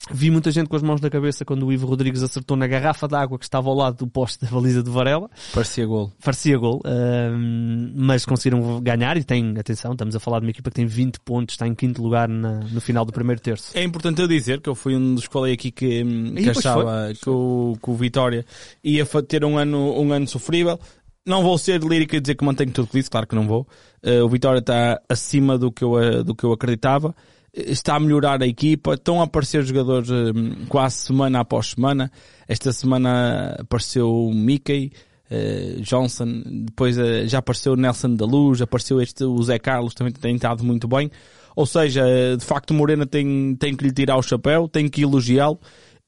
Vi 0.08 0.30
muita 0.30 0.50
gente 0.50 0.68
com 0.68 0.76
as 0.76 0.82
mãos 0.82 1.00
na 1.00 1.10
cabeça 1.10 1.44
quando 1.44 1.66
o 1.66 1.72
Ivo 1.72 1.86
Rodrigues 1.86 2.22
acertou 2.22 2.56
na 2.56 2.66
garrafa 2.66 3.06
de 3.06 3.14
água 3.14 3.38
que 3.38 3.44
estava 3.44 3.68
ao 3.68 3.74
lado 3.76 3.98
do 3.98 4.06
poste 4.06 4.42
da 4.44 4.50
baliza 4.50 4.82
de 4.82 4.90
Varela. 4.90 5.28
Parecia 5.52 5.86
gol. 5.86 6.10
Parecia 6.24 6.56
gol, 6.58 6.80
um, 6.84 7.92
mas 7.94 8.24
conseguiram 8.24 8.80
ganhar 8.80 9.16
e 9.18 9.22
tem, 9.24 9.54
atenção, 9.58 9.92
estamos 9.92 10.16
a 10.16 10.20
falar 10.20 10.40
de 10.40 10.46
uma 10.46 10.50
equipa 10.50 10.70
que 10.70 10.76
tem 10.76 10.86
20 10.86 11.20
pontos, 11.20 11.54
está 11.54 11.66
em 11.68 11.74
quinto 11.74 12.02
lugar 12.02 12.28
na- 12.28 12.60
no 12.60 12.80
final 12.80 13.04
do 13.04 13.12
primeiro 13.12 13.40
terço. 13.40 13.76
É 13.76 13.82
importante 13.84 14.20
eu 14.22 14.26
dizer 14.26 14.60
que 14.60 14.68
eu 14.70 14.74
fui 14.74 14.96
um 14.96 15.14
dos 15.14 15.24
falei 15.24 15.52
aqui 15.52 15.70
que, 15.70 16.02
hum, 16.02 16.34
que 16.34 16.50
achava 16.50 17.12
que 17.14 17.30
o, 17.30 17.76
que 17.80 17.90
o 17.90 17.94
Vitória 17.94 18.44
ia 18.82 19.04
ter 19.28 19.44
um 19.44 19.58
ano, 19.58 20.00
um 20.00 20.12
ano 20.12 20.26
sofrível. 20.26 20.78
Não 21.26 21.42
vou 21.42 21.58
ser 21.58 21.78
lírico 21.84 22.16
e 22.16 22.20
dizer 22.20 22.34
que 22.34 22.44
mantenho 22.44 22.72
tudo 22.72 22.88
que 22.88 22.96
disse, 22.98 23.10
claro 23.10 23.26
que 23.26 23.34
não 23.36 23.46
vou. 23.46 23.68
Eh, 24.02 24.22
o 24.22 24.28
Vitória 24.28 24.58
está 24.60 24.98
acima 25.08 25.58
do 25.58 25.70
que 25.70 25.84
eu, 25.84 26.00
eh, 26.00 26.22
do 26.24 26.34
que 26.34 26.42
eu 26.44 26.52
acreditava. 26.52 27.14
Eh, 27.54 27.70
Está 27.70 27.96
a 27.96 28.00
melhorar 28.00 28.42
a 28.42 28.46
equipa, 28.46 28.94
estão 28.94 29.20
a 29.20 29.24
aparecer 29.24 29.62
jogadores 29.64 30.10
hum, 30.10 30.66
quase 30.68 30.96
semana 30.96 31.40
após 31.40 31.70
semana. 31.70 32.10
Esta 32.48 32.72
semana 32.72 33.56
apareceu 33.58 34.10
o 34.10 34.34
Mickey, 34.34 34.92
eh, 35.30 35.76
Johnson, 35.80 36.42
depois 36.64 36.98
eh, 36.98 37.26
já 37.28 37.38
apareceu 37.38 37.74
o 37.74 37.76
Nelson 37.76 38.14
da 38.16 38.26
Luz, 38.26 38.60
apareceu 38.60 39.00
este, 39.00 39.24
o 39.24 39.40
Zé 39.42 39.58
Carlos, 39.58 39.94
também 39.94 40.12
tem 40.12 40.34
estado 40.34 40.64
muito 40.64 40.88
bem. 40.88 41.10
Ou 41.54 41.66
seja, 41.66 42.02
eh, 42.08 42.36
de 42.36 42.44
facto 42.44 42.74
Morena 42.74 43.06
tem, 43.06 43.54
tem 43.54 43.76
que 43.76 43.84
lhe 43.84 43.92
tirar 43.92 44.16
o 44.16 44.22
chapéu, 44.22 44.68
tem 44.68 44.88
que 44.88 45.02
elogiá-lo 45.02 45.58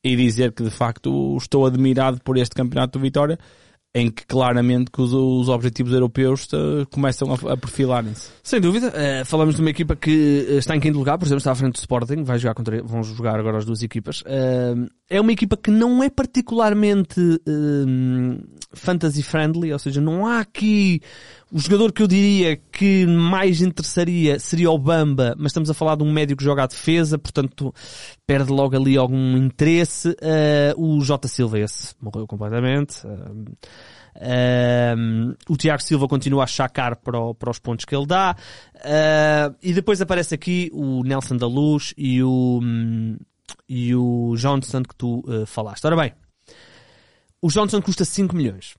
e 0.02 0.16
dizer 0.16 0.52
que 0.52 0.64
de 0.64 0.70
facto 0.70 1.36
estou 1.36 1.64
admirado 1.64 2.20
por 2.24 2.36
este 2.36 2.54
campeonato 2.54 2.98
do 2.98 3.02
Vitória, 3.02 3.38
em 3.94 4.10
que 4.10 4.24
claramente 4.26 4.90
que 4.90 5.02
os, 5.02 5.12
os 5.12 5.48
objetivos 5.48 5.92
europeus 5.92 6.48
começam 6.90 7.28
a, 7.30 7.52
a 7.52 7.56
perfilarem-se. 7.56 8.30
Sem 8.42 8.60
dúvida, 8.60 8.90
eh, 8.94 9.22
falamos 9.24 9.54
de 9.54 9.60
uma 9.60 9.68
equipa 9.68 9.94
que 9.94 10.46
eh, 10.48 10.54
está 10.54 10.74
em 10.74 10.80
quinto 10.80 10.98
lugar, 10.98 11.18
por 11.18 11.26
exemplo, 11.26 11.38
está 11.38 11.52
à 11.52 11.54
frente 11.54 11.74
do 11.74 11.78
Sporting, 11.78 12.22
vai 12.24 12.38
jogar 12.38 12.54
contra, 12.54 12.82
vão 12.82 13.02
jogar 13.02 13.38
agora 13.38 13.58
as 13.58 13.66
duas 13.66 13.82
equipas. 13.82 14.22
Eh, 14.24 14.74
é 15.10 15.20
uma 15.20 15.32
equipa 15.32 15.58
que 15.58 15.70
não 15.70 16.02
é 16.02 16.08
particularmente 16.08 17.20
fantasy 18.72 19.22
friendly, 19.22 19.72
ou 19.72 19.78
seja, 19.78 20.00
não 20.00 20.26
há 20.26 20.40
aqui 20.40 21.02
o 21.52 21.58
jogador 21.58 21.92
que 21.92 22.02
eu 22.02 22.06
diria 22.06 22.56
que 22.56 23.04
mais 23.06 23.60
interessaria 23.60 24.38
seria 24.38 24.70
o 24.70 24.78
Bamba, 24.78 25.34
mas 25.36 25.50
estamos 25.50 25.68
a 25.68 25.74
falar 25.74 25.96
de 25.96 26.02
um 26.02 26.10
médio 26.10 26.36
que 26.36 26.42
joga 26.42 26.62
à 26.64 26.66
defesa, 26.66 27.18
portanto 27.18 27.74
perde 28.26 28.50
logo 28.50 28.74
ali 28.74 28.96
algum 28.96 29.36
interesse. 29.36 30.16
Eh, 30.22 30.72
o 30.76 31.00
Jota 31.02 31.28
Silva 31.28 31.58
esse 31.58 31.94
morreu 32.00 32.26
completamente. 32.26 33.02
Eh, 34.14 34.94
um, 34.96 35.34
o 35.48 35.56
Tiago 35.56 35.82
Silva 35.82 36.06
continua 36.08 36.44
a 36.44 36.46
chacar 36.46 36.96
para, 36.96 37.18
o- 37.18 37.34
para 37.34 37.50
os 37.50 37.58
pontos 37.58 37.84
que 37.84 37.94
ele 37.94 38.06
dá. 38.06 38.36
Uh, 38.76 39.54
e 39.62 39.72
depois 39.72 40.00
aparece 40.00 40.34
aqui 40.34 40.70
o 40.72 41.02
Nelson 41.02 41.36
da 41.36 41.46
Luz 41.46 41.94
e 41.96 42.22
o, 42.22 42.60
e 43.68 43.94
o 43.94 44.34
Johnson 44.36 44.82
que 44.82 44.94
tu 44.94 45.20
uh, 45.26 45.46
falaste. 45.46 45.84
Ora 45.86 45.96
bem, 45.96 46.12
o 47.40 47.48
Johnson 47.48 47.80
custa 47.80 48.04
5 48.04 48.34
milhões. 48.36 48.74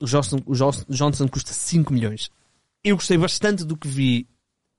O 0.00 0.04
Johnson, 0.04 0.38
o 0.46 0.54
Johnson 0.92 1.28
custa 1.28 1.52
5 1.52 1.92
milhões. 1.92 2.30
Eu 2.84 2.96
gostei 2.96 3.16
bastante 3.16 3.64
do 3.64 3.76
que 3.76 3.88
vi 3.88 4.28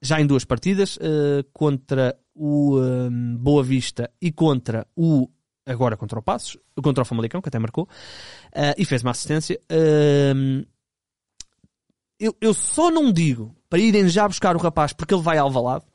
já 0.01 0.21
em 0.21 0.27
duas 0.27 0.45
partidas 0.45 0.97
uh, 0.97 1.43
contra 1.51 2.17
o 2.35 2.77
hum, 2.79 3.35
Boa 3.37 3.63
Vista 3.63 4.11
e 4.21 4.31
contra 4.31 4.85
o 4.95 5.27
agora 5.65 5.97
contra 5.97 6.17
o 6.17 6.21
Passos, 6.21 6.57
contra 6.81 7.01
o 7.01 7.05
Famalicão, 7.05 7.41
que 7.41 7.49
até 7.49 7.59
marcou, 7.59 7.83
uh, 7.83 8.73
e 8.77 8.85
fez 8.85 9.03
uma 9.03 9.11
assistência. 9.11 9.59
Um, 10.35 10.63
eu, 12.19 12.35
eu 12.39 12.53
só 12.53 12.89
não 12.89 13.11
digo 13.11 13.55
para 13.69 13.79
irem 13.79 14.07
já 14.07 14.27
buscar 14.27 14.55
o 14.55 14.59
rapaz 14.59 14.93
porque 14.93 15.13
ele 15.13 15.21
vai 15.21 15.37
ao 15.37 15.47
Alvalade, 15.47 15.85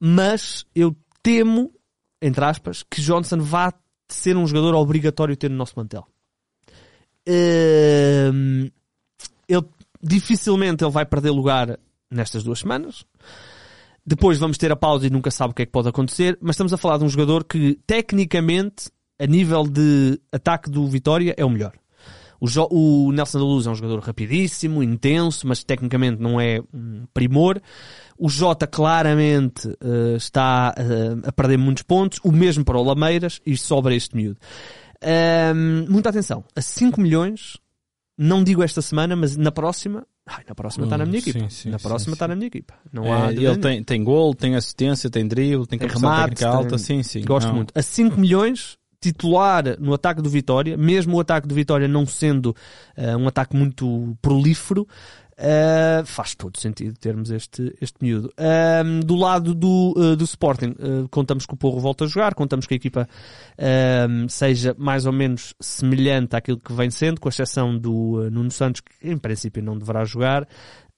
mas 0.00 0.66
eu 0.74 0.94
temo, 1.22 1.72
entre 2.20 2.44
aspas, 2.44 2.82
que 2.82 3.00
Johnson 3.00 3.38
vá 3.38 3.72
ser 4.08 4.36
um 4.36 4.46
jogador 4.46 4.74
obrigatório 4.74 5.36
ter 5.36 5.48
no 5.48 5.56
nosso 5.56 5.74
mantel. 5.76 6.06
Um, 7.28 8.70
ele, 9.48 9.64
dificilmente 10.02 10.84
ele 10.84 10.92
vai 10.92 11.04
perder 11.04 11.30
lugar 11.30 11.78
nestas 12.10 12.42
duas 12.42 12.60
semanas. 12.60 13.04
Depois 14.04 14.38
vamos 14.38 14.56
ter 14.56 14.70
a 14.70 14.76
pausa 14.76 15.06
e 15.06 15.10
nunca 15.10 15.30
sabe 15.30 15.50
o 15.50 15.54
que 15.54 15.62
é 15.62 15.66
que 15.66 15.72
pode 15.72 15.88
acontecer, 15.88 16.38
mas 16.40 16.54
estamos 16.54 16.72
a 16.72 16.76
falar 16.76 16.98
de 16.98 17.04
um 17.04 17.08
jogador 17.08 17.42
que, 17.42 17.76
tecnicamente, 17.86 18.88
a 19.18 19.26
nível 19.26 19.64
de 19.64 20.20
ataque 20.30 20.70
do 20.70 20.86
Vitória, 20.86 21.34
é 21.36 21.44
o 21.44 21.50
melhor. 21.50 21.72
O, 22.38 22.46
Jo- 22.46 22.68
o 22.70 23.10
Nelson 23.12 23.38
da 23.38 23.44
Luz 23.44 23.66
é 23.66 23.70
um 23.70 23.74
jogador 23.74 23.98
rapidíssimo, 24.00 24.82
intenso, 24.82 25.46
mas 25.48 25.64
tecnicamente 25.64 26.20
não 26.20 26.40
é 26.40 26.60
um 26.72 27.04
primor. 27.12 27.60
O 28.16 28.28
Jota 28.28 28.66
claramente 28.66 29.66
uh, 29.66 30.16
está 30.16 30.74
uh, 30.78 31.26
a 31.26 31.32
perder 31.32 31.56
muitos 31.56 31.82
pontos, 31.82 32.20
o 32.22 32.30
mesmo 32.30 32.64
para 32.64 32.78
o 32.78 32.82
Lameiras 32.84 33.40
e 33.44 33.56
sobra 33.56 33.94
este 33.94 34.14
miúdo. 34.14 34.38
Um, 35.02 35.86
muita 35.90 36.08
atenção, 36.10 36.44
a 36.54 36.60
5 36.60 37.00
milhões, 37.00 37.56
não 38.18 38.42
digo 38.42 38.62
esta 38.62 38.80
semana, 38.80 39.14
mas 39.14 39.36
na 39.36 39.52
próxima, 39.52 40.06
ai, 40.26 40.42
na 40.48 40.54
próxima 40.54 40.84
está 40.86 40.96
na 40.96 41.04
minha 41.04 41.18
equipa. 41.18 41.38
sim, 41.40 41.48
sim, 41.50 41.70
na 41.70 41.78
próxima 41.78 42.14
está 42.14 42.26
na 42.26 42.34
minha 42.34 42.46
equipa. 42.46 42.74
Não 42.92 43.04
É, 43.04 43.26
há 43.26 43.32
ele 43.32 43.58
tem, 43.58 43.82
tem 43.84 44.02
gol, 44.02 44.34
tem 44.34 44.54
assistência, 44.56 45.10
tem 45.10 45.26
drible, 45.26 45.66
tem 45.66 45.78
Tem 45.78 45.88
remate, 45.88 46.30
técnica 46.36 46.48
alta, 46.48 46.68
tem- 46.70 46.78
sim, 46.78 47.02
sim. 47.02 47.20
Gosto 47.24 47.48
Não. 47.48 47.56
muito. 47.56 47.72
A 47.76 47.82
5 47.82 48.18
milhões, 48.18 48.78
titular 49.00 49.78
no 49.78 49.92
ataque 49.92 50.22
do 50.22 50.30
Vitória, 50.30 50.76
mesmo 50.76 51.16
o 51.16 51.20
ataque 51.20 51.46
do 51.46 51.54
Vitória 51.54 51.86
não 51.86 52.06
sendo 52.06 52.56
eh, 52.96 53.14
um 53.16 53.28
ataque 53.28 53.54
muito 53.54 54.16
prolífero, 54.22 54.88
eh, 55.38 56.02
faz 56.04 56.34
todo 56.34 56.58
sentido 56.58 56.98
termos 56.98 57.30
este, 57.30 57.74
este 57.80 58.02
miúdo. 58.02 58.32
Ahm, 58.38 59.00
do 59.00 59.14
lado 59.14 59.54
do, 59.54 59.94
eh, 59.96 60.16
do 60.16 60.24
Sporting, 60.24 60.74
eh, 60.78 61.06
contamos 61.10 61.44
que 61.44 61.54
o 61.54 61.56
Porro 61.56 61.78
volta 61.80 62.04
a 62.04 62.06
jogar, 62.08 62.34
contamos 62.34 62.66
que 62.66 62.74
a 62.74 62.76
equipa 62.76 63.08
ahm, 63.58 64.28
seja 64.28 64.74
mais 64.78 65.04
ou 65.06 65.12
menos 65.12 65.54
semelhante 65.60 66.36
àquilo 66.36 66.58
que 66.58 66.72
vem 66.72 66.90
sendo, 66.90 67.20
com 67.20 67.28
exceção 67.28 67.76
do 67.76 68.30
Nuno 68.30 68.50
Santos, 68.50 68.80
que 68.80 69.08
em 69.08 69.18
princípio 69.18 69.62
não 69.62 69.76
deverá 69.76 70.04
jogar. 70.04 70.48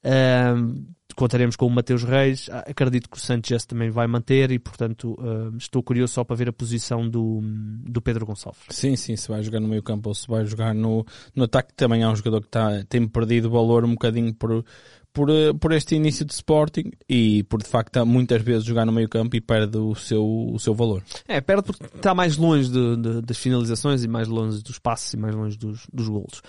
Ahm, 0.05 0.85
contaremos 1.19 1.57
com 1.57 1.67
o 1.67 1.71
Mateus 1.71 2.05
Reis. 2.05 2.49
Ah, 2.51 2.65
Acredito 2.71 3.11
que 3.11 3.17
o 3.17 3.21
Sanchez 3.21 3.67
também 3.67 3.91
vai 3.91 4.07
manter 4.07 4.51
e, 4.53 4.59
portanto, 4.59 5.17
ahm, 5.21 5.57
estou 5.59 5.83
curioso 5.83 6.13
só 6.15 6.23
para 6.25 6.37
ver 6.37 6.49
a 6.49 6.53
posição 6.53 7.09
do, 7.09 7.41
do 7.85 8.01
Pedro 8.01 8.25
Gonçalves. 8.25 8.63
Sim, 8.71 8.95
sim, 8.97 9.17
se 9.17 9.29
vai 9.29 9.43
jogar 9.43 9.59
no 9.61 9.67
meio 9.69 9.83
campo 9.83 10.09
ou 10.09 10.15
se 10.15 10.27
vai 10.29 10.47
jogar 10.47 10.73
no, 10.75 11.05
no 11.35 11.45
ataque, 11.45 11.75
também 11.75 12.03
é 12.03 12.09
um 12.09 12.15
jogador 12.17 12.41
que 12.43 12.49
tá, 12.49 12.85
tem 12.89 13.07
perdido 13.09 13.51
valor 13.51 13.85
um 13.85 13.91
bocadinho 13.91 14.33
por, 14.33 14.65
por, 15.13 15.29
eh, 15.31 15.53
por 15.53 15.73
este 15.73 15.97
início 15.97 16.25
de 16.25 16.33
Sporting 16.33 16.93
e 17.09 17.43
por 17.45 17.61
de 17.63 17.69
facto 17.69 18.05
muitas 18.07 18.41
vezes 18.41 18.65
jogar 18.65 18.87
no 18.87 18.93
meio 18.93 19.09
campo 19.09 19.35
e 19.37 19.41
perde 19.41 19.77
o 19.77 19.95
seu, 19.97 20.25
o 20.25 20.59
seu 20.61 20.73
valor. 20.75 21.03
É, 21.27 21.41
perde 21.41 21.65
porque 21.65 21.85
está 21.97 22.15
mais 22.15 22.37
longe 22.37 22.71
de- 22.71 22.97
de- 22.97 23.23
das 23.23 23.39
finalizações 23.39 24.05
e 24.05 24.09
mais 24.09 24.29
longe 24.29 24.63
dos 24.63 24.79
passos 24.79 25.13
e 25.15 25.17
mais 25.17 25.35
longe 25.35 25.59
dos, 25.59 25.87
dos 25.93 26.09
golos. 26.09 26.41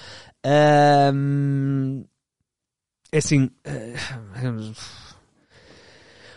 Ahm, 0.46 2.04
é 3.12 3.18
assim. 3.18 3.50
eh, 3.64 3.96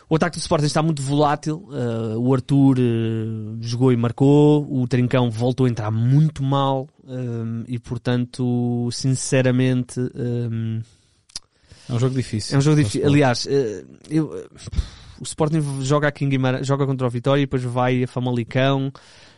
o 0.08 0.16
ataque 0.16 0.36
do 0.36 0.40
Sporting 0.40 0.66
está 0.66 0.82
muito 0.82 1.00
volátil. 1.02 1.68
eh, 1.72 2.16
o 2.16 2.34
Arthur 2.34 2.76
eh, 2.78 3.56
jogou 3.60 3.92
e 3.92 3.96
marcou. 3.96 4.66
O 4.70 4.86
Trincão 4.86 5.30
voltou 5.30 5.66
a 5.66 5.68
entrar 5.70 5.90
muito 5.90 6.42
mal. 6.42 6.88
ahm, 7.08 7.64
e 7.66 7.78
portanto, 7.78 8.88
sinceramente. 8.92 9.98
ahm, 10.00 10.80
É 11.88 11.92
um 11.94 11.98
jogo 11.98 12.14
difícil. 12.14 12.54
é 12.54 12.58
um 12.58 12.60
jogo 12.60 12.76
difícil. 12.76 13.06
Aliás, 13.06 13.46
eu, 14.10 14.48
o 15.18 15.22
Sporting 15.24 15.82
joga 15.82 16.08
aqui 16.08 16.24
em 16.24 16.28
Guimarães, 16.28 16.66
joga 16.66 16.84
contra 16.86 17.06
o 17.06 17.10
Vitória 17.10 17.40
e 17.40 17.46
depois 17.46 17.62
vai 17.62 18.04
a 18.04 18.06
Famalicão. 18.08 18.92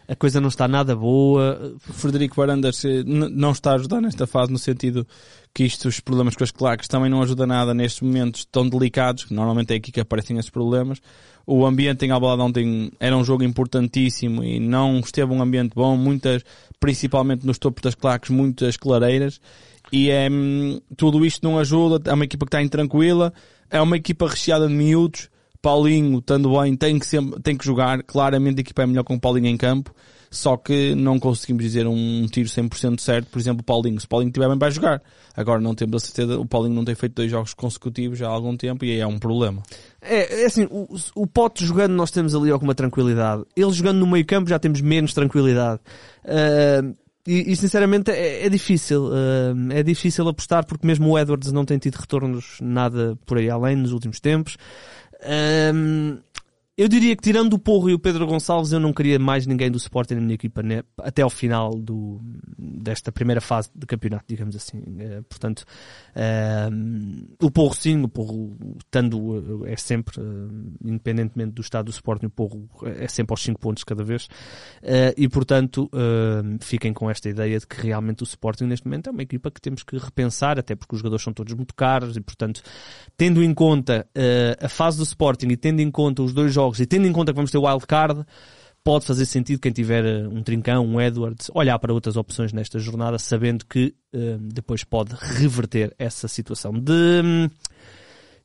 A 0.06 0.14
coisa 0.14 0.40
não 0.40 0.48
está 0.48 0.68
nada 0.68 0.94
boa. 0.94 1.74
Frederico 1.78 2.36
Varandas 2.36 2.84
eh, 2.84 3.02
não 3.04 3.52
está 3.52 3.72
a 3.72 3.74
ajudar 3.74 4.00
nesta 4.00 4.26
fase 4.26 4.52
no 4.52 4.58
sentido 4.58 5.06
que 5.54 5.64
isto, 5.64 5.88
os 5.88 6.00
problemas 6.00 6.34
com 6.34 6.44
as 6.44 6.50
claques 6.50 6.88
também 6.88 7.08
não 7.08 7.22
ajuda 7.22 7.46
nada 7.46 7.72
nestes 7.72 8.02
momentos 8.02 8.44
tão 8.44 8.68
delicados, 8.68 9.24
que 9.24 9.32
normalmente 9.32 9.72
é 9.72 9.76
aqui 9.76 9.92
que 9.92 10.00
aparecem 10.00 10.36
esses 10.36 10.50
problemas. 10.50 11.00
O 11.46 11.64
ambiente 11.64 12.04
em 12.04 12.10
Albalade 12.10 12.42
ontem 12.42 12.90
era 12.98 13.16
um 13.16 13.24
jogo 13.24 13.44
importantíssimo 13.44 14.42
e 14.42 14.58
não 14.58 14.98
esteve 14.98 15.32
um 15.32 15.40
ambiente 15.40 15.74
bom, 15.74 15.96
muitas, 15.96 16.42
principalmente 16.80 17.46
nos 17.46 17.58
topos 17.58 17.82
das 17.82 17.94
claques, 17.94 18.30
muitas 18.30 18.76
clareiras. 18.76 19.40
E 19.92 20.10
é, 20.10 20.28
tudo 20.96 21.24
isto 21.24 21.46
não 21.46 21.58
ajuda, 21.58 22.10
é 22.10 22.14
uma 22.14 22.24
equipa 22.24 22.44
que 22.46 22.48
está 22.48 22.62
intranquila, 22.62 23.32
é 23.70 23.80
uma 23.80 23.96
equipa 23.96 24.28
recheada 24.28 24.66
de 24.66 24.74
miúdos, 24.74 25.28
Paulinho, 25.64 26.18
estando 26.18 26.60
bem, 26.60 26.76
tem 26.76 26.98
que, 26.98 27.06
sempre, 27.06 27.40
tem 27.40 27.56
que 27.56 27.64
jogar. 27.64 28.02
Claramente 28.02 28.58
a 28.58 28.60
equipa 28.60 28.82
é 28.82 28.86
melhor 28.86 29.02
com 29.02 29.14
o 29.14 29.20
Paulinho 29.20 29.46
em 29.46 29.56
campo. 29.56 29.94
Só 30.30 30.56
que 30.56 30.94
não 30.94 31.18
conseguimos 31.18 31.62
dizer 31.62 31.86
um 31.86 32.26
tiro 32.30 32.48
100% 32.48 33.00
certo. 33.00 33.28
Por 33.30 33.38
exemplo, 33.38 33.62
o 33.62 33.64
Paulinho. 33.64 33.98
Se 33.98 34.04
o 34.04 34.08
Paulinho 34.08 34.28
estiver 34.28 34.46
bem, 34.48 34.58
vai 34.58 34.70
jogar. 34.70 35.00
Agora 35.34 35.60
não 35.60 35.74
temos 35.74 36.02
a 36.02 36.06
certeza. 36.06 36.38
O 36.38 36.44
Paulinho 36.44 36.74
não 36.74 36.84
tem 36.84 36.94
feito 36.94 37.14
dois 37.14 37.30
jogos 37.30 37.54
consecutivos 37.54 38.18
já 38.18 38.26
há 38.26 38.30
algum 38.30 38.54
tempo 38.56 38.84
e 38.84 38.90
aí 38.90 39.00
é 39.00 39.06
um 39.06 39.18
problema. 39.18 39.62
É, 40.02 40.42
é 40.42 40.44
assim, 40.44 40.66
o, 40.70 40.86
o 41.14 41.26
Pote 41.26 41.64
jogando 41.64 41.92
nós 41.92 42.10
temos 42.10 42.34
ali 42.34 42.50
alguma 42.50 42.74
tranquilidade. 42.74 43.44
Ele 43.56 43.70
jogando 43.70 44.00
no 44.00 44.06
meio 44.06 44.26
campo 44.26 44.50
já 44.50 44.58
temos 44.58 44.82
menos 44.82 45.14
tranquilidade. 45.14 45.80
Ah, 46.26 46.82
e, 47.26 47.52
e, 47.52 47.56
sinceramente 47.56 48.10
é, 48.10 48.44
é 48.44 48.48
difícil. 48.50 49.10
ah, 49.14 49.74
é 49.74 49.82
difícil 49.82 50.28
apostar 50.28 50.66
porque 50.66 50.86
mesmo 50.86 51.10
o 51.10 51.18
Edwards 51.18 51.52
não 51.52 51.64
tem 51.64 51.78
tido 51.78 51.94
retornos 51.94 52.58
nada 52.60 53.16
por 53.24 53.38
aí 53.38 53.48
além 53.48 53.76
nos 53.76 53.92
últimos 53.92 54.20
tempos. 54.20 54.58
Ah, 55.24 55.72
eu 56.76 56.88
diria 56.88 57.14
que 57.14 57.22
tirando 57.22 57.54
o 57.54 57.58
Porro 57.58 57.88
e 57.88 57.94
o 57.94 57.98
Pedro 57.98 58.26
Gonçalves 58.26 58.72
eu 58.72 58.80
não 58.80 58.92
queria 58.92 59.16
mais 59.16 59.46
ninguém 59.46 59.70
do 59.70 59.78
Sporting 59.78 60.14
na 60.14 60.20
minha 60.20 60.34
equipa 60.34 60.60
né, 60.60 60.82
até 60.98 61.22
ao 61.22 61.30
final 61.30 61.70
do, 61.70 62.20
desta 62.58 63.12
primeira 63.12 63.40
fase 63.40 63.70
de 63.72 63.86
campeonato, 63.86 64.24
digamos 64.26 64.56
assim. 64.56 64.82
Eh, 64.98 65.22
portanto, 65.28 65.64
eh, 66.16 66.68
o 67.40 67.48
Porro 67.48 67.74
sim, 67.74 68.02
o 68.02 68.08
Porro 68.08 68.56
estando, 68.84 69.64
eh, 69.66 69.72
é 69.72 69.76
sempre, 69.76 70.20
independentemente 70.84 71.52
do 71.52 71.62
estado 71.62 71.86
do 71.86 71.90
Sporting, 71.92 72.26
o 72.26 72.30
Porro 72.30 72.68
é 72.82 73.06
sempre 73.06 73.32
aos 73.32 73.42
5 73.42 73.60
pontos 73.60 73.84
cada 73.84 74.02
vez. 74.02 74.28
E 75.16 75.28
portanto, 75.28 75.88
fiquem 76.60 76.92
com 76.92 77.08
esta 77.08 77.28
ideia 77.28 77.58
de 77.58 77.66
que 77.68 77.80
realmente 77.80 78.22
o 78.22 78.24
Sporting 78.24 78.64
neste 78.64 78.86
momento 78.86 79.08
é 79.08 79.12
uma 79.12 79.22
equipa 79.22 79.48
que 79.48 79.60
temos 79.60 79.84
que 79.84 79.96
repensar, 79.96 80.58
até 80.58 80.74
porque 80.74 80.94
os 80.96 80.98
jogadores 80.98 81.22
são 81.22 81.32
todos 81.32 81.54
muito 81.54 81.74
caros 81.74 82.16
e 82.16 82.20
portanto, 82.20 82.62
tendo 83.16 83.42
em 83.44 83.54
conta 83.54 84.06
a 84.60 84.68
fase 84.68 84.98
do 84.98 85.04
Sporting 85.04 85.48
e 85.48 85.56
tendo 85.56 85.80
em 85.80 85.90
conta 85.90 86.22
os 86.22 86.32
dois 86.32 86.52
jogos 86.52 86.63
e 86.80 86.86
tendo 86.86 87.06
em 87.06 87.12
conta 87.12 87.32
que 87.32 87.36
vamos 87.36 87.50
ter 87.50 87.58
o 87.58 87.66
wild 87.66 87.86
card, 87.86 88.24
pode 88.84 89.06
fazer 89.06 89.24
sentido 89.24 89.58
quem 89.58 89.72
tiver 89.72 90.04
eh, 90.04 90.28
um 90.28 90.42
Trincão, 90.42 90.86
um 90.86 91.00
Edwards, 91.00 91.50
olhar 91.54 91.78
para 91.78 91.92
outras 91.92 92.16
opções 92.16 92.52
nesta 92.52 92.78
jornada, 92.78 93.18
sabendo 93.18 93.64
que 93.64 93.94
eh, 94.12 94.36
depois 94.40 94.84
pode 94.84 95.14
reverter 95.14 95.94
essa 95.98 96.28
situação. 96.28 96.72
De, 96.72 96.92
hum, 97.24 97.48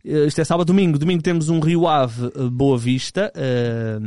isto 0.04 0.40
é 0.40 0.44
sábado, 0.46 0.68
domingo. 0.68 0.98
Domingo 0.98 1.22
temos 1.22 1.50
um 1.50 1.60
Rio 1.60 1.88
Ave 1.88 2.28
eh, 2.28 2.50
Boa 2.50 2.78
Vista. 2.78 3.32
eh, 3.36 3.98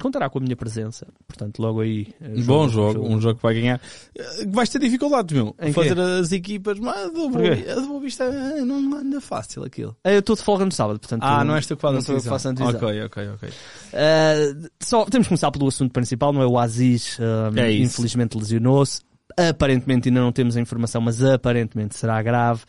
contará 0.00 0.28
com 0.28 0.38
a 0.38 0.42
minha 0.42 0.56
presença. 0.56 1.06
Portanto, 1.26 1.60
logo 1.60 1.80
aí. 1.80 2.08
eh, 2.20 2.42
Bom 2.42 2.68
jogo, 2.68 3.00
um 3.06 3.20
jogo 3.20 3.36
que 3.36 3.42
vai 3.42 3.54
ganhar. 3.54 3.80
Eh, 4.16 4.46
Vais 4.48 4.68
ter 4.68 4.78
dificuldades, 4.78 5.34
meu. 5.34 5.54
Em 5.60 5.72
fazer 5.72 5.94
quê? 5.94 6.00
as 6.00 6.32
equipas, 6.32 6.78
mas 6.78 6.96
a 6.96 7.08
do? 7.08 7.28
Boa- 7.30 8.00
Vista 8.00 8.24
eh, 8.24 8.60
não 8.64 8.94
anda 8.96 9.20
fácil 9.20 9.64
aquilo. 9.64 9.96
Eh, 10.04 10.14
Eu 10.16 10.18
estou 10.20 10.36
de 10.36 10.42
folga 10.42 10.64
no 10.64 10.72
sábado, 10.72 10.98
portanto. 11.00 11.22
Ah, 11.24 11.42
não 11.42 11.56
és 11.56 11.66
tu 11.66 11.74
que 11.76 11.80
fazes 11.82 12.08
a 12.10 12.20
faço. 12.20 12.48
Ok, 12.48 13.02
ok, 13.04 13.28
ok. 13.30 13.48
Uh, 13.48 14.68
só 14.80 15.04
temos 15.06 15.26
que 15.26 15.30
começar 15.30 15.50
pelo 15.50 15.68
assunto 15.68 15.92
principal, 15.92 16.32
não 16.32 16.42
é? 16.42 16.46
O 16.46 16.58
Aziz, 16.58 17.18
um, 17.18 17.58
É 17.58 17.72
infelizmente, 17.72 18.36
lesionou-se. 18.36 19.00
Aparentemente 19.36 20.08
ainda 20.10 20.20
não 20.20 20.30
temos 20.30 20.56
a 20.56 20.60
informação, 20.60 21.00
mas 21.00 21.22
aparentemente 21.24 21.96
será 21.96 22.22
grave. 22.22 22.62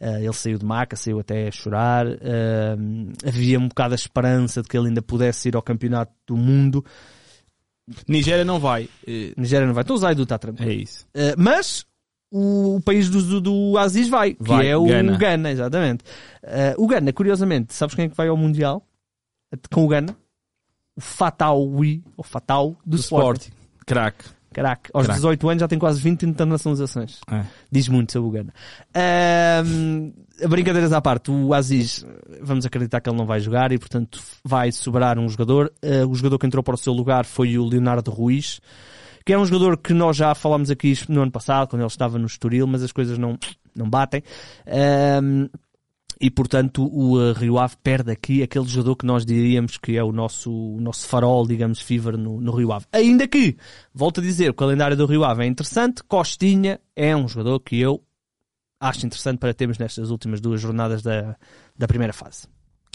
Uh, 0.00 0.18
ele 0.18 0.32
saiu 0.32 0.58
de 0.58 0.64
maca, 0.64 0.94
saiu 0.96 1.18
até 1.18 1.48
a 1.48 1.50
chorar. 1.50 2.06
Uh, 2.06 3.12
havia 3.26 3.58
um 3.58 3.68
bocado 3.68 3.94
a 3.94 3.96
esperança 3.96 4.62
de 4.62 4.68
que 4.68 4.76
ele 4.76 4.88
ainda 4.88 5.00
pudesse 5.00 5.48
ir 5.48 5.56
ao 5.56 5.62
campeonato 5.62 6.12
do 6.26 6.36
mundo. 6.36 6.84
Nigéria 8.06 8.44
não 8.44 8.58
vai. 8.58 8.88
Eh, 9.06 9.32
Nigéria 9.36 9.66
não 9.66 9.72
vai. 9.72 9.82
Então 9.82 9.96
o 9.96 9.98
Zaidu 9.98 10.24
está 10.24 10.38
tranquilo. 10.38 10.70
É 10.70 10.74
isso. 10.74 11.06
Uh, 11.14 11.34
mas 11.38 11.86
o, 12.30 12.76
o 12.76 12.80
país 12.80 13.08
do, 13.08 13.22
do, 13.22 13.40
do 13.40 13.78
Aziz 13.78 14.08
vai, 14.08 14.34
que 14.34 14.42
Vai, 14.42 14.68
é 14.68 14.76
o 14.76 14.84
Gana. 14.84 15.16
Gana, 15.16 15.50
exatamente. 15.50 16.04
O 16.76 16.86
Gana, 16.86 17.12
curiosamente, 17.12 17.72
sabes 17.72 17.94
quem 17.94 18.06
é 18.06 18.08
que 18.08 18.16
vai 18.16 18.28
ao 18.28 18.36
Mundial? 18.36 18.86
Com 19.72 19.84
o 19.84 19.88
Gana? 19.88 20.16
O 20.96 21.00
Fataui, 21.00 22.02
ou 22.16 22.24
Fatal, 22.24 22.70
do, 22.84 22.96
Do 22.96 22.96
Sporting. 22.96 23.50
Sporting. 23.50 23.56
Crack. 23.86 24.35
Caraca, 24.56 24.90
aos 24.94 25.04
Craque. 25.04 25.18
18 25.18 25.48
anos 25.50 25.60
já 25.60 25.68
tem 25.68 25.78
quase 25.78 26.00
20 26.00 26.22
internacionalizações. 26.22 27.20
É. 27.30 27.44
Diz 27.70 27.90
muito 27.90 28.10
sobre 28.10 28.28
o 28.28 28.30
Gana. 28.32 28.54
Ahm, 28.94 30.12
brincadeiras 30.48 30.94
à 30.94 31.00
parte, 31.02 31.30
o 31.30 31.52
Aziz, 31.52 32.06
vamos 32.40 32.64
acreditar 32.64 33.02
que 33.02 33.10
ele 33.10 33.18
não 33.18 33.26
vai 33.26 33.38
jogar 33.38 33.70
e, 33.70 33.78
portanto, 33.78 34.18
vai 34.42 34.72
sobrar 34.72 35.18
um 35.18 35.28
jogador. 35.28 35.70
Ah, 35.84 36.06
o 36.06 36.14
jogador 36.14 36.38
que 36.38 36.46
entrou 36.46 36.62
para 36.62 36.74
o 36.74 36.78
seu 36.78 36.94
lugar 36.94 37.26
foi 37.26 37.58
o 37.58 37.66
Leonardo 37.66 38.10
Ruiz, 38.10 38.58
que 39.26 39.34
é 39.34 39.38
um 39.38 39.44
jogador 39.44 39.76
que 39.76 39.92
nós 39.92 40.16
já 40.16 40.34
falámos 40.34 40.70
aqui 40.70 40.94
no 41.06 41.20
ano 41.20 41.30
passado, 41.30 41.68
quando 41.68 41.82
ele 41.82 41.88
estava 41.88 42.18
no 42.18 42.24
Estoril, 42.24 42.66
mas 42.66 42.82
as 42.82 42.92
coisas 42.92 43.18
não, 43.18 43.38
não 43.74 43.90
batem. 43.90 44.22
Ahm, 44.66 45.50
e 46.20 46.30
portanto 46.30 46.84
o 46.84 47.18
uh, 47.18 47.32
Rio 47.32 47.58
Ave 47.58 47.76
perde 47.82 48.10
aqui 48.10 48.42
aquele 48.42 48.66
jogador 48.66 48.96
que 48.96 49.06
nós 49.06 49.24
diríamos 49.24 49.76
que 49.76 49.96
é 49.96 50.02
o 50.02 50.12
nosso, 50.12 50.50
o 50.50 50.80
nosso 50.80 51.06
farol, 51.06 51.46
digamos, 51.46 51.80
fever 51.80 52.16
no, 52.16 52.40
no 52.40 52.52
Rio 52.52 52.72
Ave. 52.72 52.86
Ainda 52.92 53.28
que, 53.28 53.56
volto 53.92 54.20
a 54.20 54.22
dizer, 54.22 54.50
o 54.50 54.54
calendário 54.54 54.96
do 54.96 55.06
Rio 55.06 55.24
Ave 55.24 55.44
é 55.44 55.46
interessante, 55.46 56.02
Costinha 56.02 56.80
é 56.94 57.14
um 57.14 57.28
jogador 57.28 57.60
que 57.60 57.78
eu 57.78 58.02
acho 58.80 59.06
interessante 59.06 59.38
para 59.38 59.54
termos 59.54 59.78
nestas 59.78 60.10
últimas 60.10 60.40
duas 60.40 60.60
jornadas 60.60 61.02
da, 61.02 61.36
da 61.76 61.86
primeira 61.86 62.12
fase. 62.12 62.46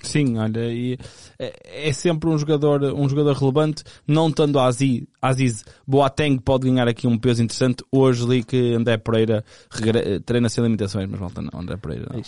Sim, 0.03 0.37
olha, 0.37 0.61
e 0.71 0.97
é, 1.37 1.89
é 1.89 1.93
sempre 1.93 2.29
um 2.29 2.37
jogador, 2.37 2.83
um 2.93 3.07
jogador 3.07 3.33
relevante, 3.35 3.83
não 4.07 4.29
estando 4.29 4.59
Aziz, 4.59 5.03
Aziz 5.21 5.63
Boateng 5.85 6.37
pode 6.39 6.67
ganhar 6.69 6.87
aqui 6.87 7.07
um 7.07 7.17
peso 7.17 7.43
interessante. 7.43 7.83
Hoje 7.91 8.25
li 8.25 8.43
que 8.43 8.73
André 8.73 8.97
Pereira 8.97 9.43
regre- 9.69 10.19
treina 10.21 10.49
sem 10.49 10.63
limitações, 10.63 11.07
mas 11.09 11.19
volta 11.19 11.41
não, 11.41 11.59
André 11.59 11.77
Pereira 11.77 12.07
não. 12.11 12.19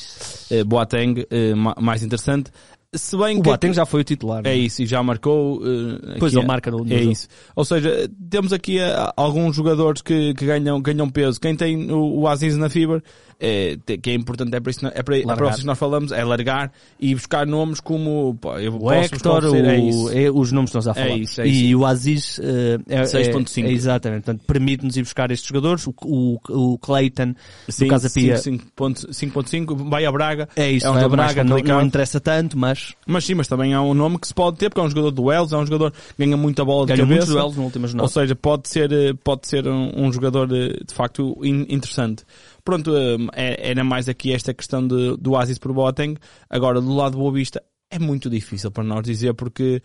Eh, 0.51 0.63
Boateng, 0.63 1.25
eh, 1.29 1.55
ma- 1.55 1.75
mais 1.79 2.03
interessante. 2.03 2.51
Se 2.93 3.17
bem 3.17 3.37
O 3.37 3.41
que 3.41 3.49
Boateng 3.49 3.73
já 3.73 3.85
foi 3.85 4.01
o 4.01 4.03
titular. 4.03 4.41
é 4.45 4.49
não 4.55 4.61
isso, 4.63 4.83
e 4.83 4.85
já 4.85 5.01
marcou. 5.01 5.61
eh, 5.65 6.17
Pois 6.19 6.33
ele 6.33 6.45
marca 6.45 6.69
no- 6.69 6.83
no 6.85 6.93
É 6.93 6.99
jogo. 6.99 7.11
isso. 7.11 7.27
Ou 7.55 7.65
seja, 7.65 8.09
temos 8.29 8.53
aqui 8.53 8.77
eh, 8.79 9.11
alguns 9.17 9.55
jogadores 9.55 10.01
que, 10.01 10.33
que 10.35 10.45
ganham, 10.45 10.81
ganham 10.81 11.09
peso. 11.09 11.39
Quem 11.39 11.55
tem 11.55 11.91
o, 11.91 12.19
o 12.19 12.27
Aziz 12.27 12.55
na 12.57 12.69
Fiber, 12.69 13.01
é, 13.39 13.77
te- 13.85 13.97
que 13.97 14.11
é 14.11 14.13
importante, 14.13 14.55
é 14.55 14.59
para 14.59 14.69
isso, 14.71 14.85
é 14.85 15.01
para, 15.03 15.17
é 15.17 15.23
para 15.23 15.49
isso 15.49 15.59
que 15.61 15.65
nós 15.65 15.77
falamos, 15.77 16.11
é 16.11 16.23
largar 16.23 16.71
e 16.99 17.13
buscar 17.15 17.45
nomes 17.47 17.79
como. 17.79 18.35
pá, 18.39 18.61
eu 18.61 18.77
O 18.79 18.91
Hector, 18.91 19.43
o, 19.45 19.55
é 19.55 19.77
isso. 19.79 20.09
é- 20.11 20.29
os 20.31 20.51
nomes 20.51 20.69
que 20.69 20.75
nós 20.75 20.85
já 20.85 20.93
falamos. 20.93 21.29
isso, 21.31 21.41
é 21.41 21.47
e 21.47 21.69
isso. 21.71 21.79
o 21.79 21.85
Aziz 21.85 22.39
eh, 22.43 22.77
é, 22.89 22.99
é, 22.99 23.03
6.5. 23.05 23.65
é 23.67 23.71
exatamente. 23.71 24.23
Portanto, 24.23 24.43
permite-nos 24.45 24.95
ir 24.97 25.01
buscar 25.01 25.31
estes 25.31 25.47
jogadores. 25.47 25.87
O, 25.87 25.93
o, 26.05 26.37
o 26.73 26.77
Clayton, 26.77 27.33
Sim, 27.67 27.85
do 27.85 27.89
Casa 27.89 28.09
Pia, 28.09 28.35
5.5, 28.35 29.89
vai 29.89 30.05
a 30.05 30.11
Braga. 30.11 30.47
é 30.55 30.71
isso. 30.71 30.85
é 30.85 30.91
um 30.91 30.97
é 30.97 31.01
jogo 31.01 31.17
mais 31.17 31.33
Braga, 31.33 31.49
não, 31.49 31.57
não 31.59 31.81
interessa 31.81 32.19
tanto, 32.19 32.57
mas 32.57 32.82
Mas 33.05 33.25
sim, 33.25 33.33
mas 33.35 33.47
também 33.47 33.73
é 33.73 33.79
um 33.79 33.93
nome 33.93 34.17
que 34.19 34.27
se 34.27 34.33
pode 34.33 34.57
ter, 34.57 34.69
porque 34.69 34.79
é 34.81 34.83
um 34.83 34.89
jogador 34.89 35.11
do 35.11 35.23
Wells, 35.23 35.53
é 35.53 35.57
um 35.57 35.65
jogador 35.65 35.91
que 35.91 35.97
ganha 36.25 36.37
muita 36.37 36.63
bola 36.65 36.85
de 36.85 36.93
ganhou 36.93 37.07
muitos 37.07 37.25
cabeça. 37.25 37.39
duelos 37.39 37.57
na 37.57 37.63
última 37.63 37.83
Ou 37.85 37.89
jornada. 37.89 38.09
seja, 38.09 38.35
pode 38.35 38.69
ser, 38.69 38.91
eh, 38.91 39.13
pode 39.23 39.47
ser 39.47 39.67
um, 39.67 40.05
um 40.05 40.11
jogador 40.11 40.49
eh, 40.53 40.77
de 40.85 40.93
facto 40.93 41.37
in- 41.43 41.65
interessante. 41.69 42.23
Pronto, 42.63 42.95
eh, 42.95 43.17
é- 43.33 43.71
era 43.71 43.83
mais 43.83 44.07
aqui 44.09 44.31
esta 44.33 44.53
questão 44.53 44.85
de, 44.87 45.17
do 45.17 45.35
Aziz 45.35 45.57
por 45.59 45.73
Boateng. 45.73 46.15
Agora, 46.49 46.79
do 46.81 46.93
lado 46.95 47.13
do 47.13 47.17
Boa 47.19 47.31
Vista, 47.33 47.61
é 47.91 47.99
muito 47.99 48.29
difícil 48.29 48.71
para 48.71 48.83
nós 48.83 49.03
dizer 49.03 49.33
porque 49.35 49.81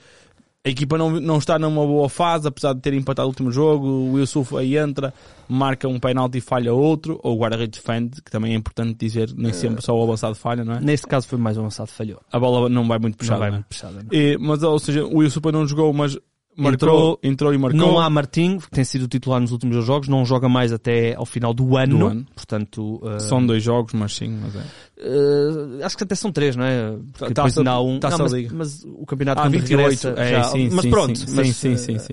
a 0.69 0.71
equipa 0.71 0.99
não, 0.99 1.11
não 1.21 1.39
está 1.39 1.59
numa 1.59 1.85
boa 1.87 2.09
fase, 2.09 2.47
apesar 2.47 2.75
de 2.75 2.81
ter 2.81 2.93
empatado 2.95 3.27
o 3.27 3.31
último 3.31 3.51
jogo. 3.51 3.87
O 4.13 4.19
Yusuf 4.19 4.57
aí 4.57 4.77
entra, 4.77 5.13
marca 5.49 5.89
um 5.89 5.99
penalti 5.99 6.39
e 6.39 6.41
falha 6.41 6.73
outro, 6.73 7.19
ou 7.23 7.37
o 7.37 7.41
guarda-redes 7.41 7.81
defende, 7.81 8.23
que 8.23 8.31
também 8.31 8.53
é 8.53 8.57
importante 8.57 8.95
dizer, 8.99 9.33
nem 9.37 9.53
sempre 9.53 9.83
só 9.83 9.99
o 9.99 10.03
avançado 10.03 10.35
falha, 10.35 10.65
não 10.65 10.75
é? 10.75 10.81
Neste 10.81 11.07
caso 11.07 11.27
foi 11.27 11.39
mais 11.39 11.57
um 11.57 11.61
avançado, 11.63 11.89
falhou. 11.91 12.21
A 12.31 12.39
bola 12.39 12.69
não 12.69 12.87
vai 12.87 12.99
muito 12.99 13.15
Não 13.15 13.19
puxada. 13.19 13.39
vai 13.39 13.49
não 13.51 13.57
é? 13.57 13.59
muito 13.59 13.69
puxada, 13.69 14.03
não. 14.03 14.09
E, 14.13 14.37
mas, 14.39 14.63
ou 14.63 14.79
seja, 14.79 15.05
o 15.05 15.23
Yusufa 15.23 15.51
não 15.51 15.67
jogou, 15.67 15.93
mas 15.93 16.19
marcou, 16.59 16.73
Entrou- 16.89 17.19
entrou, 17.23 17.55
e 17.55 17.59
marcou. 17.59 17.79
Não 17.79 17.99
há 18.01 18.11
Martim, 18.11 18.59
que 18.59 18.71
tem 18.71 18.85
sido 18.85 19.07
titular 19.09 19.41
nos 19.41 19.53
últimos 19.53 19.75
dois 19.77 19.87
jogos, 19.87 20.09
não 20.09 20.25
joga 20.25 20.49
mais 20.49 20.73
até 20.73 21.15
ao 21.15 21.25
final 21.25 21.55
do 21.55 21.77
ano. 21.77 21.99
Do 21.99 22.07
ano. 22.07 22.27
Portanto, 22.35 23.01
eh, 23.05 23.19
São 23.21 23.45
dois 23.47 23.63
jogos, 23.63 23.93
mas 23.95 24.15
sim, 24.15 24.39
mas 24.43 24.55
é. 24.57 24.63
eh, 24.99 25.85
acho 25.85 25.97
que 25.97 26.05
até 26.05 26.15
são 26.15 26.33
três, 26.33 26.57
não 26.57 26.65
é? 26.65 26.91
Porque 27.13 27.33
Taça- 27.35 27.49
depois 27.49 27.59
ainda 27.59 27.71
há 27.71 27.81
um. 27.81 28.01
Taça 28.01 28.19
não, 28.19 28.29
mas, 28.31 28.53
mas 28.53 28.85
o 28.85 29.07
campeonato 29.07 29.41
Ah, 29.41 29.45
quando 29.45 29.53
28, 29.53 29.79
regressa, 29.83 30.15
é, 30.17 30.31
já- 30.33 30.43
sim, 30.45 30.69
mas 30.73 30.83
sim, 30.83 30.91
pronto, 30.91 31.19
sim, 31.19 31.27
mas, 31.35 31.47
sim, 31.49 31.77
sim, 31.77 31.77
sim, 31.77 31.99
sim. 31.99 32.13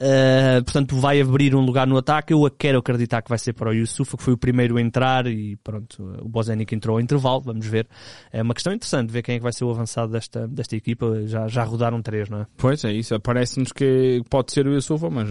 Uh, 0.00 0.62
portanto, 0.62 0.96
vai 0.96 1.20
abrir 1.20 1.54
um 1.54 1.60
lugar 1.60 1.86
no 1.86 1.96
ataque. 1.96 2.32
Eu 2.32 2.48
quero 2.50 2.78
acreditar 2.78 3.20
que 3.20 3.28
vai 3.28 3.38
ser 3.38 3.52
para 3.52 3.70
o 3.70 3.72
Yusufa, 3.72 4.16
que 4.16 4.22
foi 4.22 4.34
o 4.34 4.38
primeiro 4.38 4.76
a 4.76 4.80
entrar 4.80 5.26
e 5.26 5.56
pronto, 5.56 6.16
o 6.22 6.28
Bozenic 6.28 6.74
entrou 6.74 6.96
ao 6.96 7.00
intervalo. 7.00 7.40
Vamos 7.40 7.66
ver. 7.66 7.88
É 8.32 8.42
uma 8.42 8.54
questão 8.54 8.72
interessante 8.72 9.10
ver 9.10 9.22
quem 9.22 9.34
é 9.34 9.38
que 9.38 9.42
vai 9.42 9.52
ser 9.52 9.64
o 9.64 9.70
avançado 9.70 10.12
desta, 10.12 10.46
desta 10.46 10.76
equipa. 10.76 11.26
Já, 11.26 11.48
já 11.48 11.64
rodaram 11.64 12.00
três, 12.00 12.28
não 12.28 12.42
é? 12.42 12.46
Pois 12.56 12.84
é 12.84 12.92
isso, 12.92 13.18
parece-nos 13.20 13.72
que 13.72 14.22
pode 14.30 14.52
ser 14.52 14.66
o 14.66 14.72
Yusufa, 14.72 15.10
mas 15.10 15.28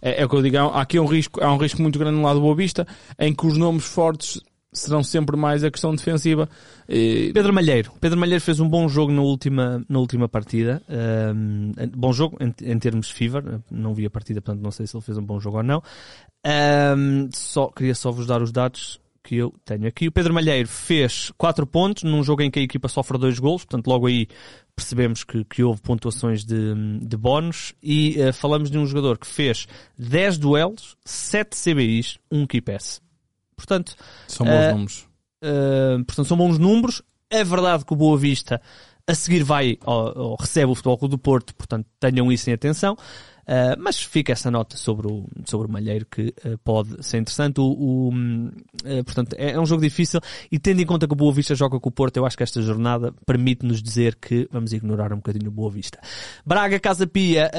é, 0.00 0.20
é 0.20 0.24
o 0.24 0.28
que 0.28 0.36
eu 0.36 0.42
digo, 0.42 0.58
há 0.58 0.82
aqui 0.82 1.00
um 1.00 1.06
risco, 1.06 1.42
há 1.42 1.52
um 1.52 1.56
risco 1.56 1.80
muito 1.80 1.98
grande 1.98 2.16
no 2.16 2.22
lado 2.22 2.36
do 2.36 2.42
Boa 2.42 2.54
Vista, 2.54 2.86
em 3.18 3.34
que 3.34 3.46
os 3.46 3.56
nomes 3.56 3.84
fortes 3.84 4.40
serão 4.72 5.02
sempre 5.02 5.36
mais 5.36 5.62
a 5.62 5.70
questão 5.70 5.94
defensiva. 5.94 6.48
Pedro 6.86 7.52
Malheiro. 7.52 7.92
Pedro 8.00 8.18
Malheiro 8.18 8.40
fez 8.40 8.58
um 8.58 8.68
bom 8.68 8.88
jogo 8.88 9.12
na 9.12 9.20
última, 9.20 9.84
na 9.88 9.98
última 9.98 10.28
partida. 10.28 10.82
Um, 11.34 11.72
bom 11.94 12.12
jogo 12.12 12.38
em, 12.40 12.54
em 12.62 12.78
termos 12.78 13.08
de 13.08 13.14
fever. 13.14 13.60
Não 13.70 13.92
vi 13.92 14.06
a 14.06 14.10
partida, 14.10 14.40
portanto 14.40 14.62
não 14.62 14.70
sei 14.70 14.86
se 14.86 14.96
ele 14.96 15.04
fez 15.04 15.18
um 15.18 15.24
bom 15.24 15.38
jogo 15.38 15.58
ou 15.58 15.62
não. 15.62 15.82
Um, 16.96 17.28
só, 17.32 17.68
queria 17.68 17.94
só 17.94 18.10
vos 18.10 18.26
dar 18.26 18.40
os 18.40 18.50
dados 18.50 18.98
que 19.22 19.36
eu 19.36 19.54
tenho 19.64 19.86
aqui. 19.86 20.08
O 20.08 20.12
Pedro 20.12 20.34
Malheiro 20.34 20.68
fez 20.68 21.30
4 21.36 21.66
pontos 21.66 22.02
num 22.02 22.24
jogo 22.24 22.42
em 22.42 22.50
que 22.50 22.58
a 22.58 22.62
equipa 22.62 22.88
sofre 22.88 23.18
dois 23.18 23.38
golos, 23.38 23.64
portanto 23.64 23.86
logo 23.86 24.06
aí 24.06 24.26
percebemos 24.74 25.22
que, 25.22 25.44
que 25.44 25.62
houve 25.62 25.80
pontuações 25.80 26.44
de, 26.44 26.74
de 27.00 27.16
bónus 27.16 27.74
e 27.82 28.16
uh, 28.18 28.32
falamos 28.32 28.70
de 28.70 28.78
um 28.78 28.86
jogador 28.86 29.18
que 29.18 29.26
fez 29.26 29.68
10 29.98 30.38
duelos, 30.38 30.96
7 31.04 31.56
CBIs, 31.56 32.18
1 32.30 32.46
keep 32.46 32.72
pass. 32.72 33.00
Portanto, 33.62 33.94
são 34.26 34.44
bons 34.44 34.54
eh, 34.54 34.72
nomes. 34.72 34.98
Uh, 35.42 36.04
portanto, 36.04 36.26
são 36.26 36.36
bons 36.36 36.58
números. 36.58 37.02
É 37.30 37.44
verdade 37.44 37.84
que 37.84 37.92
o 37.92 37.96
Boa 37.96 38.18
Vista 38.18 38.60
a 39.06 39.14
seguir 39.14 39.42
vai 39.42 39.78
ou, 39.84 40.18
ou 40.18 40.36
recebe 40.38 40.70
o 40.70 40.74
Futebol 40.74 40.98
Clube 40.98 41.12
do 41.12 41.18
Porto, 41.18 41.54
portanto 41.54 41.86
tenham 41.98 42.30
isso 42.30 42.50
em 42.50 42.52
atenção. 42.52 42.96
Uh, 43.42 43.74
mas 43.78 44.00
fica 44.00 44.32
essa 44.32 44.50
nota 44.50 44.76
sobre 44.76 45.08
o, 45.08 45.26
sobre 45.44 45.66
o 45.66 45.70
Malheiro 45.70 46.06
que 46.06 46.32
uh, 46.44 46.56
pode 46.64 47.04
ser 47.04 47.18
interessante. 47.18 47.60
O, 47.60 47.64
o 47.64 48.08
uh, 48.10 49.04
portanto, 49.04 49.34
é, 49.36 49.52
é, 49.52 49.60
um 49.60 49.66
jogo 49.66 49.82
difícil 49.82 50.20
e 50.50 50.58
tendo 50.58 50.80
em 50.80 50.86
conta 50.86 51.06
que 51.06 51.12
o 51.12 51.16
Boa 51.16 51.32
Vista 51.32 51.54
joga 51.54 51.80
com 51.80 51.88
o 51.88 51.92
Porto, 51.92 52.16
eu 52.16 52.24
acho 52.24 52.36
que 52.36 52.42
esta 52.42 52.62
jornada 52.62 53.12
permite-nos 53.26 53.82
dizer 53.82 54.14
que 54.14 54.48
vamos 54.52 54.72
ignorar 54.72 55.12
um 55.12 55.16
bocadinho 55.16 55.48
o 55.48 55.52
Boa 55.52 55.70
Vista. 55.70 55.98
Braga 56.46 56.78
Casa 56.78 57.06
Pia, 57.06 57.50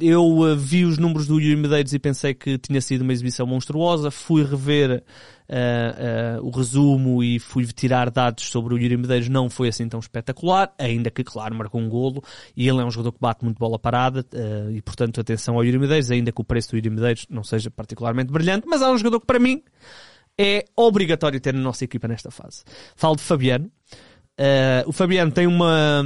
eu 0.00 0.56
vi 0.56 0.84
os 0.84 0.96
números 0.96 1.26
do 1.26 1.40
Yuri 1.40 1.56
Medeiros 1.56 1.92
e 1.92 1.98
pensei 1.98 2.34
que 2.34 2.56
tinha 2.58 2.80
sido 2.80 3.02
uma 3.02 3.12
exibição 3.12 3.46
monstruosa. 3.46 4.10
Fui 4.10 4.44
rever 4.44 5.02
Uh, 5.46 6.42
o 6.42 6.50
resumo 6.50 7.22
e 7.22 7.38
fui 7.38 7.66
tirar 7.66 8.10
dados 8.10 8.44
sobre 8.44 8.72
o 8.72 8.78
Yuri 8.78 8.96
Medeiros 8.96 9.28
não 9.28 9.50
foi 9.50 9.68
assim 9.68 9.86
tão 9.86 10.00
espetacular, 10.00 10.72
ainda 10.78 11.10
que, 11.10 11.22
claro, 11.22 11.54
marcou 11.54 11.80
um 11.80 11.88
golo 11.88 12.22
e 12.56 12.66
ele 12.66 12.80
é 12.80 12.84
um 12.84 12.90
jogador 12.90 13.12
que 13.12 13.20
bate 13.20 13.44
muito 13.44 13.58
bola 13.58 13.78
parada 13.78 14.24
uh, 14.32 14.70
e, 14.70 14.80
portanto, 14.80 15.20
atenção 15.20 15.56
ao 15.56 15.64
Yuri 15.64 15.78
Medeiros, 15.78 16.10
ainda 16.10 16.32
que 16.32 16.40
o 16.40 16.44
preço 16.44 16.70
do 16.70 16.76
Yuri 16.76 16.90
Medeiros 16.90 17.26
não 17.28 17.44
seja 17.44 17.70
particularmente 17.70 18.32
brilhante, 18.32 18.66
mas 18.66 18.80
há 18.80 18.90
um 18.90 18.96
jogador 18.96 19.20
que, 19.20 19.26
para 19.26 19.38
mim, 19.38 19.62
é 20.38 20.64
obrigatório 20.74 21.38
ter 21.38 21.52
na 21.52 21.60
nossa 21.60 21.84
equipa 21.84 22.08
nesta 22.08 22.30
fase. 22.30 22.64
Falo 22.96 23.16
de 23.16 23.22
Fabiano. 23.22 23.70
o 24.86 24.92
Fabiano 24.92 25.30
tem 25.30 25.46
uma 25.46 26.02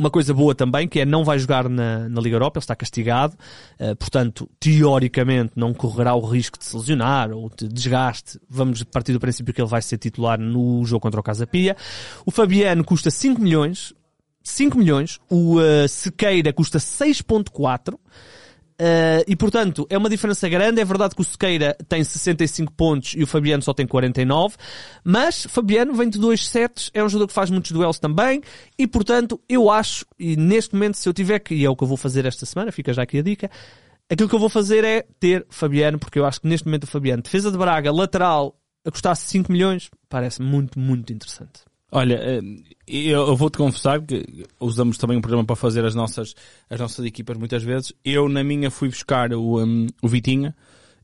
uma 0.00 0.10
coisa 0.10 0.32
boa 0.32 0.54
também, 0.54 0.88
que 0.88 0.98
é 0.98 1.04
não 1.04 1.24
vai 1.24 1.38
jogar 1.38 1.68
na, 1.68 2.08
na 2.08 2.20
Liga 2.22 2.36
Europa, 2.36 2.58
ele 2.58 2.62
está 2.62 2.74
castigado, 2.74 3.34
uh, 3.78 3.94
portanto, 3.96 4.48
teoricamente 4.58 5.52
não 5.54 5.74
correrá 5.74 6.14
o 6.14 6.24
risco 6.24 6.58
de 6.58 6.64
se 6.64 6.74
lesionar 6.74 7.30
ou 7.30 7.50
de 7.54 7.68
desgaste. 7.68 8.40
Vamos 8.48 8.82
partir 8.82 9.12
do 9.12 9.20
princípio 9.20 9.52
que 9.52 9.60
ele 9.60 9.68
vai 9.68 9.82
ser 9.82 9.98
titular 9.98 10.40
no 10.40 10.82
jogo 10.86 11.02
contra 11.02 11.20
o 11.20 11.22
Casa 11.22 11.46
Pia. 11.46 11.76
O 12.24 12.30
Fabiano 12.30 12.82
custa 12.82 13.10
5 13.10 13.42
milhões, 13.42 13.92
5 14.42 14.78
milhões, 14.78 15.20
o 15.28 15.58
uh, 15.58 15.86
Sequeira 15.86 16.50
custa 16.50 16.78
6.4, 16.78 17.94
Uh, 18.80 19.20
e 19.28 19.36
portanto, 19.36 19.86
é 19.90 19.98
uma 19.98 20.08
diferença 20.08 20.48
grande. 20.48 20.80
É 20.80 20.84
verdade 20.84 21.14
que 21.14 21.20
o 21.20 21.24
Sequeira 21.24 21.76
tem 21.86 22.02
65 22.02 22.72
pontos 22.72 23.12
e 23.14 23.22
o 23.22 23.26
Fabiano 23.26 23.62
só 23.62 23.74
tem 23.74 23.86
49. 23.86 24.56
Mas 25.04 25.44
Fabiano 25.50 25.92
vem 25.92 26.08
de 26.08 26.18
dois 26.18 26.46
sets, 26.48 26.90
é 26.94 27.04
um 27.04 27.08
jogador 27.08 27.28
que 27.28 27.34
faz 27.34 27.50
muitos 27.50 27.72
duelos 27.72 27.98
também. 27.98 28.40
E 28.78 28.86
portanto, 28.86 29.38
eu 29.46 29.70
acho, 29.70 30.06
e 30.18 30.34
neste 30.34 30.74
momento, 30.74 30.96
se 30.96 31.06
eu 31.06 31.12
tiver 31.12 31.40
que, 31.40 31.54
e 31.54 31.64
é 31.64 31.68
o 31.68 31.76
que 31.76 31.84
eu 31.84 31.88
vou 31.88 31.98
fazer 31.98 32.24
esta 32.24 32.46
semana, 32.46 32.72
fica 32.72 32.94
já 32.94 33.02
aqui 33.02 33.18
a 33.18 33.22
dica. 33.22 33.50
Aquilo 34.08 34.28
que 34.28 34.34
eu 34.34 34.40
vou 34.40 34.48
fazer 34.48 34.82
é 34.82 35.04
ter 35.20 35.46
Fabiano, 35.50 35.98
porque 35.98 36.18
eu 36.18 36.24
acho 36.24 36.40
que 36.40 36.48
neste 36.48 36.66
momento 36.66 36.84
o 36.84 36.86
Fabiano, 36.86 37.22
defesa 37.22 37.52
de 37.52 37.58
Braga, 37.58 37.92
lateral, 37.92 38.58
a 38.84 38.90
custar 38.90 39.14
5 39.14 39.52
milhões, 39.52 39.90
parece 40.08 40.40
muito, 40.40 40.78
muito 40.78 41.12
interessante. 41.12 41.69
Olha, 41.92 42.40
eu 42.86 43.36
vou-te 43.36 43.58
confessar 43.58 44.00
que 44.00 44.46
usamos 44.60 44.96
também 44.96 45.16
um 45.16 45.20
programa 45.20 45.44
para 45.44 45.56
fazer 45.56 45.84
as 45.84 45.94
nossas, 45.94 46.34
as 46.68 46.78
nossas 46.78 47.04
equipas 47.04 47.36
muitas 47.36 47.62
vezes. 47.62 47.92
Eu, 48.04 48.28
na 48.28 48.44
minha, 48.44 48.70
fui 48.70 48.88
buscar 48.88 49.32
o, 49.32 49.64
um, 49.64 49.86
o 50.00 50.08
Vitinha, 50.08 50.54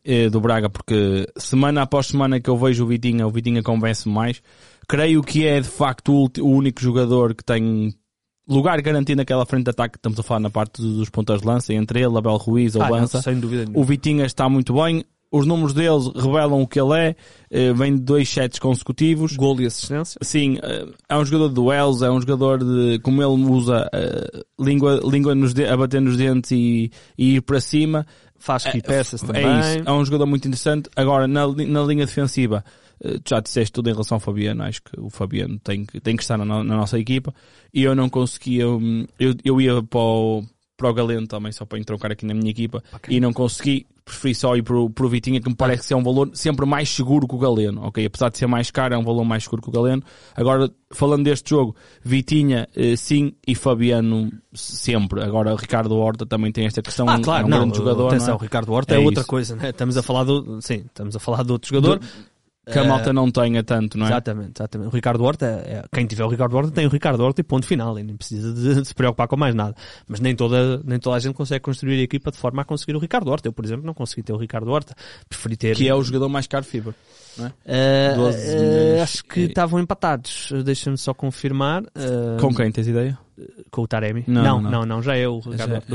eh, 0.05 0.31
do 0.31 0.40
Braga, 0.40 0.70
porque 0.70 1.27
semana 1.37 1.83
após 1.83 2.07
semana 2.07 2.40
que 2.40 2.49
eu 2.49 2.57
vejo 2.57 2.85
o 2.85 2.87
Vitinha, 2.87 3.27
o 3.27 3.31
Vitinha 3.31 3.62
convence 3.62 4.09
mais. 4.09 4.40
Creio 4.87 5.20
que 5.22 5.44
é, 5.44 5.61
de 5.61 5.68
facto, 5.68 6.12
o, 6.12 6.31
o 6.40 6.49
único 6.49 6.81
jogador 6.81 7.35
que 7.35 7.42
tem 7.42 7.92
lugar 8.49 8.81
garantido 8.81 9.18
naquela 9.18 9.44
frente 9.44 9.64
de 9.64 9.70
ataque. 9.70 9.96
Estamos 9.96 10.18
a 10.20 10.22
falar 10.22 10.40
na 10.40 10.51
parte 10.51 10.81
dos 10.81 11.11
pontas 11.11 11.40
de 11.40 11.46
lança, 11.46 11.75
entre 11.75 12.01
ele, 12.01 12.16
Abel 12.16 12.37
Ruiz 12.37 12.77
ou 12.77 12.83
ah, 12.83 12.88
Lança. 12.88 13.18
Não, 13.18 13.22
sem 13.22 13.40
dúvida 13.40 13.64
nenhuma. 13.64 13.81
O 13.81 13.85
Vitinha 13.85 14.25
está 14.25 14.49
muito 14.49 14.75
bem. 14.75 15.05
Os 15.37 15.46
números 15.46 15.72
deles 15.75 16.11
revelam 16.14 16.62
o 16.62 16.66
que 16.66 16.81
ele 16.81 16.99
é. 16.99 17.16
Uh, 17.51 17.75
vem 17.75 17.94
de 17.94 18.01
dois 18.01 18.29
sets 18.29 18.59
consecutivos. 18.59 19.37
Gol 19.37 19.61
e 19.61 19.66
assistência. 19.66 20.18
Sim, 20.22 20.55
uh, 20.57 20.92
é 21.09 21.16
um 21.16 21.25
jogador 21.25 21.49
de 21.49 21.55
duelos, 21.55 22.03
é 22.03 22.11
um 22.11 22.20
jogador 22.20 22.59
de, 22.64 22.99
como 23.01 23.22
ele 23.22 23.51
usa, 23.51 23.88
uh, 23.92 24.64
língua, 24.64 25.01
língua 25.05 25.35
nos 25.35 25.53
de, 25.53 25.66
a 25.66 25.77
bater 25.77 26.01
nos 26.01 26.16
dentes 26.16 26.51
e, 26.53 26.90
e 27.16 27.37
ir 27.37 27.42
para 27.42 27.61
cima. 27.61 28.07
Faz 28.38 28.64
que 28.64 28.83
peças 28.83 29.22
é, 29.22 29.27
também. 29.27 29.46
É 29.46 29.77
isso, 29.77 29.88
é 29.88 29.92
um 29.92 30.05
jogador 30.05 30.27
muito 30.27 30.46
interessante. 30.46 30.88
Agora, 30.96 31.27
na, 31.27 31.46
na 31.46 31.83
linha 31.83 32.05
defensiva, 32.05 32.64
já 33.29 33.40
disseste 33.40 33.72
tudo 33.72 33.88
em 33.88 33.92
relação 33.92 34.16
ao 34.16 34.20
Fabiano, 34.20 34.62
acho 34.62 34.83
que 34.83 34.99
o 34.99 35.11
Fabiano 35.11 35.59
tem 35.59 35.85
que, 35.85 36.01
tem 36.01 36.16
que 36.16 36.22
estar 36.22 36.38
na, 36.38 36.44
na 36.44 36.77
nossa 36.77 36.99
equipa. 36.99 37.35
E 37.72 37.83
eu 37.83 37.94
não 37.94 38.09
conseguia, 38.09 38.62
eu, 38.62 39.35
eu 39.44 39.61
ia 39.61 39.83
para 39.83 40.01
o, 40.01 40.44
para 40.76 40.90
o 40.90 40.94
Galeno 40.94 41.26
também, 41.26 41.50
só 41.52 41.64
para 41.64 41.78
entroncar 41.78 42.12
aqui 42.12 42.26
na 42.26 42.34
minha 42.34 42.50
equipa, 42.50 42.82
okay. 42.92 43.16
e 43.16 43.20
não 43.20 43.32
consegui, 43.32 43.86
preferi 44.04 44.34
só 44.34 44.54
ir 44.56 44.62
para 44.62 44.76
o, 44.76 44.90
para 44.90 45.06
o 45.06 45.08
Vitinha, 45.08 45.40
que 45.40 45.48
me 45.48 45.54
parece 45.54 45.88
que 45.88 45.94
é 45.94 45.96
um 45.96 46.02
valor 46.02 46.30
sempre 46.34 46.66
mais 46.66 46.88
seguro 46.90 47.26
que 47.26 47.34
o 47.34 47.38
Galeno, 47.38 47.82
ok? 47.84 48.04
Apesar 48.04 48.28
de 48.30 48.38
ser 48.38 48.46
mais 48.46 48.70
caro, 48.70 48.94
é 48.94 48.98
um 48.98 49.02
valor 49.02 49.24
mais 49.24 49.44
seguro 49.44 49.62
que 49.62 49.68
o 49.68 49.72
Galeno. 49.72 50.02
Agora, 50.34 50.70
falando 50.92 51.24
deste 51.24 51.50
jogo, 51.50 51.74
Vitinha, 52.04 52.68
eh, 52.76 52.94
sim, 52.94 53.32
e 53.46 53.54
Fabiano, 53.54 54.30
sempre. 54.52 55.22
Agora, 55.22 55.56
Ricardo 55.56 55.96
Horta 55.96 56.26
também 56.26 56.52
tem 56.52 56.66
esta 56.66 56.82
questão, 56.82 57.08
ah, 57.08 57.18
claro, 57.20 57.44
é 57.44 57.46
um 57.46 57.48
não, 57.48 57.58
grande 57.60 57.78
jogador. 57.78 58.08
Atenção, 58.08 58.34
não 58.34 58.40
é? 58.40 58.42
Ricardo 58.42 58.72
Horta 58.72 58.94
é, 58.94 58.98
é 58.98 59.00
outra 59.00 59.24
coisa, 59.24 59.56
né? 59.56 59.70
Estamos 59.70 59.96
a 59.96 60.02
falar 60.02 60.24
do, 60.24 60.60
sim, 60.60 60.84
estamos 60.86 61.16
a 61.16 61.18
falar 61.18 61.42
de 61.42 61.52
outro 61.52 61.68
jogador. 61.68 61.98
Do, 61.98 62.06
Que 62.68 62.79
a 62.81 62.85
malta 62.85 63.12
não 63.12 63.31
tenha 63.31 63.62
tanto, 63.62 63.96
não 63.96 64.07
é? 64.07 64.09
Exatamente, 64.09 64.52
exatamente. 64.59 64.88
O 64.88 64.90
Ricardo 64.90 65.22
Horta, 65.22 65.46
é, 65.46 65.85
quem 65.92 66.05
tiver 66.05 66.24
o 66.24 66.29
Ricardo 66.29 66.57
Horta 66.57 66.72
tem 66.72 66.85
o 66.85 66.88
Ricardo 66.88 67.22
Horta 67.22 67.40
e 67.40 67.44
ponto 67.44 67.64
final, 67.64 67.96
e 67.96 68.02
nem 68.02 68.16
precisa 68.16 68.52
de, 68.52 68.74
de 68.81 68.85
se 68.85 68.92
preocupar 68.94 69.29
com 69.29 69.37
mais 69.37 69.55
nada. 69.55 69.74
Mas 70.09 70.18
nem 70.18 70.35
toda, 70.35 70.83
nem 70.85 70.98
toda 70.98 71.14
a 71.16 71.18
gente 71.20 71.35
consegue 71.35 71.61
construir 71.61 72.00
a 72.00 72.02
equipa 72.02 72.33
de 72.33 72.37
forma 72.38 72.62
a 72.62 72.64
conseguir 72.64 72.96
o 72.96 72.98
Ricardo 72.98 73.31
Horta. 73.31 73.46
Eu, 73.46 73.52
por 73.52 73.64
exemplo, 73.64 73.87
não 73.87 73.94
consegui 73.94 74.24
ter 74.24 74.33
o 74.33 74.37
Ricardo 74.37 74.68
Horta. 74.68 74.94
Preferi 75.29 75.57
ter. 75.57 75.76
Que 75.76 75.88
é 75.88 75.94
o 75.94 76.02
jogador 76.02 76.29
mais 76.29 76.46
caro. 76.48 76.66
Não 77.38 77.46
é? 77.46 77.52
Eh, 77.66 78.14
12 78.16 78.38
eh, 78.38 78.61
milhões. 78.61 79.02
acho 79.02 79.24
que 79.24 79.40
estavam 79.40 79.79
empatados. 79.79 80.52
Deixa-me 80.64 80.98
só 80.98 81.14
confirmar. 81.14 81.85
eh, 81.94 82.40
Com 82.40 82.52
quem? 82.52 82.72
Tens 82.72 82.88
ideia? 82.88 83.16
com 83.70 83.83
o 83.83 83.87
Taremi? 83.87 84.24
Não, 84.26 84.61
Não, 84.61 84.70
não. 84.70 84.87
não, 84.87 85.02
já 85.02 85.16
é 85.16 85.29
o 85.29 85.38
Ricardo 85.40 85.74
Horta, 85.74 85.94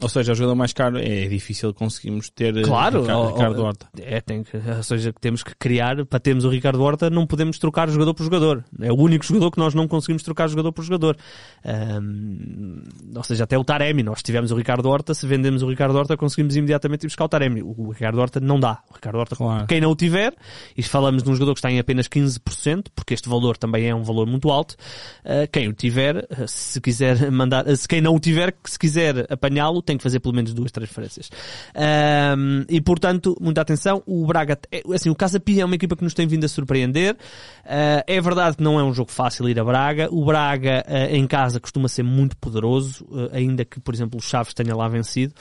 12.1. 0.00 0.02
Ou 0.02 0.08
seja, 0.08 0.32
o 0.32 0.34
jogador 0.34 0.54
mais 0.54 0.72
caro 0.72 0.98
é 0.98 1.26
difícil 1.28 1.72
conseguirmos 1.74 2.30
ter 2.30 2.56
eh, 2.56 2.62
Claro, 2.62 3.02
Ricardo, 3.02 3.20
ó, 3.20 3.32
Ricardo 3.32 3.62
Horta. 3.62 3.88
É, 4.00 4.20
tem 4.20 4.42
que, 4.42 4.56
ou 4.56 4.82
seja, 4.82 5.12
temos 5.20 5.42
que 5.42 5.54
criar, 5.56 6.04
para 6.06 6.18
termos 6.20 6.44
o 6.44 6.48
Ricardo 6.48 6.82
Horta, 6.82 7.10
não 7.10 7.26
podemos 7.26 7.58
trocar 7.58 7.88
jogador 7.88 8.14
por 8.14 8.24
jogador. 8.24 8.64
É 8.80 8.90
o 8.92 8.96
único 8.96 9.24
jogador 9.24 9.50
que 9.50 9.58
nós 9.58 9.74
não 9.74 9.86
conseguimos 9.86 10.22
trocar 10.22 10.48
jogador 10.48 10.72
por 10.72 10.84
jogador. 10.84 11.16
Ahm, 11.64 12.82
ou 13.14 13.22
seja, 13.22 13.44
até 13.44 13.58
o 13.58 13.64
Taremi, 13.64 14.02
nós 14.02 14.22
tivemos 14.22 14.50
o 14.50 14.56
Ricardo 14.56 14.88
Horta, 14.88 15.14
se 15.14 15.26
vendemos 15.26 15.62
o 15.62 15.68
Ricardo 15.68 15.96
Horta, 15.96 16.16
conseguimos 16.16 16.56
imediatamente 16.56 17.04
ir 17.04 17.06
buscar 17.06 17.24
o 17.24 17.28
Taremi. 17.28 17.62
O 17.62 17.90
Ricardo 17.90 18.18
Horta 18.20 18.40
não 18.40 18.58
dá. 18.58 18.78
O 18.90 18.94
Ricardo 18.94 19.18
Horta, 19.18 19.36
Claro. 19.36 19.66
quem 19.66 19.80
não 19.80 19.90
o 19.90 19.96
tiver, 19.96 20.34
e 20.76 20.82
falamos 20.82 21.22
de 21.22 21.30
um 21.30 21.34
jogador 21.34 21.54
que 21.54 21.58
está 21.60 21.70
em 21.70 21.78
apenas 21.78 22.08
15%, 22.08 22.86
porque 22.94 23.14
este 23.14 23.28
valor 23.28 23.56
também 23.56 23.86
é 23.88 23.94
um 23.94 24.02
valor 24.02 24.26
muito 24.26 24.50
alto, 24.50 24.76
ah, 25.24 25.46
quem 25.50 25.68
o 25.68 25.72
tiver, 25.72 26.26
ah, 26.30 26.46
se 26.46 26.80
quiser 26.80 27.30
mandar, 27.30 27.68
ah, 27.68 27.76
se 27.76 27.86
quem 27.86 28.00
não 28.00 28.14
o 28.14 28.20
tiver, 28.20 28.54
se 28.64 28.78
quiser 28.78 29.26
apanhá-lo, 29.30 29.82
tem 29.90 29.96
que 29.96 30.02
fazer 30.02 30.20
pelo 30.20 30.34
menos 30.34 30.54
duas 30.54 30.70
transferências. 30.70 31.30
Ahm, 31.74 32.64
e 32.68 32.80
portanto, 32.80 33.36
muita 33.40 33.60
atenção, 33.60 34.02
o 34.06 34.24
Braga, 34.24 34.58
é, 34.70 34.82
assim, 34.94 35.10
o 35.10 35.14
Casa 35.14 35.40
Pia 35.40 35.62
é 35.62 35.64
uma 35.64 35.74
equipa 35.74 35.96
que 35.96 36.04
nos 36.04 36.14
tem 36.14 36.26
vindo 36.26 36.44
a 36.44 36.48
surpreender. 36.48 37.16
Ah, 37.64 38.04
é 38.06 38.20
verdade 38.20 38.56
que 38.56 38.62
não 38.62 38.78
é 38.78 38.84
um 38.84 38.94
jogo 38.94 39.10
fácil 39.10 39.48
ir 39.48 39.58
a 39.58 39.64
Braga. 39.64 40.08
O 40.10 40.24
Braga 40.24 40.84
ah, 40.86 41.10
em 41.10 41.26
casa 41.26 41.58
costuma 41.58 41.88
ser 41.88 42.04
muito 42.04 42.36
poderoso, 42.36 43.06
ah, 43.12 43.36
ainda 43.36 43.64
que, 43.64 43.80
por 43.80 43.92
exemplo, 43.92 44.18
o 44.18 44.22
Chaves 44.22 44.54
tenha 44.54 44.74
lá 44.74 44.88
vencido. 44.88 45.34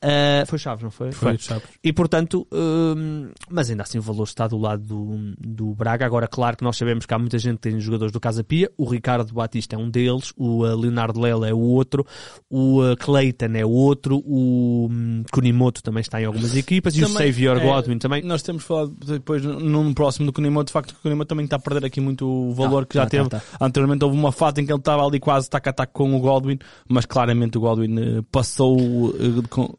Ah, 0.00 0.44
foi 0.46 0.58
Chaves, 0.58 0.82
não 0.82 0.90
foi? 0.90 1.12
Foi, 1.12 1.36
Chaves. 1.36 1.68
E 1.82 1.92
portanto, 1.92 2.46
hum, 2.52 3.30
mas 3.50 3.70
ainda 3.70 3.82
assim 3.82 3.98
o 3.98 4.02
valor 4.02 4.24
está 4.24 4.46
do 4.46 4.56
lado 4.56 4.82
do, 4.82 5.34
do 5.38 5.74
Braga. 5.74 6.06
Agora, 6.06 6.26
claro 6.26 6.56
que 6.56 6.64
nós 6.64 6.76
sabemos 6.76 7.04
que 7.04 7.12
há 7.12 7.18
muita 7.18 7.38
gente 7.38 7.56
que 7.56 7.70
tem 7.70 7.80
jogadores 7.80 8.12
do 8.12 8.20
Casa 8.20 8.42
Pia. 8.42 8.70
O 8.76 8.84
Ricardo 8.84 9.32
Batista 9.32 9.76
é 9.76 9.78
um 9.78 9.90
deles, 9.90 10.32
o 10.36 10.64
uh, 10.64 10.76
Leonardo 10.76 11.20
Lela 11.20 11.48
é 11.48 11.52
o 11.52 11.58
outro, 11.58 12.06
o 12.48 12.82
uh, 12.82 12.96
Clayton 12.96 13.54
é 13.54 13.64
o 13.64 13.70
outro, 13.70 14.22
o 14.24 14.88
um, 14.90 15.22
Kunimoto 15.30 15.82
também 15.82 16.00
está 16.00 16.20
em 16.20 16.24
algumas 16.24 16.56
equipas 16.56 16.96
e 16.96 17.02
o 17.02 17.08
Também, 17.08 17.26
Xavier 17.26 17.56
é, 17.56 17.60
Godwin 17.60 17.98
também. 17.98 18.22
Nós 18.22 18.42
temos 18.42 18.64
falado 18.64 18.94
depois 19.04 19.42
num 19.44 19.92
próximo 19.92 20.26
do 20.26 20.32
Kunimoto, 20.32 20.66
de 20.66 20.72
facto 20.72 20.94
que 20.94 21.00
o 21.00 21.02
Kunimoto 21.02 21.28
também 21.28 21.44
está 21.44 21.56
a 21.56 21.60
perder 21.60 21.84
aqui 21.86 22.00
muito 22.00 22.26
o 22.26 22.54
valor 22.54 22.78
Tá, 22.82 22.86
que 22.86 22.94
já 22.94 23.04
tá, 23.04 23.10
teve. 23.10 23.28
tá, 23.28 23.42
Anteriormente 23.60 24.04
houve 24.04 24.16
uma 24.16 24.32
fase 24.32 24.60
em 24.60 24.66
que 24.66 24.72
ele 24.72 24.78
estava 24.78 25.04
ali 25.04 25.18
quase 25.18 25.48
tac 25.48 25.68
a 25.68 25.72
tac 25.72 25.92
com 25.92 26.14
o 26.14 26.20
Godwin, 26.20 26.58
mas 26.88 27.06
claramente 27.06 27.58
o 27.58 27.60
Godwin 27.60 27.98
eh, 27.98 28.22
passou 28.30 28.78
eh, 28.78 29.42
com... 29.48 29.76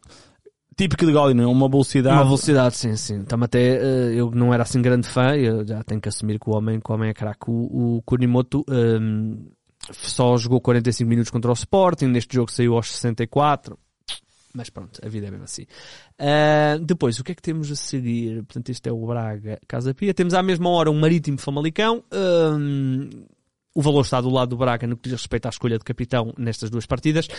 típico 0.79 1.05
de 1.05 1.11
Godwin, 1.11 1.43
uma 1.43 1.67
velocidade. 1.67 2.15
Uma 2.15 2.23
velocidade, 2.23 2.77
sim, 2.77 2.95
sim. 2.95 3.23
Também 3.25 3.45
até, 3.45 3.59
eh, 3.59 4.13
eu 4.15 4.31
não 4.31 4.53
era 4.53 4.63
assim 4.63 4.81
grande 4.81 5.09
fã, 5.09 5.35
eu 5.35 5.67
já 5.67 5.83
tenho 5.83 5.99
que 5.99 6.07
assumir 6.07 6.39
que 6.39 6.49
o 6.49 6.53
homem, 6.53 6.79
que 6.79 6.89
o 6.89 6.95
homem 6.95 7.09
é 7.09 7.13
craque. 7.13 7.49
O, 7.49 7.97
o 7.97 8.01
Kunimoto, 8.03 8.63
hum, 8.69 9.49
só 9.91 10.37
jogou 10.37 10.61
45 10.61 11.09
minutos 11.09 11.29
contra 11.29 11.51
o 11.51 11.53
Sporting, 11.53 12.05
neste 12.05 12.33
jogo 12.33 12.49
saiu 12.49 12.75
aos 12.75 12.89
64. 12.91 13.77
Mas 14.53 14.69
pronto, 14.69 14.99
a 15.05 15.09
vida 15.09 15.27
é 15.27 15.31
mesmo 15.31 15.43
assim. 15.43 15.65
Ah, 16.17 16.79
depois, 16.81 17.19
o 17.19 17.23
que 17.23 17.33
é 17.33 17.35
que 17.35 17.41
temos 17.41 17.69
a 17.69 17.75
seguir? 17.75 18.37
Portanto, 18.45 18.69
este 18.69 18.89
é 18.89 18.91
o 18.91 19.05
Braga 19.05 19.59
Casa 19.67 19.93
Pia. 19.93 20.13
Temos 20.13 20.33
à 20.33 20.41
mesma 20.41 20.69
hora 20.69 20.89
um 20.89 20.99
Marítimo 20.99 21.37
Famalicão. 21.37 22.03
Hum, 22.11 23.09
o 23.79 23.81
valor 23.81 24.01
está 24.01 24.19
do 24.19 24.29
lado 24.29 24.49
do 24.49 24.57
Braga 24.57 24.85
no 24.85 24.97
que 24.97 25.03
diz 25.03 25.13
respeito 25.13 25.45
à 25.45 25.49
escolha 25.49 25.77
de 25.77 25.85
capitão 25.85 26.33
nestas 26.37 26.69
duas 26.69 26.85
partidas. 26.85 27.29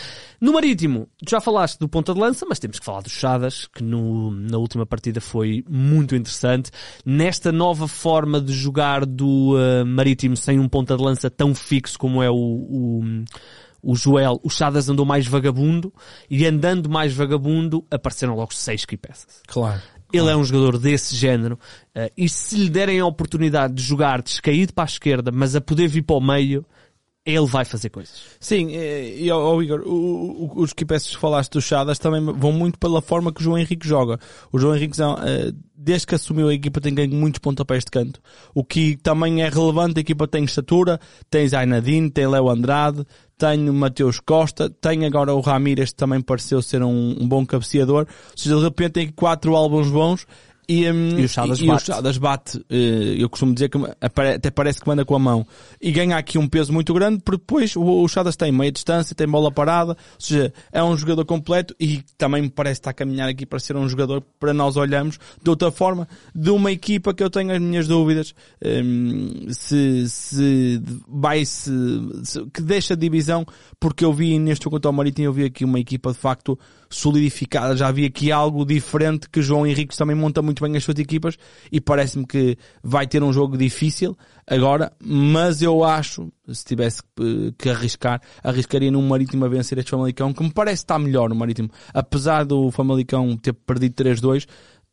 No 0.41 0.55
Marítimo, 0.55 1.07
já 1.29 1.39
falaste 1.39 1.79
do 1.79 1.87
ponta 1.87 2.15
de 2.15 2.21
lança, 2.21 2.47
mas 2.49 2.59
temos 2.59 2.79
que 2.79 2.85
falar 2.87 3.03
dos 3.03 3.13
Chadas, 3.13 3.67
que 3.67 3.83
no- 3.83 4.31
na 4.31 4.57
última 4.57 4.87
partida 4.87 5.21
foi 5.21 5.63
muito 5.69 6.17
interessante. 6.17 6.71
Nesta 7.05 7.53
nova 7.53 7.87
forma 7.87 8.41
de 8.41 8.55
jogar 8.55 9.05
do 9.05 9.55
ah, 9.59 9.85
Marítimo 9.85 10.35
sem 10.37 10.59
um 10.59 10.67
ponta 10.69 10.97
de 10.97 11.03
lança 11.03 11.29
tão 11.29 11.55
fixo 11.55 11.99
como 11.99 12.23
é 12.23 12.31
o, 12.31 12.35
o, 12.35 13.03
o 13.83 13.95
Joel, 13.95 14.41
o 14.43 14.49
Chadas 14.49 14.89
andou 14.89 15.05
mais 15.05 15.27
vagabundo 15.27 15.93
e 16.31 16.47
andando 16.47 16.89
mais 16.89 17.13
vagabundo 17.13 17.85
apareceram 17.91 18.35
logo 18.35 18.55
seis 18.55 18.85
key 18.87 18.97
peças. 18.97 19.43
Claro. 19.47 19.83
Ele 20.13 20.31
é 20.31 20.37
um 20.37 20.45
jogador 20.45 20.79
desse 20.79 21.15
género 21.15 21.59
eh, 21.95 22.11
e 22.17 22.29
se 22.29 22.57
lhe 22.57 22.71
derem 22.71 23.01
a 23.01 23.07
oportunidade 23.07 23.75
de 23.75 23.83
jogar 23.83 24.23
descaído 24.23 24.73
para 24.73 24.85
a 24.85 24.87
esquerda, 24.87 25.31
mas 25.33 25.55
a 25.55 25.61
poder 25.61 25.89
vir 25.89 26.03
para 26.03 26.17
o 26.17 26.21
meio, 26.21 26.65
ele 27.25 27.47
vai 27.47 27.65
fazer 27.65 27.91
coisas. 27.91 28.15
Sim, 28.41 28.75
eh, 28.75 29.17
e 29.19 29.31
ó, 29.31 29.61
Igor, 29.61 29.83
o- 29.87 30.57
o- 30.57 30.63
os 30.63 30.73
que 30.73 30.85
que 30.87 31.17
falaste 31.19 31.53
dos 31.53 31.65
Chadas 31.65 31.99
também 31.99 32.21
vão 32.23 32.51
muito 32.53 32.79
pela 32.79 33.03
forma 33.03 33.33
que 33.33 33.41
o 33.41 33.45
João 33.45 33.59
Henrique 33.59 33.87
joga. 33.87 34.19
O 34.51 34.59
João 34.59 34.75
Henrique, 34.75 34.97
eh, 35.03 35.53
desde 35.77 36.07
que 36.07 36.15
assumiu 36.15 36.49
a 36.49 36.55
equipa, 36.55 36.81
tem 36.81 36.95
ganho 36.95 37.15
muitos 37.15 37.39
pontapés 37.39 37.85
de 37.85 37.91
canto. 37.91 38.21
O 38.55 38.65
que 38.65 38.97
também 38.97 39.43
é 39.43 39.49
relevante, 39.49 39.99
a 39.99 40.01
equipa 40.01 40.27
tem 40.27 40.45
estatura, 40.45 40.99
tem 41.29 41.47
Zainadine, 41.47 42.11
tem 42.11 42.27
Léo 42.27 42.49
Andrade, 42.49 43.05
tem 43.37 43.69
o 43.69 43.75
Mateus 43.75 44.19
Costa, 44.21 44.69
tem 44.71 45.05
agora 45.05 45.35
o 45.35 45.41
Ramírez, 45.41 45.91
que 45.91 45.97
também 45.97 46.21
pareceu 46.21 46.61
ser 46.63 46.83
um, 46.83 47.17
um 47.21 47.29
bom 47.29 47.45
cabeceador. 47.45 48.07
Ou 48.31 48.37
seja, 48.39 48.57
de 48.57 48.63
repente 48.63 48.93
tem 48.93 49.09
quatro 49.11 49.55
álbuns 49.55 49.89
bons 49.91 50.27
e, 50.73 50.91
hum, 50.91 51.19
E 51.19 51.25
o 51.25 51.29
Chadas 51.29 51.59
e, 51.59 51.65
e 51.65 51.67
bate. 51.67 51.83
o 51.83 51.87
Chadas 51.87 52.19
bate, 52.19 52.65
eh, 52.71 53.17
eu 53.19 53.29
costumo 53.29 53.53
dizer 53.53 53.69
que 53.69 53.79
até 54.01 54.51
parece 54.51 54.81
que 54.81 54.87
manda 54.87 55.05
com 55.05 55.15
a 55.17 55.19
mão 55.19 55.45
e 55.81 55.91
ganha 55.91 56.17
aqui 56.17 56.39
um 56.39 56.47
peso 56.49 56.73
muito 56.73 56.95
grande 56.95 57.21
porque 57.25 57.41
depois 57.41 57.75
o, 57.75 57.83
o 57.83 58.09
Chadas 58.09 58.37
tem 58.37 58.53
meia 58.53 58.71
distância, 58.71 59.15
tem 59.15 59.27
bola 59.27 59.51
parada, 59.51 59.93
ou 59.93 59.97
seja, 60.21 60.53
é 60.71 60.83
um 60.83 60.97
jogador 60.97 61.25
completo 61.25 61.75
e 61.81 62.03
também 62.17 62.43
me 62.43 62.49
parece 62.51 62.81
estar 62.81 62.91
a 62.91 62.95
caminhar 62.95 63.29
aqui 63.29 63.45
para 63.45 63.59
ser 63.59 63.77
um 63.77 63.89
jogador 63.89 64.23
para 64.39 64.55
nós 64.55 64.77
olhamos 64.77 65.19
de 65.43 65.51
outra 65.51 65.71
forma, 65.73 66.07
de 66.35 66.51
uma 66.51 66.71
equipa 66.71 67.13
que 67.13 67.23
eu 67.23 67.31
tenho 67.31 67.53
as 67.53 67.61
minhas 67.61 67.89
dúvidas 67.89 68.35
hum, 68.65 69.47
se, 69.51 70.09
se 70.09 70.83
vai 71.09 71.45
se, 71.45 71.71
se- 72.25 72.45
que 72.55 72.63
deixa 72.63 72.97
divisão 72.97 73.45
porque 73.79 74.05
eu 74.05 74.13
vi 74.13 74.39
neste 74.39 74.65
jogo 74.65 74.77
contra 74.77 74.91
o 74.91 74.95
Marítimo 74.95 75.27
eu 75.27 75.33
vi 75.33 75.45
aqui 75.45 75.65
uma 75.65 75.81
equipa 75.81 76.13
de 76.13 76.19
facto 76.19 76.59
solidificada, 76.91 77.77
já 77.77 77.91
vi 77.93 78.05
aqui 78.05 78.33
algo 78.33 78.65
diferente 78.67 79.31
que 79.31 79.41
João 79.41 79.65
Henrique 79.65 79.97
também 79.97 80.17
monta 80.17 80.43
muito 80.43 80.63
bem 80.63 80.77
as 80.77 80.83
suas 80.83 80.99
equipas 80.99 81.37
e 81.71 81.81
parece-me 81.81 82.27
que 82.27 82.59
vai 82.83 83.07
ter 83.07 83.23
um 83.23 83.33
jogo 83.33 83.57
difícil 83.57 84.19
agora, 84.45 84.93
mas 85.01 85.63
eu 85.63 85.85
acho, 85.85 86.33
se 86.53 86.65
tivesse 86.65 87.01
que, 87.57 87.69
arriscar, 87.69 88.21
arriscaria 88.43 88.91
num 88.91 89.07
Marítimo 89.07 89.45
a 89.45 89.49
vencer 89.49 89.79
este 89.79 89.93
Famalicão, 89.93 90.33
que 90.33 90.43
me 90.43 90.53
parece 90.53 90.83
estar 90.83 90.99
melhor 90.99 91.29
no 91.29 91.37
Marítimo, 91.37 91.71
apesar 91.95 92.45
do 92.45 92.73
Famalicão 92.73 93.37
ter 93.37 93.53
perdido 93.53 93.95
3-2, 94.03 94.49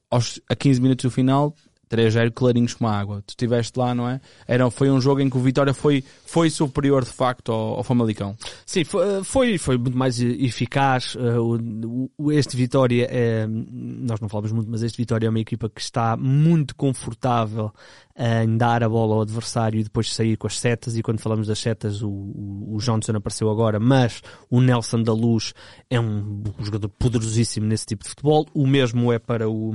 aos, 0.09 0.39
a 0.47 0.55
15 0.55 0.81
minutos 0.81 1.03
do 1.03 1.11
final, 1.11 1.53
3-0 1.89 2.31
clarinhos 2.31 2.73
como 2.73 2.89
a 2.89 2.97
água. 2.99 3.21
Tu 3.25 3.31
estiveste 3.31 3.77
lá, 3.79 3.93
não 3.95 4.09
é? 4.09 4.19
Era, 4.47 4.69
foi 4.69 4.89
um 4.91 4.99
jogo 5.01 5.21
em 5.21 5.29
que 5.29 5.37
o 5.37 5.41
Vitória 5.41 5.73
foi, 5.73 6.03
foi 6.25 6.49
superior 6.49 7.03
de 7.03 7.11
facto 7.11 7.51
ao, 7.51 7.75
ao 7.77 7.83
Famalicão. 7.83 8.35
Sim, 8.65 8.83
foi, 8.83 9.23
foi, 9.23 9.57
foi 9.57 9.77
muito 9.77 9.97
mais 9.97 10.19
eficaz. 10.21 11.15
eh, 11.19 11.39
o- 11.39 12.09
o- 12.17 12.31
Este 12.31 12.55
Vitória, 12.57 13.07
é, 13.09 13.47
nós 13.47 14.19
não 14.19 14.27
falamos 14.29 14.51
muito, 14.51 14.69
mas 14.69 14.83
este 14.83 14.97
Vitória 14.97 15.27
é 15.27 15.29
uma 15.29 15.39
equipa 15.39 15.69
que 15.69 15.81
está 15.81 16.15
muito 16.17 16.75
confortável 16.75 17.71
em 18.17 18.57
dar 18.57 18.83
a 18.83 18.89
bola 18.89 19.15
ao 19.15 19.21
adversário 19.21 19.79
e 19.79 19.83
depois 19.83 20.11
sair 20.11 20.35
com 20.37 20.47
as 20.47 20.59
setas. 20.59 20.97
E 20.97 21.03
quando 21.03 21.19
falamos 21.19 21.47
das 21.47 21.59
setas, 21.59 22.01
o, 22.01 22.09
o, 22.09 22.77
Johnson 22.79 23.15
apareceu 23.15 23.49
agora, 23.49 23.79
mas 23.79 24.23
o 24.49 24.59
Nelson 24.59 25.03
da 25.03 25.13
Luz 25.13 25.53
é 25.89 25.99
um, 25.99 26.43
um 26.57 26.65
jogador 26.65 26.89
poderosíssimo 26.89 27.67
nesse 27.67 27.85
tipo 27.85 28.03
de 28.03 28.09
futebol. 28.09 28.47
O 28.53 28.65
mesmo 28.65 29.13
é 29.13 29.19
para 29.19 29.47
o, 29.47 29.71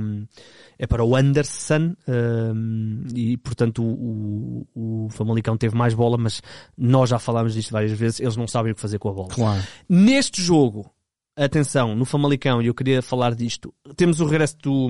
é 0.77 0.85
para 0.85 1.05
o 1.05 1.15
Anderson, 1.15 1.95
hum, 2.07 3.05
e 3.15 3.37
portanto 3.37 3.81
o, 3.81 4.67
o, 4.75 5.05
o 5.05 5.09
Famalicão 5.09 5.55
teve 5.55 5.75
mais 5.75 5.93
bola, 5.93 6.17
mas 6.17 6.41
nós 6.77 7.09
já 7.09 7.19
falámos 7.19 7.53
disto 7.53 7.71
várias 7.71 7.91
vezes, 7.93 8.19
eles 8.19 8.35
não 8.35 8.47
sabem 8.47 8.73
o 8.73 8.75
que 8.75 8.81
fazer 8.81 8.99
com 8.99 9.09
a 9.09 9.13
bola. 9.13 9.29
Claro. 9.29 9.63
Neste 9.87 10.41
jogo, 10.41 10.91
atenção, 11.35 11.95
no 11.95 12.05
Famalicão, 12.05 12.61
e 12.61 12.67
eu 12.67 12.73
queria 12.73 13.01
falar 13.01 13.33
disto, 13.35 13.73
temos 13.95 14.19
o 14.19 14.25
regresso 14.25 14.57
do, 14.61 14.87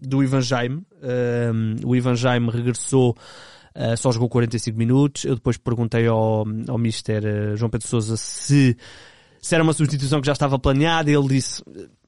do 0.00 0.22
Ivan 0.22 0.40
Jaime. 0.40 0.82
Um, 1.02 1.88
o 1.88 1.94
Ivan 1.96 2.14
Jaime 2.16 2.50
regressou, 2.50 3.16
uh, 3.76 3.96
só 3.96 4.10
jogou 4.12 4.28
45 4.28 4.76
minutos. 4.76 5.24
Eu 5.24 5.34
depois 5.36 5.56
perguntei 5.56 6.06
ao, 6.06 6.44
ao 6.68 6.78
Mister 6.78 7.22
uh, 7.24 7.56
João 7.56 7.70
Pedro 7.70 7.86
Sousa 7.86 8.16
se, 8.16 8.76
se 9.40 9.54
era 9.54 9.62
uma 9.62 9.72
substituição 9.72 10.20
que 10.20 10.26
já 10.26 10.32
estava 10.32 10.58
planeada. 10.58 11.10
Ele 11.10 11.28
disse 11.28 11.62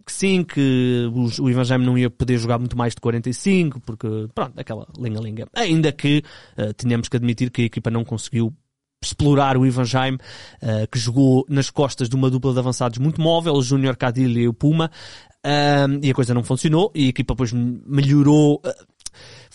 que 0.04 0.12
sim, 0.12 0.44
que 0.44 1.10
os- 1.14 1.38
o 1.38 1.50
Ivan 1.50 1.64
Jaime 1.64 1.84
não 1.84 1.98
ia 1.98 2.08
poder 2.08 2.38
jogar 2.38 2.58
muito 2.58 2.76
mais 2.76 2.94
de 2.94 3.00
45, 3.00 3.80
porque, 3.80 4.06
pronto, 4.34 4.58
aquela 4.58 4.86
linga-linga. 4.98 5.46
Ainda 5.54 5.90
que 5.92 6.22
uh, 6.56 7.08
que 7.10 7.16
admitir 7.16 7.50
que 7.50 7.62
a 7.62 7.64
equipa 7.66 7.90
não 7.90 8.04
conseguiu 8.04 8.52
explorar 9.06 9.56
o 9.56 9.66
Ivan 9.66 9.84
Jaime, 9.84 10.18
eh, 10.60 10.86
que 10.90 10.98
jogou 10.98 11.44
nas 11.48 11.70
costas 11.70 12.08
de 12.08 12.16
uma 12.16 12.30
dupla 12.30 12.52
de 12.52 12.58
avançados 12.58 12.98
muito 12.98 13.20
móvel, 13.20 13.54
o 13.54 13.62
Júnior 13.62 13.96
Cadilho 13.96 14.40
e 14.40 14.48
o 14.48 14.54
Puma, 14.54 14.90
Ahm, 15.46 16.00
e 16.02 16.10
a 16.10 16.14
coisa 16.14 16.34
não 16.34 16.42
funcionou, 16.42 16.90
e 16.92 17.06
a 17.06 17.08
equipa 17.08 17.32
depois 17.32 17.52
melhorou. 17.52 18.60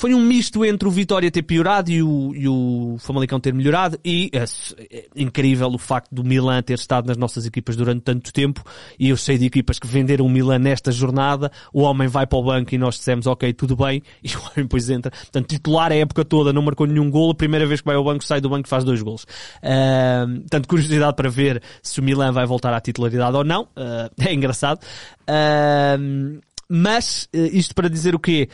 Eh, 0.02 0.12
foi 0.12 0.14
um 0.16 0.20
misto 0.20 0.66
entre 0.66 0.88
o 0.88 0.92
Vitória 0.92 1.30
ter 1.30 1.44
piorado 1.44 1.92
e 1.92 2.02
o, 2.02 2.34
e 2.36 2.48
o 2.48 2.96
Famalicão 3.00 3.40
ter 3.40 3.54
melhorado 3.54 4.00
e 4.04 4.32
é, 4.34 4.44
é 4.44 5.06
incrível 5.16 5.70
o 5.70 5.78
facto 5.78 6.10
do 6.12 6.24
Milan 6.24 6.62
ter 6.64 6.74
estado 6.74 7.08
nas 7.08 7.18
nossas 7.18 7.46
equipas 7.46 7.76
durante 7.76 8.02
tanto 8.02 8.34
tempo 8.34 8.64
e 9.00 9.10
eu 9.10 9.18
sei 9.18 9.38
de 9.38 9.46
equipas 9.46 9.78
que 9.78 9.88
venderam 9.88 10.26
o 10.26 10.30
Milan 10.30 10.60
nesta 10.60 10.92
jornada, 10.92 11.52
o 11.72 11.82
homem 11.82 12.08
vai 12.08 12.26
para 12.26 12.40
o 12.40 12.44
banco 12.44 12.74
e 12.74 12.78
nós 12.78 12.96
dissemos 12.96 13.28
ok, 13.28 13.54
tudo 13.54 13.76
bem, 13.76 14.02
e 14.24 14.30
o 14.36 14.40
homem 14.40 14.64
depois 14.64 14.90
entra. 14.90 15.12
Portanto, 15.12 15.48
titular 15.48 15.92
a 15.92 15.96
época 15.96 16.26
toda, 16.26 16.52
não 16.52 16.62
marcou 16.62 16.88
nenhum 16.88 17.10
golo, 17.10 17.32
a 17.32 17.36
primeira 17.36 17.66
vez 17.66 17.82
que 17.82 17.86
vai 17.86 17.96
ao 17.96 18.04
banco 18.04 18.24
sai 18.24 18.42
do 18.42 18.50
banco 18.50 18.68
e 18.68 18.70
faz 18.70 18.84
dois 18.84 19.02
golos. 19.02 19.24
Uh, 19.24 20.42
tanto 20.50 20.68
curiosidade 20.68 21.16
para 21.16 21.30
ver 21.30 21.62
se 21.82 22.00
o 22.00 22.04
Milan 22.04 22.32
vai 22.32 22.46
voltar 22.46 22.74
à 22.74 22.82
titularidade 22.82 23.36
ou 23.36 23.44
não, 23.44 23.64
uh, 23.64 24.10
é 24.20 24.34
engraçado. 24.34 24.80
Uh, 25.22 26.40
mas, 26.74 27.28
isto 27.34 27.76
para 27.76 27.90
dizer 27.90 28.16
o 28.16 28.20
quê? 28.20 28.48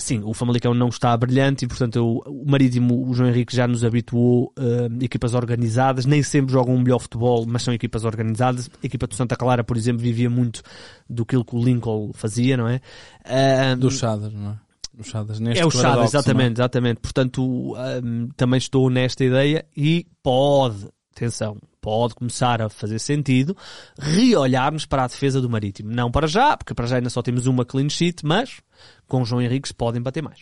Sim, 0.00 0.22
o 0.24 0.32
Famalicão 0.32 0.72
não 0.72 0.88
está 0.88 1.16
brilhante 1.16 1.64
e, 1.64 1.68
portanto, 1.68 1.96
o, 1.96 2.18
o 2.30 2.48
Marítimo, 2.48 3.08
o 3.08 3.12
João 3.12 3.28
Henrique 3.28 3.54
já 3.54 3.66
nos 3.66 3.82
habituou 3.82 4.52
uh, 4.56 5.04
equipas 5.04 5.34
organizadas, 5.34 6.06
nem 6.06 6.22
sempre 6.22 6.52
jogam 6.52 6.76
um 6.76 6.80
melhor 6.80 7.00
futebol, 7.00 7.44
mas 7.46 7.64
são 7.64 7.74
equipas 7.74 8.04
organizadas. 8.04 8.70
A 8.80 8.86
equipa 8.86 9.08
do 9.08 9.16
Santa 9.16 9.34
Clara, 9.34 9.64
por 9.64 9.76
exemplo, 9.76 10.00
vivia 10.00 10.30
muito 10.30 10.62
do 11.10 11.26
que 11.26 11.36
o 11.36 11.44
Lincoln 11.52 12.12
fazia, 12.14 12.56
não 12.56 12.68
é? 12.68 12.80
Uh, 13.26 13.76
do 13.76 13.90
Chadas, 13.90 14.32
não 14.32 14.52
é? 14.52 14.68
O 14.98 15.02
Chadas, 15.02 15.40
neste 15.40 15.62
é 15.62 15.66
o 15.66 15.70
Chadas, 15.70 16.14
exatamente, 16.14 16.50
é? 16.50 16.52
exatamente. 16.54 17.00
Portanto, 17.00 17.42
um, 17.42 17.76
eh, 17.76 18.32
também 18.36 18.58
estou 18.58 18.90
nesta 18.90 19.24
ideia 19.24 19.64
e 19.76 20.04
pode, 20.24 20.88
atenção, 21.14 21.56
pode 21.80 22.16
começar 22.16 22.60
a 22.60 22.68
fazer 22.68 22.98
sentido 22.98 23.56
reolharmos 23.96 24.86
para 24.86 25.04
a 25.04 25.06
defesa 25.06 25.40
do 25.40 25.48
Marítimo. 25.48 25.90
Não 25.92 26.10
para 26.10 26.26
já, 26.26 26.56
porque 26.56 26.74
para 26.74 26.86
já 26.86 26.96
ainda 26.96 27.10
só 27.10 27.22
temos 27.22 27.46
uma 27.46 27.64
clean 27.64 27.88
sheet, 27.88 28.26
mas 28.26 28.60
com 29.08 29.22
o 29.22 29.24
João 29.24 29.42
Henrique 29.42 29.72
podem 29.74 30.02
bater 30.02 30.22
mais. 30.22 30.40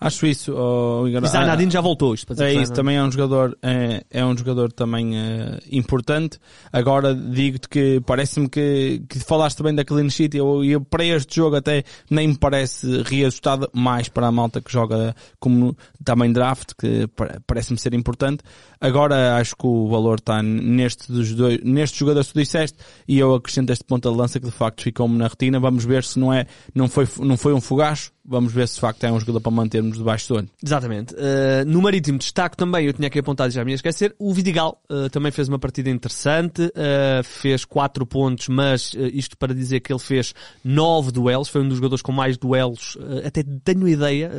Acho 0.00 0.26
isso. 0.26 0.52
Oh, 0.54 1.04
Zainadine 1.26 1.68
ah, 1.68 1.72
já 1.72 1.80
voltou. 1.80 2.14
Isto 2.14 2.34
para 2.34 2.50
é 2.50 2.54
isso, 2.54 2.72
também 2.72 2.96
é 2.96 3.02
um 3.02 3.10
jogador, 3.10 3.56
é, 3.62 4.04
é 4.10 4.24
um 4.24 4.36
jogador 4.36 4.72
também 4.72 5.16
é, 5.16 5.60
importante. 5.70 6.38
Agora 6.72 7.14
digo-te 7.14 7.68
que 7.68 8.00
parece-me 8.04 8.48
que, 8.48 9.02
que 9.08 9.18
falaste 9.20 9.62
bem 9.62 9.74
da 9.74 9.84
clean 9.84 10.10
sheet. 10.10 10.36
Eu, 10.36 10.64
eu 10.64 10.80
para 10.80 11.04
este 11.04 11.36
jogo 11.36 11.56
até 11.56 11.84
nem 12.10 12.28
me 12.28 12.36
parece 12.36 13.02
reajustado 13.02 13.70
mais 13.72 14.08
para 14.08 14.26
a 14.26 14.32
malta 14.32 14.60
que 14.60 14.72
joga 14.72 15.14
como 15.38 15.76
também 16.04 16.32
draft, 16.32 16.72
que 16.78 17.08
parece-me 17.46 17.78
ser 17.78 17.94
importante. 17.94 18.42
Agora 18.80 19.36
acho 19.36 19.56
que 19.56 19.66
o 19.66 19.88
valor 19.88 20.18
está 20.18 20.42
neste 20.42 21.10
dos 21.10 21.34
dois, 21.34 21.62
neste 21.62 21.98
jogador 21.98 22.24
que 22.24 22.32
tu 22.32 22.38
disseste 22.38 22.78
e 23.06 23.18
eu 23.18 23.34
acrescento 23.34 23.72
este 23.72 23.84
ponto 23.84 24.10
de 24.10 24.16
lança 24.16 24.40
que 24.40 24.46
de 24.46 24.52
facto 24.52 24.82
ficou-me 24.82 25.16
na 25.16 25.28
retina. 25.28 25.58
Vamos 25.60 25.84
ver 25.84 26.04
se 26.04 26.18
não 26.18 26.32
é, 26.32 26.46
não 26.74 26.88
foi, 26.88 27.08
não 27.20 27.36
foi 27.36 27.52
um 27.52 27.60
fogacho 27.60 28.14
vamos 28.24 28.52
ver 28.52 28.66
se 28.66 28.76
de 28.76 28.80
facto 28.80 29.04
é 29.04 29.12
um 29.12 29.20
jogador 29.20 29.40
para 29.40 29.52
mantermos 29.52 29.98
debaixo 29.98 30.28
do 30.28 30.36
olho. 30.36 30.48
Exatamente. 30.64 31.14
Uh, 31.14 31.64
no 31.66 31.82
Marítimo 31.82 32.18
destaco 32.18 32.56
também, 32.56 32.86
eu 32.86 32.92
tinha 32.92 33.08
aqui 33.08 33.18
apontado 33.18 33.52
já 33.52 33.64
me 33.64 33.72
ia 33.72 33.74
esquecer, 33.74 34.14
o 34.18 34.32
Vidigal 34.32 34.80
uh, 34.90 35.10
também 35.10 35.30
fez 35.30 35.48
uma 35.48 35.58
partida 35.58 35.90
interessante, 35.90 36.62
uh, 36.62 37.22
fez 37.22 37.64
4 37.64 38.06
pontos, 38.06 38.48
mas 38.48 38.92
isto 39.12 39.36
para 39.36 39.54
dizer 39.54 39.80
que 39.80 39.92
ele 39.92 40.00
fez 40.00 40.34
9 40.64 41.12
duelos, 41.12 41.48
foi 41.48 41.60
um 41.60 41.68
dos 41.68 41.76
jogadores 41.76 42.00
com 42.02 42.12
mais 42.12 42.38
duelos, 42.38 42.96
até 43.24 43.42
tenho 43.64 43.86
ideia, 43.86 44.30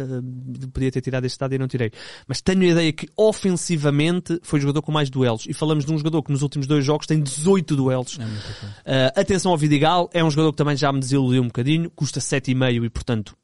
podia 0.74 0.92
ter 0.92 1.02
tirado 1.02 1.26
este 1.26 1.36
estado 1.36 1.54
e 1.54 1.58
não 1.58 1.68
tirei, 1.68 1.92
mas 2.28 2.42
tenho 2.42 2.64
ideia 2.64 2.92
que 2.92 3.08
ofensivamente 3.16 4.35
foi 4.44 4.60
o 4.60 4.62
jogador 4.62 4.82
com 4.82 4.92
mais 4.92 5.10
duelos, 5.10 5.46
e 5.48 5.54
falamos 5.54 5.86
de 5.86 5.92
um 5.92 5.98
jogador 5.98 6.22
que 6.24 6.32
nos 6.32 6.42
últimos 6.42 6.68
dois 6.68 6.84
jogos 6.84 7.08
tem 7.08 7.22
18 7.22 7.76
duelos. 7.76 8.18
É 8.84 9.14
atenção 9.16 9.52
ao 9.52 9.58
Vidigal, 9.58 10.10
é 10.14 10.24
um 10.24 10.30
jogador 10.30 10.52
que 10.52 10.58
também 10.58 10.76
já 10.76 10.92
me 10.92 11.00
desiludiu 11.00 11.42
um 11.42 11.48
bocadinho, 11.48 11.90
custa 11.92 12.20
7,5 12.20 12.86
e 12.86 12.90
portanto 12.90 13.36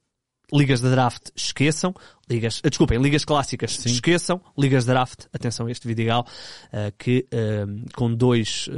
ligas 0.52 0.82
de 0.82 0.89
draft, 0.89 1.30
esqueçam. 1.36 1.93
Ligas, 2.30 2.60
uh, 2.60 2.70
desculpem, 2.70 3.02
ligas 3.02 3.26
clássicas, 3.26 3.76
Sim. 3.76 3.89
esqueçam. 3.89 4.41
Ligas 4.58 4.86
de 4.86 4.91
draft, 4.91 5.26
atenção 5.34 5.68
a 5.68 5.72
este 5.72 5.88
Vidigal, 5.88 6.26
uh, 6.68 6.93
que 6.97 7.28
uh, 7.34 7.89
com 7.93 8.14
dois 8.14 8.70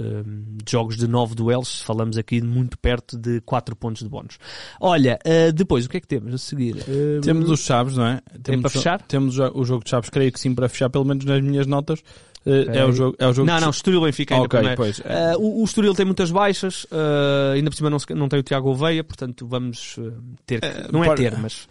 jogos 0.68 0.98
de 0.98 1.08
nove 1.08 1.36
duelos, 1.36 1.82
falamos 1.82 2.18
aqui 2.18 2.42
muito 2.42 2.78
perto 2.78 3.18
de 3.18 3.42
quatro 3.42 3.76
pontos 3.76 4.02
de 4.02 4.10
bónus. 4.10 4.38
Olha, 4.80 5.20
depois, 5.54 5.86
o 5.86 5.90
que 5.90 5.98
é 5.98 6.00
que 6.00 6.08
temos 6.08 6.34
a 6.34 6.38
seguir? 6.38 6.84
Temos 7.22 7.50
os 7.50 7.62
Chaves, 7.62 7.98
não 7.98 8.06
é? 8.06 8.22
Temos 8.42 8.62
para 8.62 8.70
fechar? 8.70 9.02
Temos 9.02 9.38
o 9.38 9.64
jogo 9.64 9.84
de 9.84 9.90
Chaves, 9.90 10.10
creio 10.10 10.32
que 10.32 10.40
sim, 10.40 10.54
para 10.54 10.70
fechar, 10.70 10.90
pelo 10.90 11.06
menos 11.06 11.26
nas 11.26 11.42
minhas 11.42 11.68
notas. 11.68 12.02
Uh, 12.46 12.70
é, 12.72 12.86
o 12.86 12.92
jogo, 12.92 13.16
é 13.20 13.28
o 13.28 13.34
jogo 13.34 13.48
Não, 13.48 13.60
não, 13.60 13.70
Estoril 13.70 14.02
Benfica 14.02 14.36
ainda 14.36 14.46
okay, 14.46 14.76
pois, 14.76 15.02
é. 15.06 15.36
uh, 15.36 15.40
o, 15.40 15.62
o 15.62 15.64
Estoril 15.64 15.94
tem 15.94 16.06
muitas 16.06 16.32
baixas, 16.32 16.84
uh, 16.86 17.54
ainda 17.54 17.70
por 17.70 17.76
cima 17.76 17.90
não, 17.90 17.98
não 18.16 18.28
tem 18.28 18.40
o 18.40 18.44
Tiago 18.44 18.70
Oveia, 18.70 19.04
portanto 19.04 19.48
vamos 19.48 19.98
ter. 20.46 20.62
não 20.92 21.04
é 21.04 21.16
ter, 21.16 21.38
mas. 21.38 21.68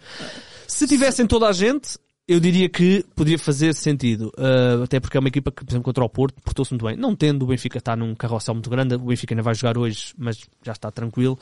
Se 0.67 0.87
tivessem 0.87 1.27
toda 1.27 1.47
a 1.47 1.51
gente, 1.51 1.97
eu 2.27 2.39
diria 2.39 2.69
que 2.69 3.05
poderia 3.15 3.37
fazer 3.37 3.73
sentido. 3.73 4.31
Uh, 4.37 4.83
até 4.83 4.99
porque 4.99 5.17
é 5.17 5.19
uma 5.19 5.27
equipa 5.27 5.51
que, 5.51 5.63
por 5.63 5.71
exemplo, 5.71 5.83
contra 5.83 6.03
o 6.03 6.09
Porto, 6.09 6.41
portou-se 6.41 6.71
muito 6.71 6.85
bem. 6.85 6.95
Não 6.95 7.15
tendo 7.15 7.43
o 7.43 7.47
Benfica 7.47 7.77
estar 7.77 7.97
num 7.97 8.15
carrossel 8.15 8.53
muito 8.53 8.69
grande, 8.69 8.95
o 8.95 8.99
Benfica 8.99 9.33
ainda 9.33 9.43
vai 9.43 9.53
jogar 9.53 9.77
hoje, 9.77 10.13
mas 10.17 10.39
já 10.63 10.71
está 10.71 10.89
tranquilo. 10.89 11.37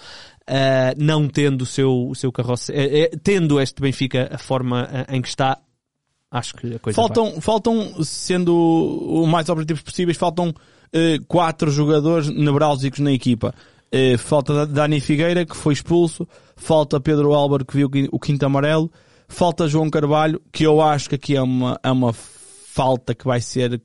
Uh, 0.50 0.96
não 0.98 1.28
tendo 1.28 1.62
o 1.62 1.66
seu, 1.66 2.08
o 2.10 2.16
seu 2.16 2.32
carrossel, 2.32 2.76
uh, 2.76 3.20
tendo 3.24 3.62
este 3.62 3.82
Benfica 3.82 4.30
a 4.32 4.38
forma 4.38 4.88
em 5.08 5.22
que 5.22 5.28
está, 5.28 5.60
Acho 6.32 6.56
que 6.56 6.76
a 6.76 6.80
coisa 6.80 6.96
faltam, 6.96 7.32
vai. 7.32 7.42
faltam, 7.42 8.04
sendo 8.04 8.56
o 8.56 9.28
mais 9.28 9.50
objetivos 9.50 9.82
possíveis, 9.82 10.18
faltam 10.18 10.54
eh, 10.94 11.20
quatro 11.28 11.70
jogadores 11.70 12.30
nevrálgicos 12.30 13.00
na 13.00 13.12
equipa. 13.12 13.54
Eh, 13.92 14.18
falta 14.18 14.66
Dani 14.66 15.02
Figueira, 15.02 15.46
que 15.46 15.56
foi 15.56 15.74
expulso. 15.74 16.26
Falta 16.56 17.02
Pedro 17.02 17.34
Álvaro, 17.34 17.66
que 17.66 17.76
viu 17.76 17.90
o 18.12 18.20
quinto 18.20 18.46
amarelo. 18.46 18.90
Falta 19.28 19.68
João 19.68 19.90
Carvalho, 19.90 20.42
que 20.52 20.64
eu 20.64 20.82
acho 20.82 21.10
que 21.10 21.16
aqui 21.16 21.36
é 21.36 21.42
uma, 21.42 21.78
é 21.84 21.92
uma 21.92 22.14
falta 22.14 23.14
que 23.14 23.26
vai 23.26 23.42
ser 23.42 23.82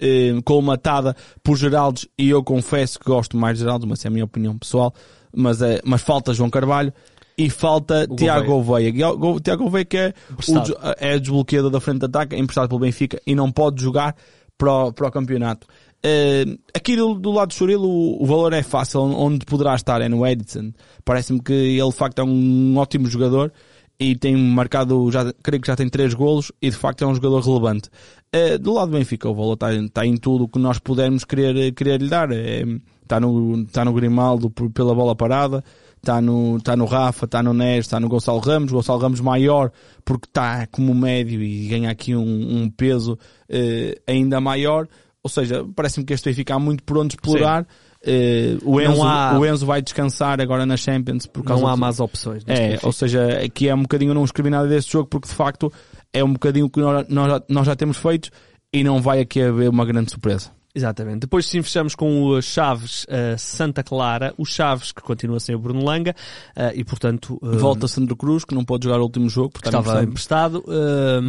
eh, 0.00 0.32
colmatada 0.44 1.14
por 1.42 1.56
Geraldes 1.56 2.08
e 2.18 2.30
eu 2.30 2.42
confesso 2.42 2.98
que 2.98 3.06
gosto 3.06 3.36
mais 3.36 3.58
de 3.58 3.64
Geraldes, 3.64 3.88
mas 3.88 4.04
é 4.04 4.08
a 4.08 4.10
minha 4.10 4.24
opinião 4.24 4.56
pessoal. 4.56 4.94
Mas, 5.34 5.60
é, 5.60 5.80
mas 5.84 6.00
falta 6.00 6.32
João 6.32 6.48
Carvalho 6.48 6.92
e 7.36 7.50
falta 7.50 8.06
Tiago 8.06 8.46
Gouveia. 8.46 8.92
Tiago 8.92 9.64
Gouveia 9.64 9.84
que 9.84 9.96
é 9.96 10.14
o, 10.30 10.94
é 10.98 11.18
desbloqueador 11.18 11.70
da 11.70 11.80
frente 11.80 12.00
de 12.00 12.06
ataque, 12.06 12.34
é 12.34 12.38
emprestado 12.38 12.68
pelo 12.68 12.80
Benfica 12.80 13.20
e 13.26 13.34
não 13.34 13.52
pode 13.52 13.82
jogar 13.82 14.16
para 14.56 14.72
o, 14.72 14.92
para 14.92 15.08
o 15.08 15.10
campeonato. 15.10 15.66
Uh, 16.04 16.58
aqui 16.74 16.94
do, 16.94 17.14
do, 17.14 17.32
lado 17.32 17.48
do 17.48 17.54
Churilo 17.54 17.88
o, 17.88 18.22
o, 18.22 18.26
valor 18.26 18.52
é 18.52 18.62
fácil, 18.62 19.00
onde 19.00 19.44
poderá 19.44 19.74
estar 19.74 20.00
é 20.00 20.08
no 20.08 20.26
Edison. 20.26 20.72
Parece-me 21.04 21.40
que 21.40 21.52
ele 21.52 21.88
de 21.88 21.96
facto 21.96 22.20
é 22.20 22.24
um 22.24 22.76
ótimo 22.76 23.06
jogador 23.08 23.52
e 23.98 24.14
tem 24.14 24.36
marcado, 24.36 25.10
já, 25.10 25.32
creio 25.42 25.60
que 25.60 25.66
já 25.66 25.74
tem 25.74 25.88
três 25.88 26.14
golos 26.14 26.52
e 26.60 26.70
de 26.70 26.76
facto 26.76 27.02
é 27.02 27.06
um 27.06 27.14
jogador 27.14 27.40
relevante. 27.40 27.88
Uh, 28.34 28.58
do 28.58 28.74
lado 28.74 28.90
do 28.90 28.98
Benfica 28.98 29.28
o 29.28 29.34
valor 29.34 29.54
está, 29.54 29.74
está 29.74 30.06
em 30.06 30.16
tudo 30.16 30.44
o 30.44 30.48
que 30.48 30.58
nós 30.58 30.78
pudermos 30.78 31.24
querer, 31.24 31.72
querer 31.72 32.00
lhe 32.00 32.08
dar. 32.08 32.30
É, 32.30 32.62
está, 33.02 33.18
no, 33.18 33.62
está 33.62 33.84
no 33.84 33.92
Grimaldo 33.92 34.50
por, 34.50 34.70
pela 34.70 34.94
bola 34.94 35.16
parada, 35.16 35.64
está 36.06 36.20
no, 36.20 36.56
está 36.56 36.76
no 36.76 36.84
Rafa, 36.84 37.24
está 37.24 37.42
no 37.42 37.52
Nes, 37.52 37.80
está 37.80 37.98
no 37.98 38.08
Gonçalo 38.08 38.38
Ramos, 38.38 38.70
Gonçalo 38.70 39.00
Ramos 39.00 39.20
maior 39.20 39.72
porque 40.04 40.26
está 40.28 40.66
como 40.68 40.94
médio 40.94 41.42
e 41.42 41.66
ganha 41.66 41.90
aqui 41.90 42.14
um, 42.14 42.62
um 42.62 42.70
peso 42.70 43.18
eh, 43.48 44.00
ainda 44.06 44.40
maior. 44.40 44.86
Ou 45.22 45.28
seja, 45.28 45.66
parece-me 45.74 46.06
que 46.06 46.14
este 46.14 46.26
vai 46.26 46.34
ficar 46.34 46.58
muito 46.60 46.84
por 46.84 46.98
onde 46.98 47.16
explorar. 47.16 47.66
Uh, 48.06 48.62
o, 48.64 48.80
Enzo, 48.80 49.02
há... 49.02 49.36
o 49.36 49.44
Enzo 49.44 49.66
vai 49.66 49.82
descansar 49.82 50.40
agora 50.40 50.64
na 50.64 50.76
Champions 50.76 51.26
por 51.26 51.42
causa 51.42 51.60
Não 51.60 51.68
há 51.68 51.74
de... 51.74 51.80
mais 51.80 51.98
opções. 51.98 52.44
É, 52.46 52.78
ou 52.84 52.92
seja, 52.92 53.40
aqui 53.44 53.68
é 53.68 53.74
um 53.74 53.82
bocadinho 53.82 54.14
não 54.14 54.24
escrevi 54.24 54.50
nada 54.50 54.68
desse 54.68 54.92
jogo 54.92 55.08
porque 55.08 55.26
de 55.26 55.34
facto 55.34 55.72
é 56.12 56.22
um 56.22 56.32
bocadinho 56.32 56.70
que 56.70 56.78
nós, 56.78 57.08
nós, 57.08 57.28
já, 57.28 57.42
nós 57.48 57.66
já 57.66 57.74
temos 57.74 57.96
feito 57.96 58.30
e 58.72 58.84
não 58.84 59.02
vai 59.02 59.20
aqui 59.20 59.42
haver 59.42 59.68
uma 59.68 59.84
grande 59.84 60.12
surpresa. 60.12 60.52
Exatamente. 60.76 61.20
Depois 61.20 61.46
sim 61.46 61.62
fechamos 61.62 61.94
com 61.94 62.22
o 62.22 62.42
Chaves 62.42 63.04
uh, 63.04 63.38
Santa 63.38 63.82
Clara, 63.82 64.34
o 64.36 64.44
Chaves 64.44 64.92
que 64.92 65.00
continua 65.00 65.40
sem 65.40 65.54
o 65.54 65.58
Bruno 65.58 65.82
Langa 65.82 66.14
uh, 66.54 66.70
e 66.74 66.84
portanto... 66.84 67.38
Uh, 67.40 67.58
Volta 67.58 67.88
Sandro 67.88 68.14
Cruz 68.14 68.44
que 68.44 68.54
não 68.54 68.62
pode 68.62 68.84
jogar 68.84 69.00
o 69.00 69.04
último 69.04 69.26
jogo 69.30 69.50
porque 69.50 69.68
estava 69.68 70.04
emprestado. 70.04 70.62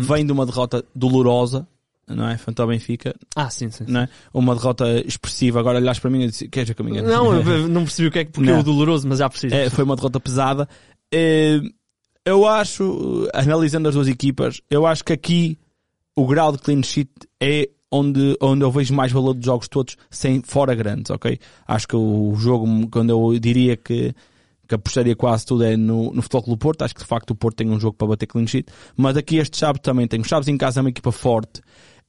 Vem 0.01 0.25
de 0.25 0.33
uma 0.33 0.45
derrota 0.45 0.83
dolorosa 0.93 1.65
não 2.05 2.27
é? 2.27 2.37
Frente 2.37 2.61
ao 2.61 2.67
Benfica. 2.67 3.15
Ah, 3.35 3.49
sim, 3.49 3.69
sim. 3.69 3.85
Não 3.87 4.01
é? 4.01 4.09
Uma 4.33 4.55
derrota 4.55 4.85
expressiva. 5.05 5.59
Agora 5.59 5.77
olhas 5.77 5.99
para 5.99 6.09
mim 6.09 6.23
e 6.23 6.27
dizes, 6.27 6.47
queres 6.49 6.71
que 6.71 6.81
eu? 6.81 6.85
Não, 7.03 7.33
eu 7.33 7.67
não 7.67 7.83
percebi 7.83 8.07
o 8.07 8.11
que 8.11 8.19
é 8.19 8.25
que, 8.25 8.31
porque 8.31 8.49
não. 8.49 8.57
é 8.57 8.59
o 8.61 8.63
doloroso, 8.63 9.07
mas 9.07 9.19
já 9.19 9.29
preciso. 9.29 9.53
É, 9.53 9.69
foi 9.69 9.83
uma 9.83 9.95
derrota 9.95 10.19
pesada. 10.19 10.69
eu 12.25 12.47
acho, 12.47 13.29
analisando 13.33 13.89
as 13.89 13.95
duas 13.95 14.07
equipas, 14.07 14.61
eu 14.69 14.85
acho 14.85 15.03
que 15.03 15.11
aqui 15.11 15.59
o 16.15 16.25
grau 16.25 16.51
de 16.53 16.59
clean 16.59 16.81
sheet 16.81 17.11
é 17.41 17.69
onde, 17.91 18.37
onde 18.41 18.63
eu 18.63 18.71
vejo 18.71 18.93
mais 18.93 19.11
valor 19.11 19.33
dos 19.33 19.45
jogos 19.45 19.67
todos 19.67 19.95
sem 20.09 20.41
fora 20.41 20.75
grandes, 20.75 21.09
ok? 21.09 21.39
Acho 21.67 21.87
que 21.87 21.95
o 21.95 22.33
jogo, 22.35 22.87
quando 22.89 23.09
eu 23.09 23.39
diria 23.39 23.77
que, 23.77 24.13
que 24.67 24.75
apostaria 24.75 25.15
quase 25.15 25.45
tudo 25.45 25.63
é 25.63 25.77
no, 25.77 26.13
no 26.13 26.21
Futebol 26.21 26.43
Clube 26.43 26.59
Porto, 26.59 26.81
acho 26.83 26.93
que 26.93 27.01
de 27.01 27.07
facto 27.07 27.31
o 27.31 27.35
Porto 27.35 27.57
tem 27.57 27.69
um 27.69 27.79
jogo 27.79 27.95
para 27.97 28.07
bater 28.07 28.27
clean 28.27 28.47
sheet, 28.47 28.71
mas 28.95 29.15
aqui 29.15 29.37
este 29.37 29.57
Chaves 29.57 29.81
também 29.81 30.07
tem. 30.07 30.19
O 30.19 30.23
Chaves 30.23 30.47
em 30.47 30.57
casa 30.57 30.79
é 30.79 30.81
uma 30.81 30.89
equipa 30.89 31.11
forte, 31.11 31.61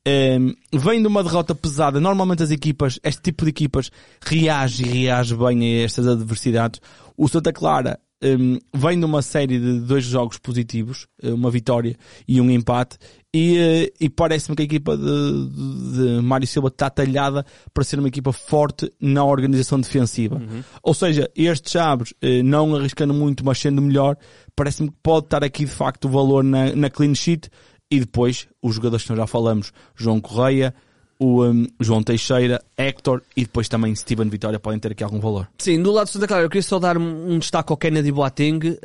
um, 0.07 0.11
ehm, 0.11 0.55
vem 0.73 1.01
de 1.01 1.09
uma 1.09 1.23
derrota 1.23 1.55
pesada. 1.55 2.01
Normalmente 2.01 2.43
as 2.43 2.51
equipas, 2.51 2.99
este 3.03 3.23
tipo 3.23 3.45
de 3.45 3.51
equipas, 3.51 3.91
reage 4.21 4.85
e 4.85 4.89
reage 4.89 5.37
bem 5.37 5.63
a 5.63 5.85
estas 5.85 6.07
adversidades. 6.07 6.81
O 7.17 7.29
Santa 7.29 7.53
Clara 7.53 7.99
um, 8.23 8.59
vem 8.75 8.99
de 8.99 9.05
uma 9.05 9.23
série 9.23 9.59
de 9.59 9.81
dois 9.81 10.05
jogos 10.05 10.39
positivos, 10.39 11.07
uh, 11.23 11.35
uma 11.35 11.51
vitória 11.51 11.97
e 12.27 12.41
um 12.41 12.51
empate, 12.51 12.99
e, 13.33 13.57
uh, 13.59 13.95
e 14.01 14.09
parece-me 14.09 14.57
que 14.57 14.63
a 14.63 14.65
equipa 14.65 14.97
de, 14.97 15.05
de, 15.05 16.17
de 16.17 16.23
Mário 16.23 16.47
Silva 16.47 16.69
está 16.69 16.91
talhada 16.91 17.45
para 17.73 17.85
ser 17.85 17.99
uma 17.99 18.09
equipa 18.09 18.33
forte 18.33 18.91
na 19.01 19.25
organização 19.25 19.81
defensiva. 19.81 20.37
Uhum. 20.37 20.63
Ou 20.83 20.95
seja, 20.95 21.31
este 21.37 21.71
Chaves, 21.71 22.13
uh, 22.13 22.43
não 22.45 22.75
arriscando 22.75 23.15
muito, 23.15 23.45
mas 23.45 23.59
sendo 23.59 23.81
melhor, 23.81 24.17
parece-me 24.57 24.89
que 24.89 24.97
pode 25.03 25.27
estar 25.27 25.45
aqui 25.45 25.65
de 25.65 25.71
facto 25.71 26.07
o 26.07 26.09
valor 26.09 26.43
na, 26.43 26.75
na 26.75 26.91
clean 26.91 27.15
sheet, 27.15 27.49
e 27.91 28.01
depois 28.01 28.47
os 28.63 28.75
jogadores 28.75 29.05
que 29.05 29.11
nós 29.11 29.19
já 29.19 29.27
falamos, 29.27 29.73
João 29.97 30.21
Correia, 30.21 30.75
o 31.19 31.45
um, 31.45 31.67
João 31.81 32.03
Teixeira, 32.03 32.63
Hector 32.77 33.23
e 33.37 33.43
depois 33.43 33.69
também 33.69 33.95
Steven 33.95 34.29
Vitória 34.29 34.59
podem 34.59 34.79
ter 34.79 34.93
aqui 34.93 35.03
algum 35.03 35.19
valor. 35.19 35.49
Sim, 35.59 35.83
do 35.83 35.91
lado 35.91 36.07
de 36.07 36.13
Santa 36.13 36.29
Clara, 36.29 36.45
eu 36.45 36.49
queria 36.49 36.63
só 36.63 36.79
dar 36.79 36.97
um, 36.97 37.33
um 37.33 37.39
destaque 37.39 37.73
ao 37.73 37.77
Kennedy 37.77 38.13
Boateng. 38.13 38.61
Uh, 38.69 38.79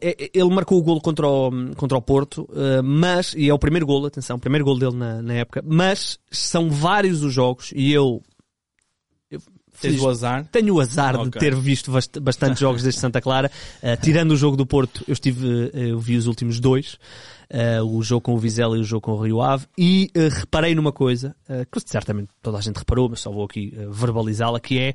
ele 0.00 0.50
marcou 0.50 0.78
o 0.78 0.82
golo 0.82 1.00
contra 1.00 1.26
o, 1.26 1.50
contra 1.76 1.96
o 1.96 2.02
Porto, 2.02 2.42
uh, 2.50 2.82
mas, 2.82 3.34
e 3.34 3.48
é 3.48 3.54
o 3.54 3.58
primeiro 3.58 3.86
golo, 3.86 4.06
atenção, 4.06 4.36
o 4.36 4.40
primeiro 4.40 4.64
golo 4.64 4.78
dele 4.78 4.96
na, 4.96 5.22
na 5.22 5.34
época, 5.34 5.62
mas 5.66 6.18
são 6.30 6.70
vários 6.70 7.22
os 7.22 7.32
jogos 7.32 7.72
e 7.74 7.92
eu 7.92 8.22
Tens 9.80 10.00
o 10.00 10.08
azar? 10.08 10.46
Tenho 10.50 10.74
o 10.74 10.80
azar 10.80 11.16
okay. 11.16 11.30
de 11.30 11.38
ter 11.38 11.54
visto 11.54 11.90
bast 11.90 12.20
bastante 12.20 12.58
jogos 12.60 12.82
desde 12.82 13.00
Santa 13.00 13.20
Clara. 13.20 13.50
Uh, 13.82 14.00
tirando 14.02 14.32
o 14.32 14.36
jogo 14.36 14.56
do 14.56 14.66
Porto, 14.66 15.04
eu 15.06 15.12
estive, 15.12 15.70
eu 15.72 15.98
vi 15.98 16.16
os 16.16 16.26
últimos 16.26 16.60
dois. 16.60 16.98
Uh, 17.52 17.84
o 17.84 18.00
jogo 18.00 18.20
com 18.20 18.34
o 18.34 18.38
Vizela 18.38 18.76
e 18.76 18.80
o 18.80 18.84
jogo 18.84 19.00
com 19.00 19.12
o 19.12 19.24
Rio 19.24 19.42
Ave, 19.42 19.66
e 19.76 20.08
uh, 20.16 20.28
reparei 20.32 20.72
numa 20.72 20.92
coisa, 20.92 21.34
que 21.72 21.80
certamente 21.84 22.28
toda 22.40 22.58
a 22.58 22.60
gente 22.60 22.76
reparou, 22.76 23.08
mas 23.08 23.18
só 23.18 23.32
vou 23.32 23.44
aqui 23.44 23.74
verbalizá-la, 23.90 24.60
que 24.60 24.78
é 24.78 24.94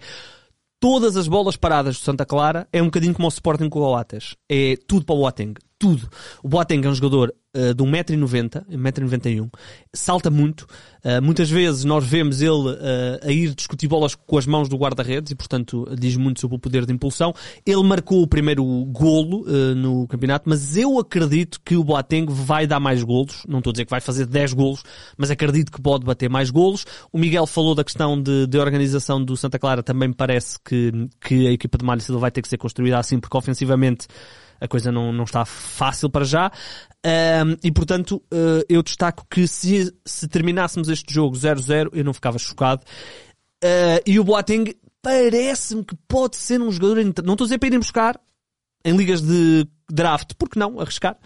todas 0.80 1.18
as 1.18 1.28
bolas 1.28 1.56
paradas 1.58 1.98
do 1.98 2.04
Santa 2.04 2.26
Clara 2.26 2.68
é 2.72 2.82
um 2.82 2.86
bocadinho 2.86 3.14
como 3.14 3.28
o 3.28 3.30
Sporting 3.30 3.70
com 3.70 3.80
o 3.80 3.82
Coates. 3.84 4.36
É 4.48 4.78
tudo 4.88 5.06
para 5.06 5.16
o 5.16 5.20
Boateng. 5.20 5.56
Tudo. 5.80 6.08
O 6.44 6.48
Boateng 6.48 6.86
é 6.86 6.90
um 6.90 6.96
jogador 6.96 7.34
uh, 7.56 7.74
de 7.74 7.84
1,90m, 7.84 8.66
1,91m, 8.70 9.50
salta 9.94 10.30
muito. 10.30 10.68
Uh, 11.04 11.22
muitas 11.22 11.50
vezes 11.50 11.86
nós 11.86 12.04
vemos 12.04 12.42
ele 12.42 12.52
uh, 12.52 13.20
a 13.22 13.32
ir 13.32 13.54
discutir 13.54 13.88
bolas 13.88 14.16
com 14.16 14.38
as 14.38 14.46
mãos 14.48 14.68
do 14.68 14.76
guarda-redes 14.76 15.32
e, 15.32 15.36
portanto, 15.36 15.88
diz 15.98 16.18
muito 16.18 16.40
sobre 16.40 16.58
o 16.58 16.60
poder 16.60 16.86
de 16.86 16.94
impulsão. 16.94 17.34
Ele 17.66 17.84
marcou 17.84 18.24
o 18.24 18.28
primeiro 18.28 18.64
golo 18.86 19.44
uh, 19.44 19.76
no 19.76 20.08
campeonato, 20.08 20.50
mas 20.50 20.76
eu 20.76 20.98
acredito 21.00 21.62
que 21.64 21.76
o 21.76 21.84
Boateng 21.84 22.26
vai 22.28 22.66
dar 22.66 22.80
mais 22.80 23.04
golos. 23.04 23.44
Não 23.48 23.60
estou 23.60 23.72
a 23.72 23.74
dizer 23.74 23.86
que 23.86 23.92
vai 23.92 24.02
fazer 24.02 24.26
10 24.26 24.54
golos, 24.54 24.84
mas 25.16 25.30
acredito 25.30 25.72
que 25.72 25.82
pode 25.82 26.04
bater 26.04 26.30
mais 26.30 26.50
golos. 26.50 26.86
O 27.14 27.20
Miguel 27.20 27.46
falou 27.46 27.76
da 27.76 27.84
questão 27.84 28.20
de, 28.20 28.48
de 28.48 28.58
organização 28.58 29.24
do 29.24 29.38
Santa 29.38 29.60
Clara. 29.60 29.84
Também 29.84 30.12
parece 30.12 30.58
que, 30.60 30.92
que 31.22 31.48
a 31.48 31.52
equipa 31.52 31.78
de 31.78 31.86
Mário 31.86 32.02
Silva 32.02 32.20
vai 32.20 32.32
ter 32.32 32.42
que 32.42 32.48
ser 32.48 32.58
construída 32.58 32.98
assim, 32.98 33.20
porque 33.20 33.38
ofensivamente 33.38 34.08
a 34.60 34.68
coisa 34.68 34.92
não, 34.92 35.12
não 35.12 35.24
está 35.24 35.46
fácil 35.46 36.10
para 36.10 36.26
já. 36.26 36.52
Um, 37.06 37.58
e 37.64 37.72
portanto, 37.72 38.22
uh, 38.34 38.64
eu 38.68 38.82
destaco 38.82 39.26
que 39.30 39.48
se, 39.48 39.94
se 40.06 40.28
terminássemos 40.28 40.90
este 40.90 41.14
jogo 41.14 41.36
0-0, 41.36 41.90
eu 41.94 42.04
não 42.04 42.14
ficava 42.14 42.38
chocado. 42.38 42.84
Uh, 43.64 44.02
e 44.06 44.20
o 44.20 44.24
Boateng 44.24 44.76
parece-me 45.02 45.84
que 45.84 45.96
pode 46.08 46.36
ser 46.36 46.60
um 46.62 46.72
jogador. 46.72 46.96
Não 47.24 47.34
estou 47.34 47.46
a 47.46 47.48
dizer 47.48 47.58
para 47.60 47.68
irem 47.68 47.80
buscar 47.80 48.20
em 48.84 48.96
ligas 48.96 49.22
de 49.22 49.68
draft, 49.92 50.32
porque 50.38 50.60
não 50.60 50.80
arriscar? 50.80 51.18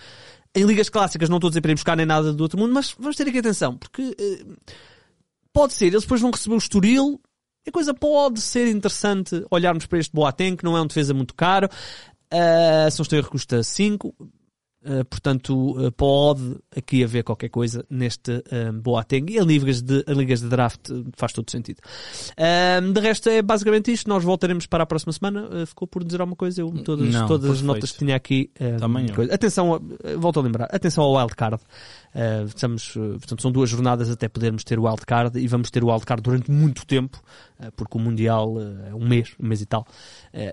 Em 0.55 0.63
ligas 0.63 0.89
clássicas 0.89 1.29
não 1.29 1.37
estou 1.37 1.47
a 1.47 1.51
dizer 1.51 1.61
para 1.61 1.71
ir 1.71 1.75
buscar 1.75 1.95
nem 1.95 2.05
nada 2.05 2.33
do 2.33 2.41
outro 2.41 2.57
mundo, 2.57 2.73
mas 2.73 2.95
vamos 2.97 3.15
ter 3.15 3.27
aqui 3.27 3.37
atenção, 3.37 3.77
porque 3.77 4.01
uh, 4.01 4.55
pode 5.53 5.73
ser, 5.73 5.87
eles 5.87 6.03
depois 6.03 6.21
vão 6.21 6.31
receber 6.31 6.55
o 6.55 6.57
Estoril, 6.57 7.21
a 7.67 7.71
coisa 7.71 7.93
pode 7.93 8.41
ser 8.41 8.67
interessante 8.67 9.45
olharmos 9.51 9.85
para 9.85 9.99
este 9.99 10.13
Boateng, 10.13 10.55
que 10.55 10.63
não 10.63 10.75
é 10.75 10.81
um 10.81 10.87
defesa 10.87 11.13
muito 11.13 11.35
caro. 11.35 11.69
Uh, 12.31 12.89
se 12.91 12.99
não 12.99 13.03
estou 13.03 13.17
a 13.17 13.19
erro, 13.19 13.29
custa 13.29 13.63
5. 13.63 14.15
Uh, 14.81 15.03
portanto, 15.03 15.77
uh, 15.77 15.91
pode 15.91 16.55
aqui 16.73 17.03
haver 17.03 17.21
qualquer 17.21 17.49
coisa 17.49 17.85
neste 17.89 18.31
uh, 18.31 18.71
Boateng 18.71 19.29
e 19.29 19.37
em 19.37 19.43
ligas, 19.43 19.81
de, 19.81 20.05
em 20.07 20.13
ligas 20.13 20.39
de 20.39 20.47
draft 20.47 20.89
faz 21.17 21.33
todo 21.33 21.51
sentido. 21.51 21.81
de 22.93 22.99
resto, 23.01 23.27
é 23.27 23.41
basicamente 23.41 23.91
isto. 23.91 24.07
Nós 24.07 24.23
voltaremos 24.23 24.65
para 24.67 24.83
a 24.83 24.85
próxima 24.85 25.11
semana. 25.11 25.65
ficou 25.65 25.85
por 25.85 26.01
dizer 26.01 26.21
alguma 26.21 26.37
coisa? 26.37 26.61
Eu, 26.61 26.71
todas, 26.71 27.09
Não, 27.11 27.27
todas 27.27 27.51
as 27.51 27.61
notas 27.61 27.91
que 27.91 27.99
tinha 27.99 28.15
aqui. 28.15 28.51
Também 28.79 29.09
coisa. 29.09 29.33
Atenção, 29.33 29.81
volto 30.17 30.39
a 30.39 30.43
lembrar, 30.43 30.69
atenção 30.71 31.03
ao 31.03 31.15
wildcard. 31.15 31.61
Uh, 32.15 32.45
estamos, 32.47 32.93
portanto, 32.93 33.41
são 33.41 33.51
duas 33.51 33.69
jornadas 33.69 34.09
até 34.09 34.27
podermos 34.27 34.63
ter 34.63 34.79
o 34.79 34.87
wildcard 34.87 35.37
e 35.37 35.47
vamos 35.47 35.69
ter 35.69 35.83
o 35.83 35.91
wildcard 35.91 36.23
durante 36.23 36.49
muito 36.49 36.85
tempo, 36.85 37.17
uh, 37.19 37.48
porque 37.75 37.97
o 37.97 38.01
Mundial 38.01 38.55
é 38.87 38.93
um 38.95 39.07
mês, 39.07 39.33
um 39.39 39.47
mês 39.47 39.61
e 39.61 39.65
tal. 39.65 39.85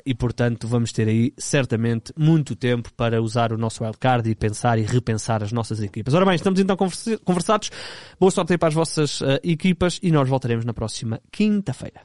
e 0.04 0.14
portanto, 0.14 0.66
vamos 0.66 0.92
ter 0.92 1.08
aí 1.08 1.32
certamente 1.38 2.12
muito 2.16 2.56
tempo 2.56 2.92
para 2.94 3.22
usar 3.22 3.52
o 3.52 3.58
nosso 3.58 3.84
wildcard 3.84 4.28
e 4.28 4.34
pensar 4.34 4.78
e 4.78 4.82
repensar 4.82 5.42
as 5.42 5.52
nossas 5.52 5.80
equipas. 5.80 6.14
Ora 6.14 6.24
bem, 6.24 6.34
estamos 6.34 6.58
então 6.60 6.76
conversados. 7.24 7.70
Boa 8.18 8.30
sorte 8.30 8.52
aí 8.52 8.58
para 8.58 8.68
as 8.68 8.74
vossas 8.74 9.20
equipas 9.42 9.98
e 10.02 10.10
nós 10.10 10.28
voltaremos 10.28 10.64
na 10.64 10.74
próxima 10.74 11.20
quinta-feira. 11.30 12.00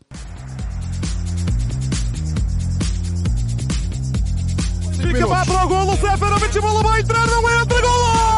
Fica 5.02 5.26
lá 5.26 5.46
para 5.46 5.66
o 5.66 5.68
golo, 5.68 5.92
Seferovic, 5.98 6.58
a 6.58 6.62
bola 6.62 6.84
vai 6.84 7.02
entrar, 7.02 7.28
não 7.28 7.62
entra, 7.62 7.82
golo! 7.82 8.32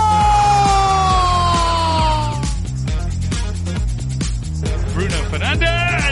Bruno 4.93 5.30
Fernandes! 5.30 6.02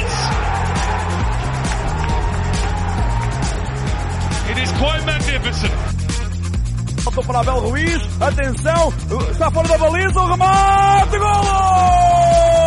Quite 4.82 5.06
magnificent. 5.06 5.72
Voltou 7.04 7.24
para 7.24 7.40
Abel 7.42 7.60
Ruiz, 7.60 8.02
atenção, 8.20 8.94
está 9.30 9.52
fora 9.52 9.68
da 9.68 9.78
baliza, 9.78 10.20
o 10.20 10.28
remate, 10.28 11.20
golo! 11.20 12.61